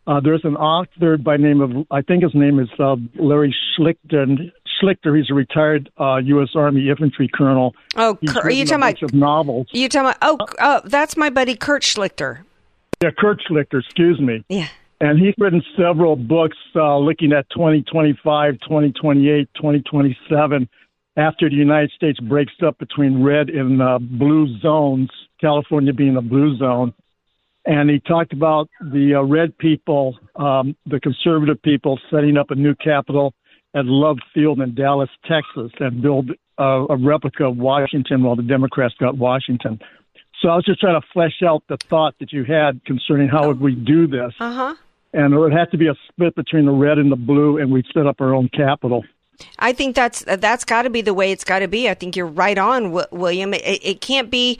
Uh, 0.07 0.19
there's 0.21 0.45
an 0.45 0.57
author 0.57 1.17
by 1.17 1.37
name 1.37 1.61
of 1.61 1.87
I 1.91 2.03
think 2.03 2.23
his 2.23 2.35
name 2.35 2.59
is 2.59 2.69
uh, 2.79 2.97
Larry 3.17 3.55
Schlichter. 3.79 4.51
Schlichter. 4.81 5.17
He's 5.17 5.31
a 5.31 5.35
retired 5.35 5.91
uh, 5.99 6.17
U.S. 6.17 6.51
Army 6.55 6.89
infantry 6.89 7.29
colonel. 7.33 7.75
Oh, 7.97 8.19
Kurt, 8.27 8.45
are 8.45 8.51
you 8.51 8.65
talking 8.65 8.83
a 8.83 8.89
about 8.89 9.03
of 9.03 9.15
novels? 9.15 9.67
You 9.73 9.89
talking 9.89 10.11
about? 10.11 10.19
Oh, 10.23 10.39
oh, 10.61 10.81
that's 10.85 11.17
my 11.17 11.29
buddy 11.31 11.55
Kurt 11.55 11.83
Schlichter. 11.83 12.41
Yeah, 13.03 13.11
Kurt 13.17 13.43
Schlichter. 13.49 13.85
Excuse 13.85 14.21
me. 14.21 14.45
Yeah. 14.49 14.69
And 15.03 15.19
he's 15.19 15.35
written 15.39 15.63
several 15.77 16.17
books 16.17 16.59
uh, 16.75 16.99
looking 16.99 17.33
at 17.33 17.49
2025, 17.51 18.55
2028, 18.61 19.49
2027, 19.55 20.69
after 21.17 21.49
the 21.49 21.57
United 21.57 21.91
States 21.93 22.21
breaks 22.21 22.53
up 22.67 22.79
between 22.79 23.23
red 23.23 23.49
and 23.49 23.81
uh, 23.81 23.99
blue 23.99 24.59
zones, 24.59 25.11
California 25.41 25.93
being 25.93 26.17
a 26.17 26.23
blue 26.23 26.57
zone. 26.57 26.93
And 27.67 27.91
he 27.91 28.01
talked 28.01 28.33
about 28.33 28.69
the 28.81 29.17
uh, 29.17 29.23
red 29.23 29.57
people, 29.59 30.19
um, 30.37 30.75
the 30.87 30.99
conservative 31.01 31.61
people, 31.63 32.01
setting 32.11 32.37
up 32.37 32.51
a 32.51 32.55
new 32.55 32.75
capital 32.75 33.35
at 33.75 33.85
Love 33.85 34.19
Field 34.35 34.61
in 34.61 34.75
Dallas, 34.75 35.11
Texas, 35.29 35.71
and 35.79 36.01
build 36.03 36.31
uh, 36.59 36.87
a 36.89 36.97
replica 36.97 37.45
of 37.45 37.57
Washington 37.57 38.23
while 38.23 38.35
the 38.35 38.43
Democrats 38.43 38.95
got 38.99 39.17
Washington. 39.17 39.79
So 40.41 40.49
I 40.49 40.57
was 40.57 40.65
just 40.65 40.81
trying 40.81 41.01
to 41.01 41.07
flesh 41.13 41.43
out 41.47 41.63
the 41.69 41.77
thought 41.77 42.15
that 42.19 42.33
you 42.33 42.45
had 42.45 42.83
concerning 42.87 43.29
how 43.29 43.47
would 43.47 43.61
we 43.61 43.75
do 43.75 44.07
this 44.07 44.33
Uh 44.41 44.53
huh. 44.53 44.75
and 45.13 45.35
it 45.35 45.39
would 45.39 45.53
have 45.53 45.71
to 45.73 45.77
be 45.77 45.87
a 45.89 45.95
split 46.09 46.35
between 46.35 46.65
the 46.65 46.73
red 46.73 46.97
and 46.97 47.13
the 47.13 47.17
blue, 47.17 47.59
and 47.59 47.71
we'd 47.71 47.85
set 47.93 48.07
up 48.07 48.21
our 48.23 48.35
own 48.35 48.49
capital. 48.49 49.05
I 49.59 49.73
think 49.73 49.95
that's 49.97 50.25
that's 50.27 50.65
got 50.65 50.83
to 50.83 50.91
be 50.91 51.01
the 51.03 51.15
way 51.15 51.33
it's 51.33 51.45
got 51.45 51.61
to 51.61 51.69
be. 51.69 51.89
I 51.89 51.95
think 51.95 52.17
you're 52.17 52.27
right 52.27 52.57
on, 52.59 52.85
w- 52.85 53.07
William. 53.11 53.55
It, 53.55 53.63
it 53.83 54.01
can't 54.01 54.31
be. 54.31 54.59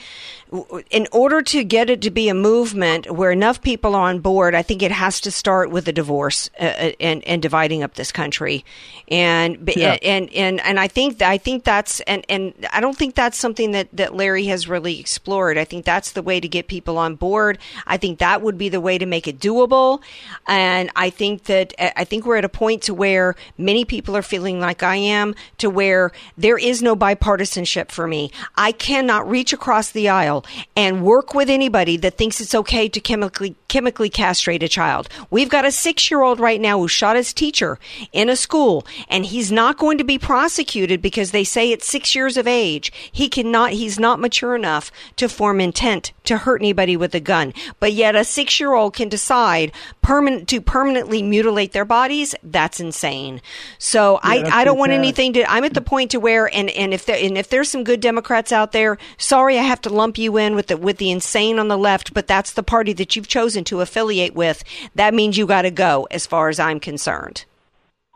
In 0.91 1.07
order 1.13 1.43
to 1.43 1.63
get 1.63 1.91
it 1.91 2.03
to 2.03 2.11
be 2.11 2.29
a 2.29 2.35
movement 2.35 3.09
where 3.09 3.31
enough 3.31 3.63
people 3.63 3.95
are 3.95 4.09
on 4.11 4.19
board, 4.19 4.53
I 4.57 4.63
think 4.63 4.83
it 4.83 4.91
has 4.91 5.21
to 5.21 5.31
start 5.31 5.71
with 5.71 5.87
a 5.87 5.93
divorce 5.93 6.51
uh, 6.61 6.65
uh, 6.65 6.93
and 6.99 7.23
and 7.25 7.41
dividing 7.41 7.85
up 7.85 7.95
this 7.95 8.11
country, 8.11 8.65
and 9.09 9.71
Yeah. 9.77 9.97
and 10.03 10.29
and 10.33 10.61
and 10.61 10.81
I 10.81 10.89
think 10.89 11.23
I 11.23 11.39
think 11.39 11.63
that's 11.63 12.01
and 12.01 12.25
and 12.29 12.53
I 12.73 12.81
don't 12.81 12.97
think 12.97 13.15
that's 13.15 13.39
something 13.39 13.71
that 13.73 13.89
that 13.93 14.15
Larry 14.17 14.47
has 14.47 14.67
really 14.69 14.99
explored. 14.99 15.57
I 15.57 15.65
think 15.65 15.85
that's 15.85 16.13
the 16.13 16.23
way 16.23 16.41
to 16.41 16.49
get 16.49 16.67
people 16.67 16.99
on 16.99 17.15
board. 17.15 17.59
I 17.87 17.97
think 17.97 18.19
that 18.19 18.43
would 18.43 18.59
be 18.59 18.69
the 18.69 18.81
way 18.81 18.99
to 18.99 19.07
make 19.07 19.29
it 19.29 19.39
doable, 19.39 20.01
and 20.49 20.91
I 20.97 21.11
think 21.11 21.45
that 21.45 21.75
I 21.79 22.03
think 22.05 22.27
we're 22.27 22.37
at 22.39 22.45
a 22.45 22.49
point 22.49 22.83
to 22.85 22.95
where 22.95 23.37
many 23.57 23.85
people 23.85 24.17
are 24.17 24.23
feeling 24.23 24.59
like 24.59 24.70
I 24.83 24.97
am, 24.97 25.35
to 25.59 25.69
where 25.69 26.13
there 26.37 26.59
is 26.59 26.83
no 26.83 26.95
bipartisanship 26.97 27.91
for 27.91 28.07
me. 28.07 28.31
I 28.57 28.73
cannot 28.73 29.29
reach 29.29 29.53
across 29.53 29.91
the 29.91 30.09
aisle 30.09 30.45
and 30.77 31.05
work 31.05 31.35
with 31.35 31.51
anybody 31.51 31.97
that 31.99 32.17
thinks 32.17 32.41
it's 32.41 32.55
okay 32.55 32.89
to 32.89 33.01
chemically 33.01 33.57
chemically 33.69 34.11
castrate 34.11 34.63
a 34.63 34.69
child. 34.69 35.09
We've 35.31 35.49
got 35.49 35.65
a 35.65 35.73
six 35.73 36.11
year 36.11 36.23
old 36.23 36.41
right 36.41 36.61
now 36.61 36.79
who 36.79 36.89
shot 36.89 37.17
his 37.17 37.33
teacher 37.33 37.79
in 38.13 38.29
a 38.29 38.37
school, 38.37 38.87
and 39.09 39.25
he's 39.25 39.53
not 39.53 39.79
going 39.79 39.99
to 39.99 40.05
be 40.05 40.19
prosecuted 40.19 41.01
because 41.01 41.31
they 41.31 41.45
say 41.45 41.71
it's 41.71 41.87
six 41.87 42.15
years 42.15 42.37
of 42.37 42.47
age. 42.47 42.93
He 43.11 43.29
cannot. 43.29 43.73
He's 43.73 43.99
not 43.99 44.21
mature 44.21 44.55
enough 44.55 44.91
to 45.17 45.29
form 45.29 45.61
intent 45.61 46.13
to 46.25 46.39
hurt 46.39 46.61
anybody 46.61 46.97
with 46.97 47.15
a 47.15 47.21
gun. 47.21 47.53
But 47.79 47.93
yet, 47.93 48.17
a 48.17 48.25
six 48.25 48.61
year 48.61 48.75
old 48.75 48.95
can 48.95 49.09
decide 49.09 49.73
permanent 50.11 50.49
to 50.49 50.61
permanently 50.61 51.23
mutilate 51.23 51.71
their 51.71 51.85
bodies. 51.85 52.35
That's 52.43 52.81
insane. 52.81 53.41
So 53.79 54.19
Yeah, 54.25 54.31
I, 54.53 54.63
I 54.63 54.65
don't 54.65 54.77
want 54.77 54.91
bad. 54.91 54.99
anything 54.99 55.35
to. 55.35 55.49
I'm 55.49 55.63
at 55.63 55.73
the 55.73 55.81
point 55.81 56.11
to 56.11 56.19
where, 56.19 56.53
and 56.53 56.69
and 56.71 56.93
if 56.93 57.07
there 57.07 57.17
and 57.17 57.39
if 57.39 57.49
there's 57.49 57.71
some 57.71 57.85
good 57.85 58.01
Democrats 58.01 58.51
out 58.51 58.73
there, 58.73 58.99
sorry, 59.19 59.57
I 59.57 59.63
have 59.63 59.81
to 59.83 59.89
lump 59.89 60.19
you 60.19 60.37
in 60.37 60.57
with 60.57 60.67
the 60.67 60.77
with 60.77 60.97
the 60.97 61.13
insane 61.13 61.61
on 61.61 61.69
the 61.69 61.79
left. 61.79 62.13
But 62.13 62.27
that's 62.27 62.55
the 62.55 62.65
party 62.65 62.93
that 62.95 63.15
you've 63.15 63.29
chosen 63.29 63.63
to 63.65 63.83
affiliate 63.83 64.35
with. 64.35 64.65
That 64.97 65.15
means 65.15 65.39
you 65.39 65.47
got 65.47 65.63
to 65.63 65.71
go, 65.71 66.09
as 66.11 66.27
far 66.27 66.49
as 66.49 66.59
I'm 66.59 66.81
concerned. 66.81 67.45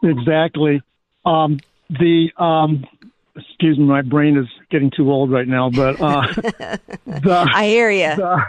Exactly. 0.03 0.82
Um, 1.24 1.61
the 1.90 2.32
um, 2.38 2.84
excuse 3.36 3.78
me, 3.78 3.84
my 3.84 4.03
brain 4.03 4.36
is 4.36 4.49
getting 4.68 4.90
too 4.90 5.12
old 5.12 5.30
right 5.30 5.47
now, 5.47 5.70
but 5.70 6.01
uh, 6.01 6.26
the, 7.07 7.49
I 7.55 7.68
hear 7.68 7.88
you. 7.88 8.16
The 8.16 8.42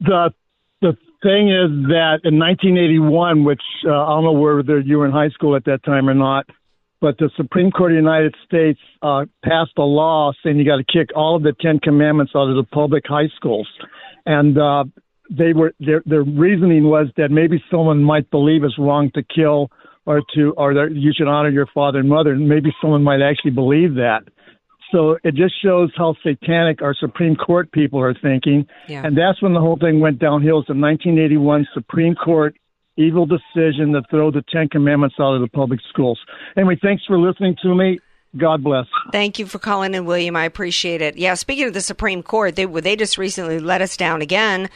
the 0.00 0.34
thing 1.22 1.48
is 1.48 1.70
that 1.88 2.20
in 2.24 2.38
1981, 2.38 3.44
which 3.44 3.62
uh, 3.86 3.90
I 3.90 4.08
don't 4.10 4.24
know 4.24 4.32
whether 4.32 4.80
you 4.80 4.98
were 4.98 5.06
in 5.06 5.12
high 5.12 5.30
school 5.30 5.56
at 5.56 5.64
that 5.64 5.84
time 5.84 6.08
or 6.08 6.14
not, 6.14 6.46
but 7.00 7.18
the 7.18 7.30
Supreme 7.36 7.70
Court 7.70 7.92
of 7.92 7.96
the 7.96 8.00
United 8.00 8.34
States 8.44 8.80
uh, 9.02 9.24
passed 9.44 9.72
a 9.78 9.82
law 9.82 10.32
saying 10.42 10.58
you 10.58 10.64
got 10.64 10.76
to 10.76 10.84
kick 10.84 11.10
all 11.14 11.36
of 11.36 11.42
the 11.42 11.54
Ten 11.60 11.78
Commandments 11.78 12.32
out 12.34 12.48
of 12.48 12.56
the 12.56 12.64
public 12.64 13.04
high 13.06 13.28
schools, 13.36 13.68
and 14.26 14.58
uh, 14.58 14.84
they 15.30 15.52
were 15.52 15.72
their 15.78 16.02
their 16.06 16.22
reasoning 16.22 16.84
was 16.84 17.08
that 17.16 17.30
maybe 17.30 17.62
someone 17.70 18.02
might 18.02 18.30
believe 18.30 18.64
it's 18.64 18.78
wrong 18.78 19.10
to 19.14 19.22
kill 19.22 19.70
or 20.06 20.22
to 20.34 20.52
or 20.56 20.74
that 20.74 20.94
you 20.94 21.12
should 21.16 21.28
honor 21.28 21.50
your 21.50 21.66
father 21.72 21.98
and 21.98 22.08
mother, 22.08 22.32
and 22.32 22.48
maybe 22.48 22.70
someone 22.80 23.02
might 23.02 23.20
actually 23.22 23.52
believe 23.52 23.94
that. 23.94 24.22
So 24.92 25.18
it 25.22 25.34
just 25.34 25.60
shows 25.62 25.90
how 25.96 26.14
satanic 26.22 26.82
our 26.82 26.94
Supreme 26.94 27.36
Court 27.36 27.70
people 27.72 28.00
are 28.00 28.14
thinking. 28.14 28.66
Yeah. 28.88 29.04
And 29.04 29.16
that's 29.16 29.42
when 29.42 29.52
the 29.52 29.60
whole 29.60 29.76
thing 29.76 30.00
went 30.00 30.18
downhill. 30.18 30.60
It's 30.60 30.68
the 30.68 30.74
1981 30.74 31.66
Supreme 31.74 32.14
Court 32.14 32.56
evil 32.96 33.26
decision 33.26 33.92
to 33.92 34.02
throw 34.10 34.30
the 34.30 34.42
Ten 34.52 34.68
Commandments 34.68 35.16
out 35.20 35.34
of 35.34 35.40
the 35.40 35.48
public 35.48 35.80
schools. 35.88 36.18
Anyway, 36.56 36.76
thanks 36.82 37.04
for 37.06 37.18
listening 37.18 37.56
to 37.62 37.74
me. 37.74 37.98
God 38.36 38.62
bless. 38.62 38.86
Thank 39.10 39.38
you 39.38 39.46
for 39.46 39.58
calling 39.58 39.94
in, 39.94 40.04
William. 40.04 40.36
I 40.36 40.44
appreciate 40.44 41.00
it. 41.00 41.16
Yeah, 41.16 41.32
speaking 41.34 41.66
of 41.66 41.72
the 41.72 41.80
Supreme 41.80 42.22
Court, 42.22 42.56
they 42.56 42.66
they 42.66 42.94
just 42.94 43.16
recently 43.16 43.58
let 43.58 43.80
us 43.80 43.96
down 43.96 44.20
again. 44.20 44.68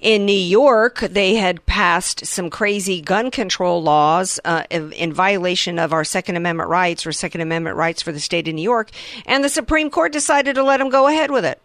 In 0.00 0.26
New 0.26 0.32
York, 0.32 1.00
they 1.00 1.34
had 1.34 1.64
passed 1.64 2.26
some 2.26 2.50
crazy 2.50 3.00
gun 3.00 3.30
control 3.30 3.82
laws 3.82 4.38
uh, 4.44 4.64
in 4.68 4.92
in 4.92 5.14
violation 5.14 5.78
of 5.78 5.94
our 5.94 6.04
Second 6.04 6.36
Amendment 6.36 6.68
rights 6.68 7.06
or 7.06 7.12
Second 7.12 7.40
Amendment 7.40 7.76
rights 7.76 8.02
for 8.02 8.12
the 8.12 8.20
state 8.20 8.46
of 8.46 8.54
New 8.54 8.62
York, 8.62 8.90
and 9.24 9.42
the 9.42 9.48
Supreme 9.48 9.88
Court 9.88 10.12
decided 10.12 10.54
to 10.56 10.62
let 10.62 10.76
them 10.76 10.90
go 10.90 11.08
ahead 11.08 11.30
with 11.30 11.46
it. 11.46 11.60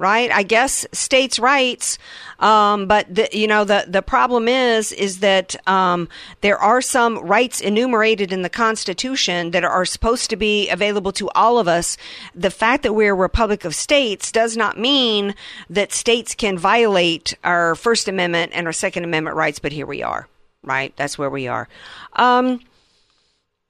Right, 0.00 0.30
I 0.30 0.44
guess 0.44 0.86
states' 0.92 1.40
rights, 1.40 1.98
um, 2.38 2.86
but 2.86 3.12
the, 3.12 3.28
you 3.32 3.48
know 3.48 3.64
the 3.64 3.84
the 3.88 4.00
problem 4.00 4.46
is 4.46 4.92
is 4.92 5.18
that 5.18 5.56
um, 5.68 6.08
there 6.40 6.56
are 6.56 6.80
some 6.80 7.18
rights 7.18 7.60
enumerated 7.60 8.32
in 8.32 8.42
the 8.42 8.48
Constitution 8.48 9.50
that 9.50 9.64
are 9.64 9.84
supposed 9.84 10.30
to 10.30 10.36
be 10.36 10.68
available 10.68 11.10
to 11.10 11.28
all 11.30 11.58
of 11.58 11.66
us. 11.66 11.96
The 12.32 12.48
fact 12.52 12.84
that 12.84 12.92
we're 12.92 13.10
a 13.10 13.16
republic 13.16 13.64
of 13.64 13.74
states 13.74 14.30
does 14.30 14.56
not 14.56 14.78
mean 14.78 15.34
that 15.68 15.92
states 15.92 16.32
can 16.32 16.56
violate 16.56 17.36
our 17.42 17.74
First 17.74 18.06
Amendment 18.06 18.52
and 18.54 18.68
our 18.68 18.72
Second 18.72 19.02
Amendment 19.02 19.34
rights. 19.34 19.58
But 19.58 19.72
here 19.72 19.86
we 19.86 20.04
are, 20.04 20.28
right? 20.62 20.94
That's 20.94 21.18
where 21.18 21.30
we 21.30 21.48
are. 21.48 21.66
Um, 22.12 22.60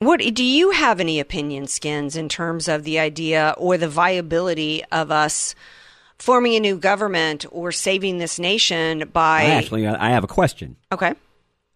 what 0.01 0.21
do 0.21 0.45
you 0.45 0.73
have 0.73 1.01
any 1.01 1.21
opinion, 1.21 1.69
Skins, 1.69 2.17
in 2.17 2.29
terms 2.29 2.69
of 2.69 2.85
the 2.85 2.99
idea 2.99 3.55
or 3.57 3.79
the 3.79 3.89
viability 3.89 4.85
of 4.93 5.11
us? 5.11 5.55
Forming 6.19 6.55
a 6.55 6.61
new 6.61 6.77
government 6.79 7.47
or 7.51 7.73
saving 7.73 8.19
this 8.19 8.39
nation 8.39 9.09
by 9.13 9.43
I 9.43 9.45
actually, 9.51 9.87
uh, 9.87 9.97
I 9.99 10.11
have 10.11 10.25
a 10.25 10.29
question. 10.29 10.77
okay 10.93 11.15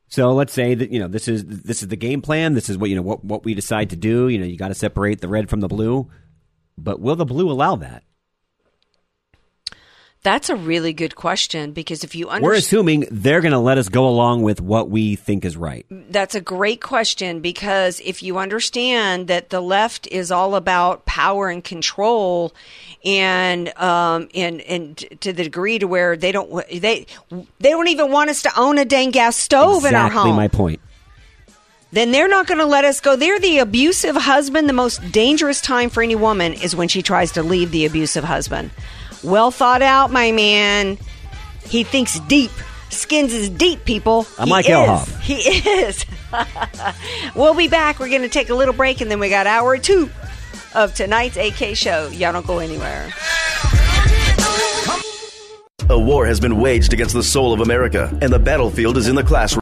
So 0.08 0.32
let's 0.32 0.52
say 0.52 0.74
that 0.74 0.90
you 0.90 0.98
know 0.98 1.08
this 1.08 1.28
is 1.28 1.44
this 1.44 1.82
is 1.82 1.88
the 1.88 1.96
game 1.96 2.22
plan. 2.22 2.54
This 2.54 2.68
is 2.68 2.76
what 2.76 2.90
you 2.90 2.96
know 2.96 3.02
what 3.02 3.24
what 3.24 3.44
we 3.44 3.54
decide 3.54 3.90
to 3.90 3.96
do. 3.96 4.28
You 4.28 4.38
know, 4.38 4.46
you 4.46 4.56
got 4.56 4.68
to 4.68 4.74
separate 4.74 5.20
the 5.20 5.28
red 5.28 5.48
from 5.48 5.60
the 5.60 5.68
blue. 5.68 6.10
But 6.78 7.00
will 7.00 7.16
the 7.16 7.26
blue 7.26 7.50
allow 7.50 7.76
that? 7.76 8.02
that's 10.22 10.48
a 10.48 10.56
really 10.56 10.92
good 10.92 11.16
question 11.16 11.72
because 11.72 12.04
if 12.04 12.14
you 12.14 12.28
We're 12.40 12.52
assuming 12.54 13.06
they're 13.10 13.40
going 13.40 13.52
to 13.52 13.58
let 13.58 13.78
us 13.78 13.88
go 13.88 14.06
along 14.06 14.42
with 14.42 14.60
what 14.60 14.88
we 14.88 15.16
think 15.16 15.44
is 15.44 15.56
right. 15.56 15.84
That's 15.90 16.34
a 16.34 16.40
great 16.40 16.80
question 16.80 17.40
because 17.40 18.00
if 18.04 18.22
you 18.22 18.38
understand 18.38 19.26
that 19.26 19.50
the 19.50 19.60
left 19.60 20.06
is 20.08 20.30
all 20.30 20.54
about 20.54 21.06
power 21.06 21.48
and 21.48 21.62
control, 21.62 22.54
and 23.04 23.68
um, 23.78 24.28
and 24.34 24.60
and 24.62 24.96
to 25.20 25.32
the 25.32 25.44
degree 25.44 25.78
to 25.78 25.86
where 25.86 26.16
they 26.16 26.32
don't 26.32 26.50
they 26.68 27.06
they 27.30 27.70
don't 27.70 27.88
even 27.88 28.10
want 28.10 28.30
us 28.30 28.42
to 28.42 28.50
own 28.58 28.78
a 28.78 28.84
dang 28.84 29.10
gas 29.10 29.36
stove 29.36 29.84
in 29.84 29.94
our 29.94 30.06
exactly 30.06 30.30
home. 30.30 30.36
my 30.36 30.48
point. 30.48 30.80
then 31.92 32.12
they're 32.12 32.28
not 32.28 32.46
going 32.46 32.58
to 32.58 32.66
let 32.66 32.84
us 32.84 33.00
go. 33.00 33.16
They're 33.16 33.40
the 33.40 33.58
abusive 33.58 34.16
husband. 34.16 34.68
The 34.68 34.72
most 34.72 35.12
dangerous 35.12 35.60
time 35.60 35.90
for 35.90 36.02
any 36.02 36.14
woman 36.14 36.52
is 36.54 36.76
when 36.76 36.88
she 36.88 37.02
tries 37.02 37.32
to 37.32 37.42
leave 37.42 37.70
the 37.70 37.86
abusive 37.86 38.24
husband. 38.24 38.70
Well 39.22 39.50
thought 39.50 39.82
out, 39.82 40.10
my 40.10 40.32
man. 40.32 40.98
He 41.64 41.84
thinks 41.84 42.18
deep. 42.20 42.50
Skins 42.90 43.32
is 43.32 43.48
deep, 43.48 43.84
people. 43.84 44.26
I'm 44.38 44.46
He 44.46 44.50
like 44.52 44.66
is. 44.66 44.72
Elhoff. 44.72 45.20
He 45.20 45.34
is. 45.70 46.04
we'll 47.34 47.54
be 47.54 47.68
back. 47.68 47.98
We're 47.98 48.08
going 48.10 48.22
to 48.22 48.28
take 48.28 48.50
a 48.50 48.54
little 48.54 48.74
break, 48.74 49.00
and 49.00 49.10
then 49.10 49.18
we 49.20 49.28
got 49.30 49.46
hour 49.46 49.78
two 49.78 50.10
of 50.74 50.94
tonight's 50.94 51.36
AK 51.36 51.76
show. 51.76 52.08
Y'all 52.08 52.32
don't 52.32 52.46
go 52.46 52.58
anywhere. 52.58 53.10
A 55.90 55.98
war 55.98 56.26
has 56.26 56.40
been 56.40 56.58
waged 56.58 56.92
against 56.92 57.14
the 57.14 57.22
soul 57.22 57.52
of 57.52 57.60
America, 57.60 58.16
and 58.22 58.32
the 58.32 58.38
battlefield 58.38 58.96
is 58.96 59.08
in 59.08 59.14
the 59.14 59.24
classroom. 59.24 59.61